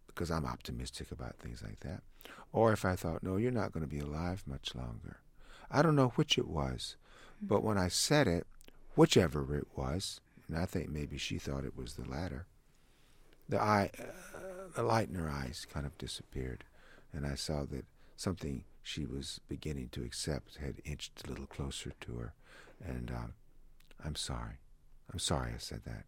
because 0.06 0.30
I'm 0.30 0.46
optimistic 0.46 1.12
about 1.12 1.38
things 1.38 1.62
like 1.62 1.80
that, 1.80 2.02
or 2.50 2.72
if 2.72 2.84
I 2.84 2.96
thought, 2.96 3.22
no, 3.22 3.36
you're 3.36 3.52
not 3.52 3.72
going 3.72 3.82
to 3.82 3.86
be 3.86 4.00
alive 4.00 4.42
much 4.46 4.74
longer. 4.74 5.18
I 5.70 5.82
don't 5.82 5.94
know 5.94 6.08
which 6.16 6.36
it 6.36 6.48
was, 6.48 6.96
but 7.40 7.62
when 7.62 7.78
I 7.78 7.88
said 7.88 8.26
it, 8.26 8.46
whichever 8.94 9.54
it 9.56 9.68
was, 9.76 10.20
and 10.48 10.58
I 10.58 10.66
think 10.66 10.90
maybe 10.90 11.16
she 11.18 11.38
thought 11.38 11.64
it 11.64 11.76
was 11.76 11.94
the 11.94 12.08
latter, 12.08 12.46
the 13.48 13.60
eye, 13.60 13.90
uh, 13.98 14.68
the 14.74 14.82
light 14.82 15.08
in 15.08 15.14
her 15.14 15.30
eyes 15.30 15.66
kind 15.72 15.86
of 15.86 15.98
disappeared, 15.98 16.64
and 17.12 17.26
I 17.26 17.34
saw 17.34 17.64
that 17.64 17.84
something 18.16 18.64
she 18.82 19.04
was 19.06 19.40
beginning 19.48 19.88
to 19.92 20.02
accept 20.02 20.56
had 20.56 20.80
inched 20.84 21.22
a 21.24 21.28
little 21.30 21.46
closer 21.46 21.92
to 22.00 22.16
her. 22.16 22.34
And 22.84 23.10
um, 23.10 23.34
I'm 24.04 24.16
sorry. 24.16 24.58
I'm 25.12 25.18
sorry 25.18 25.52
I 25.54 25.58
said 25.58 25.82
that. 25.84 26.04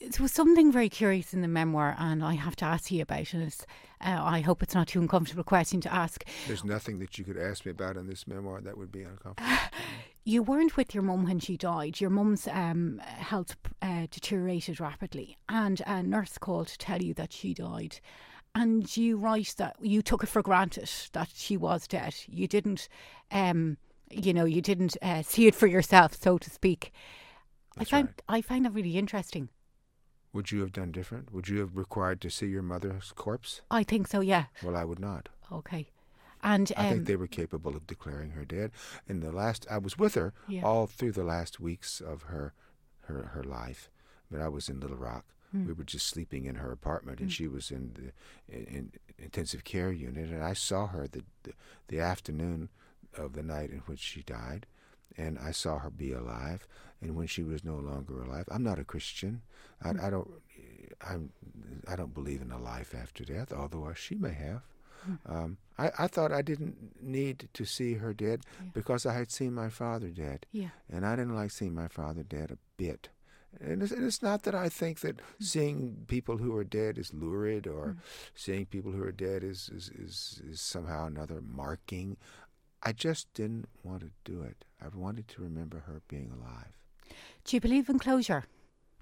There 0.00 0.10
was 0.22 0.32
something 0.32 0.72
very 0.72 0.88
curious 0.88 1.32
in 1.32 1.40
the 1.40 1.48
memoir, 1.48 1.94
and 1.98 2.22
I 2.24 2.34
have 2.34 2.56
to 2.56 2.64
ask 2.64 2.90
you 2.90 3.02
about 3.02 3.20
it. 3.20 3.34
It's, 3.34 3.66
uh, 4.00 4.20
I 4.22 4.40
hope 4.40 4.62
it's 4.62 4.74
not 4.74 4.88
too 4.88 5.00
uncomfortable 5.00 5.42
a 5.42 5.44
question 5.44 5.80
to 5.82 5.92
ask. 5.92 6.24
There's 6.46 6.64
nothing 6.64 6.98
that 6.98 7.16
you 7.16 7.24
could 7.24 7.38
ask 7.38 7.64
me 7.64 7.70
about 7.70 7.96
in 7.96 8.06
this 8.08 8.26
memoir 8.26 8.60
that 8.60 8.76
would 8.76 8.92
be 8.92 9.02
uncomfortable. 9.02 9.50
You 10.26 10.42
weren't 10.42 10.78
with 10.78 10.94
your 10.94 11.02
mum 11.02 11.24
when 11.24 11.38
she 11.38 11.58
died. 11.58 12.00
Your 12.00 12.08
mum's 12.08 12.48
um, 12.48 12.98
health 13.04 13.56
uh, 13.82 14.06
deteriorated 14.10 14.80
rapidly, 14.80 15.36
and 15.50 15.82
a 15.86 16.02
nurse 16.02 16.38
called 16.38 16.68
to 16.68 16.78
tell 16.78 17.02
you 17.02 17.12
that 17.12 17.30
she 17.30 17.52
died. 17.52 18.00
And 18.54 18.96
you 18.96 19.18
write 19.18 19.54
that 19.58 19.76
you 19.82 20.00
took 20.00 20.22
it 20.22 20.30
for 20.30 20.40
granted 20.40 20.90
that 21.12 21.28
she 21.34 21.58
was 21.58 21.86
dead. 21.86 22.14
You 22.26 22.48
didn't, 22.48 22.88
um, 23.30 23.76
you 24.10 24.32
know, 24.32 24.46
you 24.46 24.62
didn't 24.62 24.96
uh, 25.02 25.20
see 25.20 25.46
it 25.46 25.54
for 25.54 25.66
yourself, 25.66 26.14
so 26.14 26.38
to 26.38 26.48
speak. 26.48 26.90
That's 27.76 27.92
I 27.92 27.96
find 27.96 28.08
right. 28.08 28.22
I 28.28 28.40
find 28.40 28.64
that 28.64 28.72
really 28.72 28.96
interesting. 28.96 29.50
Would 30.34 30.50
you 30.50 30.60
have 30.60 30.72
done 30.72 30.90
different? 30.92 31.32
Would 31.32 31.48
you 31.48 31.60
have 31.60 31.76
required 31.76 32.20
to 32.22 32.28
see 32.30 32.46
your 32.48 32.62
mother's 32.62 33.12
corpse? 33.14 33.62
I 33.70 33.84
think 33.84 34.08
so. 34.08 34.20
Yeah. 34.20 34.46
Well, 34.62 34.76
I 34.76 34.84
would 34.84 34.98
not. 34.98 35.28
Okay. 35.50 35.88
And 36.42 36.70
um, 36.76 36.84
I 36.86 36.90
think 36.90 37.06
they 37.06 37.16
were 37.16 37.26
capable 37.28 37.74
of 37.74 37.86
declaring 37.86 38.30
her 38.32 38.44
dead. 38.44 38.72
In 39.08 39.20
the 39.20 39.32
last, 39.32 39.64
I 39.70 39.78
was 39.78 39.96
with 39.96 40.14
her 40.16 40.34
Yeah. 40.48 40.62
all 40.62 40.86
through 40.86 41.12
the 41.12 41.24
last 41.24 41.60
weeks 41.60 42.00
of 42.00 42.24
her, 42.24 42.52
her, 43.02 43.30
her 43.32 43.44
life. 43.44 43.88
But 44.30 44.40
I 44.40 44.48
was 44.48 44.68
in 44.68 44.80
Little 44.80 44.96
Rock. 44.98 45.24
Hmm. 45.52 45.66
We 45.66 45.72
were 45.72 45.84
just 45.84 46.08
sleeping 46.08 46.46
in 46.46 46.56
her 46.56 46.72
apartment, 46.72 47.20
and 47.20 47.32
she 47.32 47.46
was 47.46 47.70
in 47.70 47.92
the 47.94 48.12
in, 48.54 48.64
in 48.66 48.92
intensive 49.18 49.62
care 49.62 49.92
unit. 49.92 50.28
And 50.30 50.42
I 50.42 50.52
saw 50.54 50.88
her 50.88 51.06
the, 51.06 51.22
the 51.44 51.52
the 51.88 52.00
afternoon 52.00 52.70
of 53.16 53.34
the 53.34 53.42
night 53.42 53.70
in 53.70 53.78
which 53.86 54.00
she 54.00 54.22
died, 54.22 54.66
and 55.16 55.38
I 55.38 55.50
saw 55.52 55.78
her 55.78 55.90
be 55.90 56.12
alive. 56.12 56.66
And 57.00 57.16
when 57.16 57.26
she 57.26 57.42
was 57.42 57.64
no 57.64 57.76
longer 57.76 58.22
alive, 58.22 58.46
I'm 58.50 58.62
not 58.62 58.78
a 58.78 58.84
Christian. 58.84 59.42
I, 59.82 59.90
mm. 59.90 60.02
I 60.02 60.10
don't. 60.10 60.30
I'm. 61.06 61.30
I 61.86 61.96
don't 61.96 62.14
believe 62.14 62.40
in 62.40 62.50
a 62.50 62.58
life 62.58 62.94
after 62.94 63.24
death, 63.24 63.52
although 63.52 63.92
she 63.94 64.14
may 64.14 64.32
have. 64.32 64.62
Mm. 65.08 65.18
Um, 65.26 65.58
I, 65.78 65.90
I 65.98 66.06
thought 66.06 66.32
I 66.32 66.42
didn't 66.42 67.02
need 67.02 67.48
to 67.52 67.64
see 67.64 67.94
her 67.94 68.14
dead 68.14 68.40
Yeah. 68.62 68.70
because 68.72 69.04
I 69.04 69.12
had 69.14 69.30
seen 69.30 69.52
my 69.52 69.68
father 69.68 70.08
dead, 70.08 70.46
yeah. 70.52 70.70
and 70.90 71.04
I 71.04 71.16
didn't 71.16 71.34
like 71.34 71.50
seeing 71.50 71.74
my 71.74 71.88
father 71.88 72.22
dead 72.22 72.50
a 72.50 72.58
bit. 72.76 73.10
And 73.60 73.82
it's, 73.82 73.92
and 73.92 74.04
it's 74.04 74.22
not 74.22 74.42
that 74.44 74.54
I 74.54 74.68
think 74.68 75.00
that 75.00 75.16
mm. 75.18 75.22
seeing 75.40 76.04
people 76.08 76.38
who 76.38 76.56
are 76.56 76.64
dead 76.64 76.98
is 76.98 77.12
lurid 77.14 77.66
or 77.66 77.96
seeing 78.34 78.66
people 78.66 78.92
who 78.92 79.02
are 79.02 79.12
dead 79.12 79.44
is, 79.44 79.70
is, 79.72 79.90
is, 79.90 80.42
is 80.48 80.60
somehow 80.60 81.06
another 81.06 81.40
marking. 81.40 82.16
I 82.84 82.92
just 82.92 83.32
didn't 83.34 83.68
want 83.82 84.00
to 84.00 84.10
do 84.24 84.42
it. 84.42 84.64
I 84.80 84.88
wanted 84.94 85.28
to 85.28 85.42
remember 85.42 85.80
her 85.86 86.02
being 86.08 86.30
alive. 86.30 86.78
Do 87.44 87.56
you 87.56 87.60
believe 87.60 87.88
in 87.88 87.98
closure? 87.98 88.44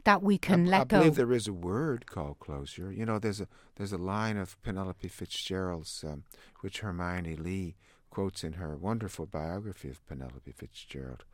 That 0.05 0.23
we 0.23 0.37
can 0.39 0.67
I, 0.67 0.71
let 0.71 0.81
I 0.81 0.85
go. 0.85 0.99
believe 0.99 1.15
there 1.17 1.33
is 1.33 1.47
a 1.49 1.53
word 1.53 2.07
called 2.07 2.39
closure. 2.41 2.91
You 2.93 3.07
know, 3.07 3.19
there's 3.19 3.41
a 3.41 3.47
there's 3.77 3.93
a 3.93 3.99
line 3.99 4.37
of 4.37 4.61
Penelope 4.63 5.07
Fitzgerald's, 5.09 6.05
um, 6.05 6.25
which 6.61 6.81
Hermione 6.81 7.37
Lee 7.37 7.77
quotes 8.11 8.43
in 8.45 8.55
her 8.55 8.77
wonderful 8.77 9.27
biography 9.27 9.89
of 9.89 10.05
Penelope 10.07 10.51
Fitzgerald. 10.53 11.25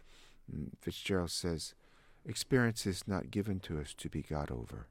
Mm, 0.55 0.71
Fitzgerald 0.81 1.31
says, 1.31 1.75
"Experience 2.27 2.85
is 2.87 3.09
not 3.09 3.31
given 3.31 3.59
to 3.61 3.81
us 3.81 3.95
to 3.95 4.09
be 4.11 4.23
got 4.23 4.51
over," 4.51 4.87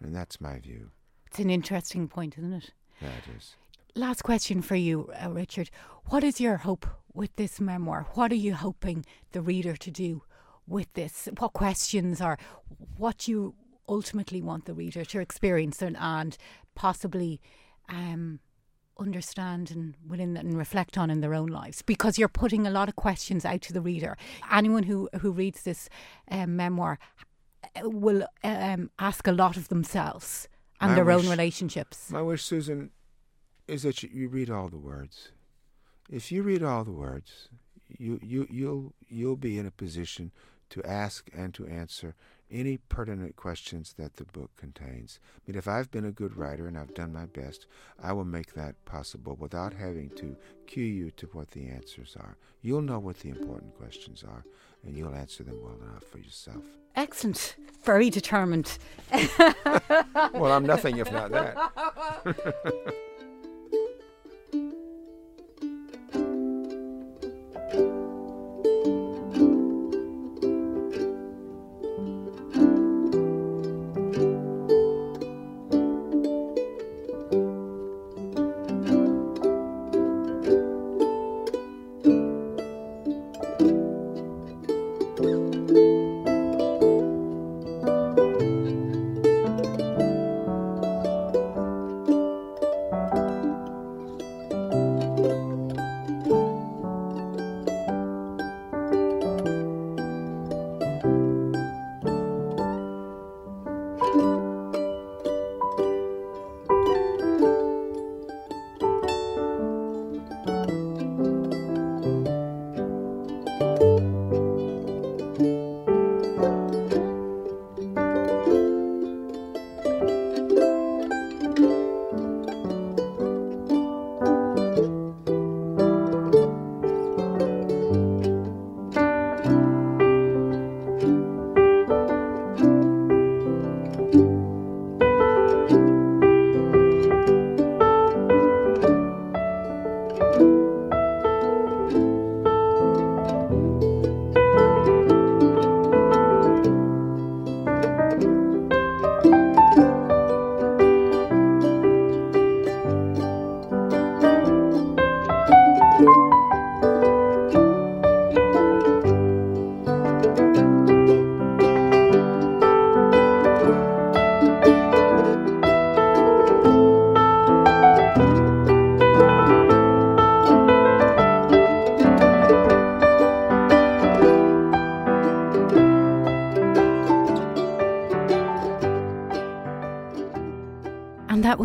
and 0.00 0.14
that's 0.14 0.40
my 0.40 0.58
view. 0.58 0.90
it's 1.26 1.38
an 1.38 1.50
interesting 1.50 2.08
point, 2.08 2.38
isn't 2.38 2.52
it? 2.54 2.70
That 3.02 3.24
is. 3.36 3.56
Last 3.96 4.24
question 4.24 4.60
for 4.60 4.76
you, 4.76 5.08
uh, 5.24 5.30
Richard. 5.30 5.70
What 6.10 6.22
is 6.22 6.38
your 6.38 6.58
hope 6.58 6.86
with 7.14 7.34
this 7.36 7.62
memoir? 7.62 8.06
What 8.12 8.30
are 8.30 8.34
you 8.34 8.54
hoping 8.54 9.06
the 9.32 9.40
reader 9.40 9.74
to 9.74 9.90
do 9.90 10.22
with 10.66 10.92
this? 10.92 11.30
What 11.38 11.54
questions 11.54 12.20
are 12.20 12.36
what 12.98 13.26
you 13.26 13.54
ultimately 13.88 14.42
want 14.42 14.66
the 14.66 14.74
reader 14.74 15.02
to 15.06 15.20
experience 15.20 15.80
and, 15.80 15.96
and 15.98 16.36
possibly 16.74 17.40
um, 17.88 18.40
understand 18.98 19.70
and 19.70 19.94
within 20.06 20.36
and 20.36 20.58
reflect 20.58 20.98
on 20.98 21.08
in 21.10 21.22
their 21.22 21.32
own 21.32 21.48
lives? 21.48 21.80
Because 21.80 22.18
you're 22.18 22.28
putting 22.28 22.66
a 22.66 22.70
lot 22.70 22.90
of 22.90 22.96
questions 22.96 23.46
out 23.46 23.62
to 23.62 23.72
the 23.72 23.80
reader. 23.80 24.18
Anyone 24.52 24.82
who 24.82 25.08
who 25.22 25.32
reads 25.32 25.62
this 25.62 25.88
um, 26.30 26.54
memoir 26.54 26.98
uh, 27.74 27.88
will 27.88 28.26
um, 28.44 28.90
ask 28.98 29.26
a 29.26 29.32
lot 29.32 29.56
of 29.56 29.68
themselves 29.68 30.48
and 30.82 30.92
I 30.92 30.94
their 30.96 31.10
own 31.10 31.30
relationships. 31.30 32.10
My 32.10 32.20
wish, 32.20 32.42
Susan, 32.42 32.90
is 33.68 33.82
that 33.82 34.02
you, 34.02 34.10
you 34.12 34.28
read 34.28 34.50
all 34.50 34.68
the 34.68 34.78
words. 34.78 35.30
If 36.10 36.30
you 36.30 36.42
read 36.42 36.62
all 36.62 36.84
the 36.84 36.92
words, 36.92 37.48
you, 37.98 38.18
you 38.22 38.46
you'll 38.50 38.94
you'll 39.08 39.36
be 39.36 39.58
in 39.58 39.66
a 39.66 39.70
position 39.70 40.32
to 40.70 40.82
ask 40.84 41.30
and 41.36 41.54
to 41.54 41.66
answer 41.66 42.14
any 42.50 42.76
pertinent 42.76 43.34
questions 43.36 43.94
that 43.98 44.16
the 44.16 44.24
book 44.24 44.50
contains. 44.56 45.18
I 45.36 45.40
mean, 45.46 45.58
if 45.58 45.66
I've 45.66 45.90
been 45.90 46.04
a 46.04 46.12
good 46.12 46.36
writer 46.36 46.68
and 46.68 46.78
I've 46.78 46.94
done 46.94 47.12
my 47.12 47.26
best, 47.26 47.66
I 48.00 48.12
will 48.12 48.24
make 48.24 48.54
that 48.54 48.84
possible 48.84 49.36
without 49.38 49.74
having 49.74 50.10
to 50.10 50.36
cue 50.66 50.84
you 50.84 51.10
to 51.12 51.26
what 51.32 51.50
the 51.50 51.68
answers 51.68 52.16
are. 52.18 52.36
You'll 52.62 52.82
know 52.82 52.98
what 53.00 53.18
the 53.18 53.30
important 53.30 53.76
questions 53.76 54.24
are, 54.26 54.44
and 54.84 54.96
you'll 54.96 55.14
answer 55.14 55.42
them 55.42 55.60
well 55.60 55.76
enough 55.90 56.04
for 56.04 56.18
yourself. 56.18 56.64
Excellent. 56.94 57.56
Very 57.84 58.10
determined. 58.10 58.78
well, 60.32 60.52
I'm 60.52 60.66
nothing 60.66 60.98
if 60.98 61.10
not 61.12 61.30
that. 61.32 62.94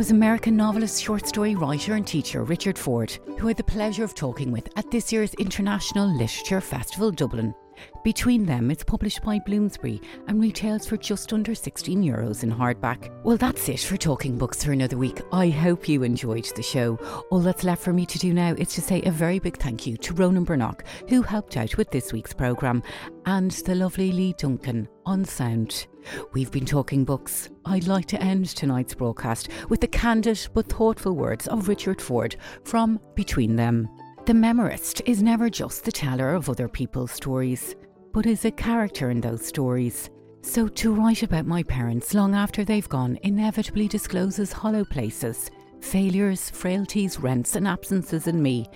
was 0.01 0.09
American 0.09 0.57
novelist, 0.57 0.99
short 0.99 1.27
story 1.27 1.53
writer, 1.53 1.93
and 1.93 2.07
teacher 2.07 2.43
Richard 2.43 2.75
Ford, 2.75 3.15
who 3.37 3.45
had 3.45 3.55
the 3.55 3.63
pleasure 3.63 4.03
of 4.03 4.15
talking 4.15 4.51
with 4.51 4.67
at 4.75 4.89
this 4.89 5.13
year's 5.13 5.35
International 5.35 6.07
Literature 6.07 6.59
Festival 6.59 7.11
Dublin. 7.11 7.53
Between 8.03 8.45
them, 8.45 8.71
it's 8.71 8.83
published 8.83 9.23
by 9.23 9.39
Bloomsbury 9.39 10.01
and 10.27 10.41
retails 10.41 10.87
for 10.87 10.97
just 10.97 11.31
under 11.33 11.53
16 11.53 12.01
euros 12.01 12.43
in 12.43 12.51
hardback. 12.51 13.11
Well, 13.23 13.37
that's 13.37 13.69
it 13.69 13.79
for 13.79 13.97
Talking 13.97 14.37
Books 14.37 14.63
for 14.63 14.71
another 14.71 14.97
week. 14.97 15.21
I 15.31 15.49
hope 15.49 15.87
you 15.87 16.03
enjoyed 16.03 16.45
the 16.55 16.63
show. 16.63 16.95
All 17.29 17.39
that's 17.39 17.63
left 17.63 17.83
for 17.83 17.93
me 17.93 18.05
to 18.07 18.19
do 18.19 18.33
now 18.33 18.53
is 18.53 18.73
to 18.73 18.81
say 18.81 19.01
a 19.03 19.11
very 19.11 19.39
big 19.39 19.57
thank 19.57 19.85
you 19.85 19.97
to 19.97 20.13
Ronan 20.13 20.45
Burnock, 20.45 20.81
who 21.09 21.21
helped 21.21 21.57
out 21.57 21.77
with 21.77 21.91
this 21.91 22.11
week's 22.11 22.33
programme, 22.33 22.81
and 23.25 23.51
the 23.51 23.75
lovely 23.75 24.11
Lee 24.11 24.33
Duncan 24.37 24.87
on 25.05 25.25
sound. 25.25 25.87
We've 26.33 26.51
been 26.51 26.65
talking 26.65 27.05
books. 27.05 27.49
I'd 27.65 27.87
like 27.87 28.07
to 28.07 28.21
end 28.21 28.47
tonight's 28.47 28.95
broadcast 28.95 29.49
with 29.69 29.81
the 29.81 29.87
candid 29.87 30.47
but 30.53 30.67
thoughtful 30.67 31.15
words 31.15 31.47
of 31.47 31.67
Richard 31.67 32.01
Ford 32.01 32.35
from 32.63 32.99
Between 33.15 33.55
Them. 33.55 33.87
The 34.31 34.35
memorist 34.35 35.01
is 35.05 35.21
never 35.21 35.49
just 35.49 35.83
the 35.83 35.91
teller 35.91 36.33
of 36.33 36.49
other 36.49 36.69
people's 36.69 37.11
stories, 37.11 37.75
but 38.13 38.25
is 38.25 38.45
a 38.45 38.51
character 38.51 39.09
in 39.09 39.19
those 39.19 39.45
stories. 39.45 40.09
So 40.41 40.69
to 40.69 40.93
write 40.93 41.21
about 41.21 41.45
my 41.45 41.63
parents 41.63 42.13
long 42.13 42.33
after 42.33 42.63
they've 42.63 42.87
gone 42.87 43.19
inevitably 43.23 43.89
discloses 43.89 44.53
hollow 44.53 44.85
places, 44.85 45.51
failures, 45.81 46.49
frailties, 46.49 47.19
rents, 47.19 47.57
and 47.57 47.67
absences 47.67 48.27
in 48.27 48.41
me, 48.41 48.67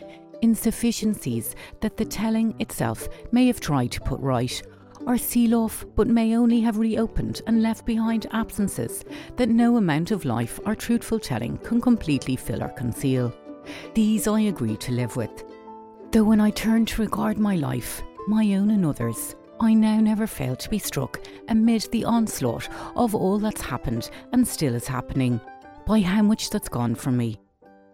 insufficiencies 0.41 1.55
that 1.79 1.95
the 1.95 2.03
telling 2.03 2.53
itself 2.59 3.07
may 3.31 3.47
have 3.47 3.61
tried 3.61 3.91
to 3.91 4.01
put 4.01 4.19
right, 4.19 4.61
or 5.07 5.17
seal 5.17 5.55
off 5.55 5.85
but 5.95 6.09
may 6.09 6.35
only 6.35 6.59
have 6.59 6.79
reopened 6.79 7.41
and 7.47 7.63
left 7.63 7.85
behind 7.85 8.27
absences 8.31 9.05
that 9.37 9.47
no 9.47 9.77
amount 9.77 10.11
of 10.11 10.25
life 10.25 10.59
or 10.65 10.75
truthful 10.75 11.17
telling 11.17 11.57
can 11.59 11.79
completely 11.79 12.35
fill 12.35 12.61
or 12.61 12.69
conceal. 12.71 13.33
These 13.93 14.28
I 14.28 14.41
agree 14.41 14.78
to 14.78 14.91
live 14.91 15.16
with. 15.16 15.43
Though 16.11 16.24
when 16.24 16.39
I 16.39 16.49
turn 16.49 16.86
to 16.88 17.01
regard 17.01 17.38
my 17.38 17.55
life, 17.55 18.01
my 18.28 18.55
own 18.55 18.72
and 18.72 18.86
others, 18.86 19.36
I 19.59 19.74
now 19.74 19.99
never 19.99 20.28
fail 20.28 20.55
to 20.55 20.70
be 20.70 20.80
struck 20.80 21.22
amid 21.47 21.88
the 21.91 22.03
onslaught 22.03 22.68
of 22.95 23.16
all 23.16 23.39
that's 23.39 23.61
happened 23.61 24.09
and 24.34 24.47
still 24.47 24.76
is 24.76 24.88
happening 24.88 25.39
by 25.86 26.01
how 26.01 26.22
much 26.22 26.49
that's 26.49 26.70
gone 26.70 26.95
from 26.95 27.18
me. 27.18 27.39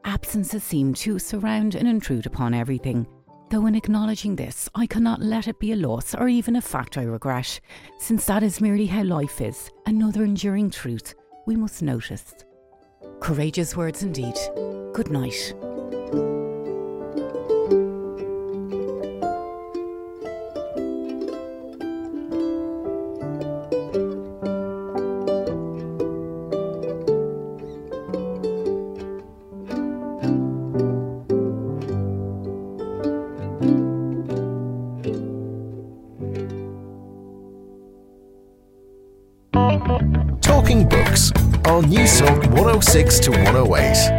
Absences 0.04 0.64
seem 0.64 0.94
to 0.96 1.20
surround 1.20 1.76
and 1.76 1.88
intrude 1.88 2.26
upon 2.26 2.54
everything. 2.54 3.06
Though 3.50 3.66
in 3.66 3.76
acknowledging 3.76 4.36
this, 4.36 4.70
I 4.74 4.88
cannot 4.88 5.22
let 5.22 5.48
it 5.48 5.60
be 5.60 5.74
a 5.74 5.76
loss 5.76 6.16
or 6.16 6.28
even 6.28 6.56
a 6.56 6.62
fact 6.62 6.98
I 6.98 7.04
regret, 7.04 7.60
since 8.00 8.26
that 8.26 8.44
is 8.44 8.62
merely 8.62 8.88
how 8.88 9.04
life 9.04 9.42
is, 9.42 9.70
another 9.86 10.24
enduring 10.24 10.70
truth 10.70 11.14
we 11.46 11.56
must 11.56 11.84
notice. 11.84 12.34
Courageous 13.22 13.78
words 13.78 14.02
indeed. 14.02 14.34
Good 14.94 15.12
night. 15.12 15.54
106 42.94 43.20
to 43.22 43.32
108. 43.32 44.11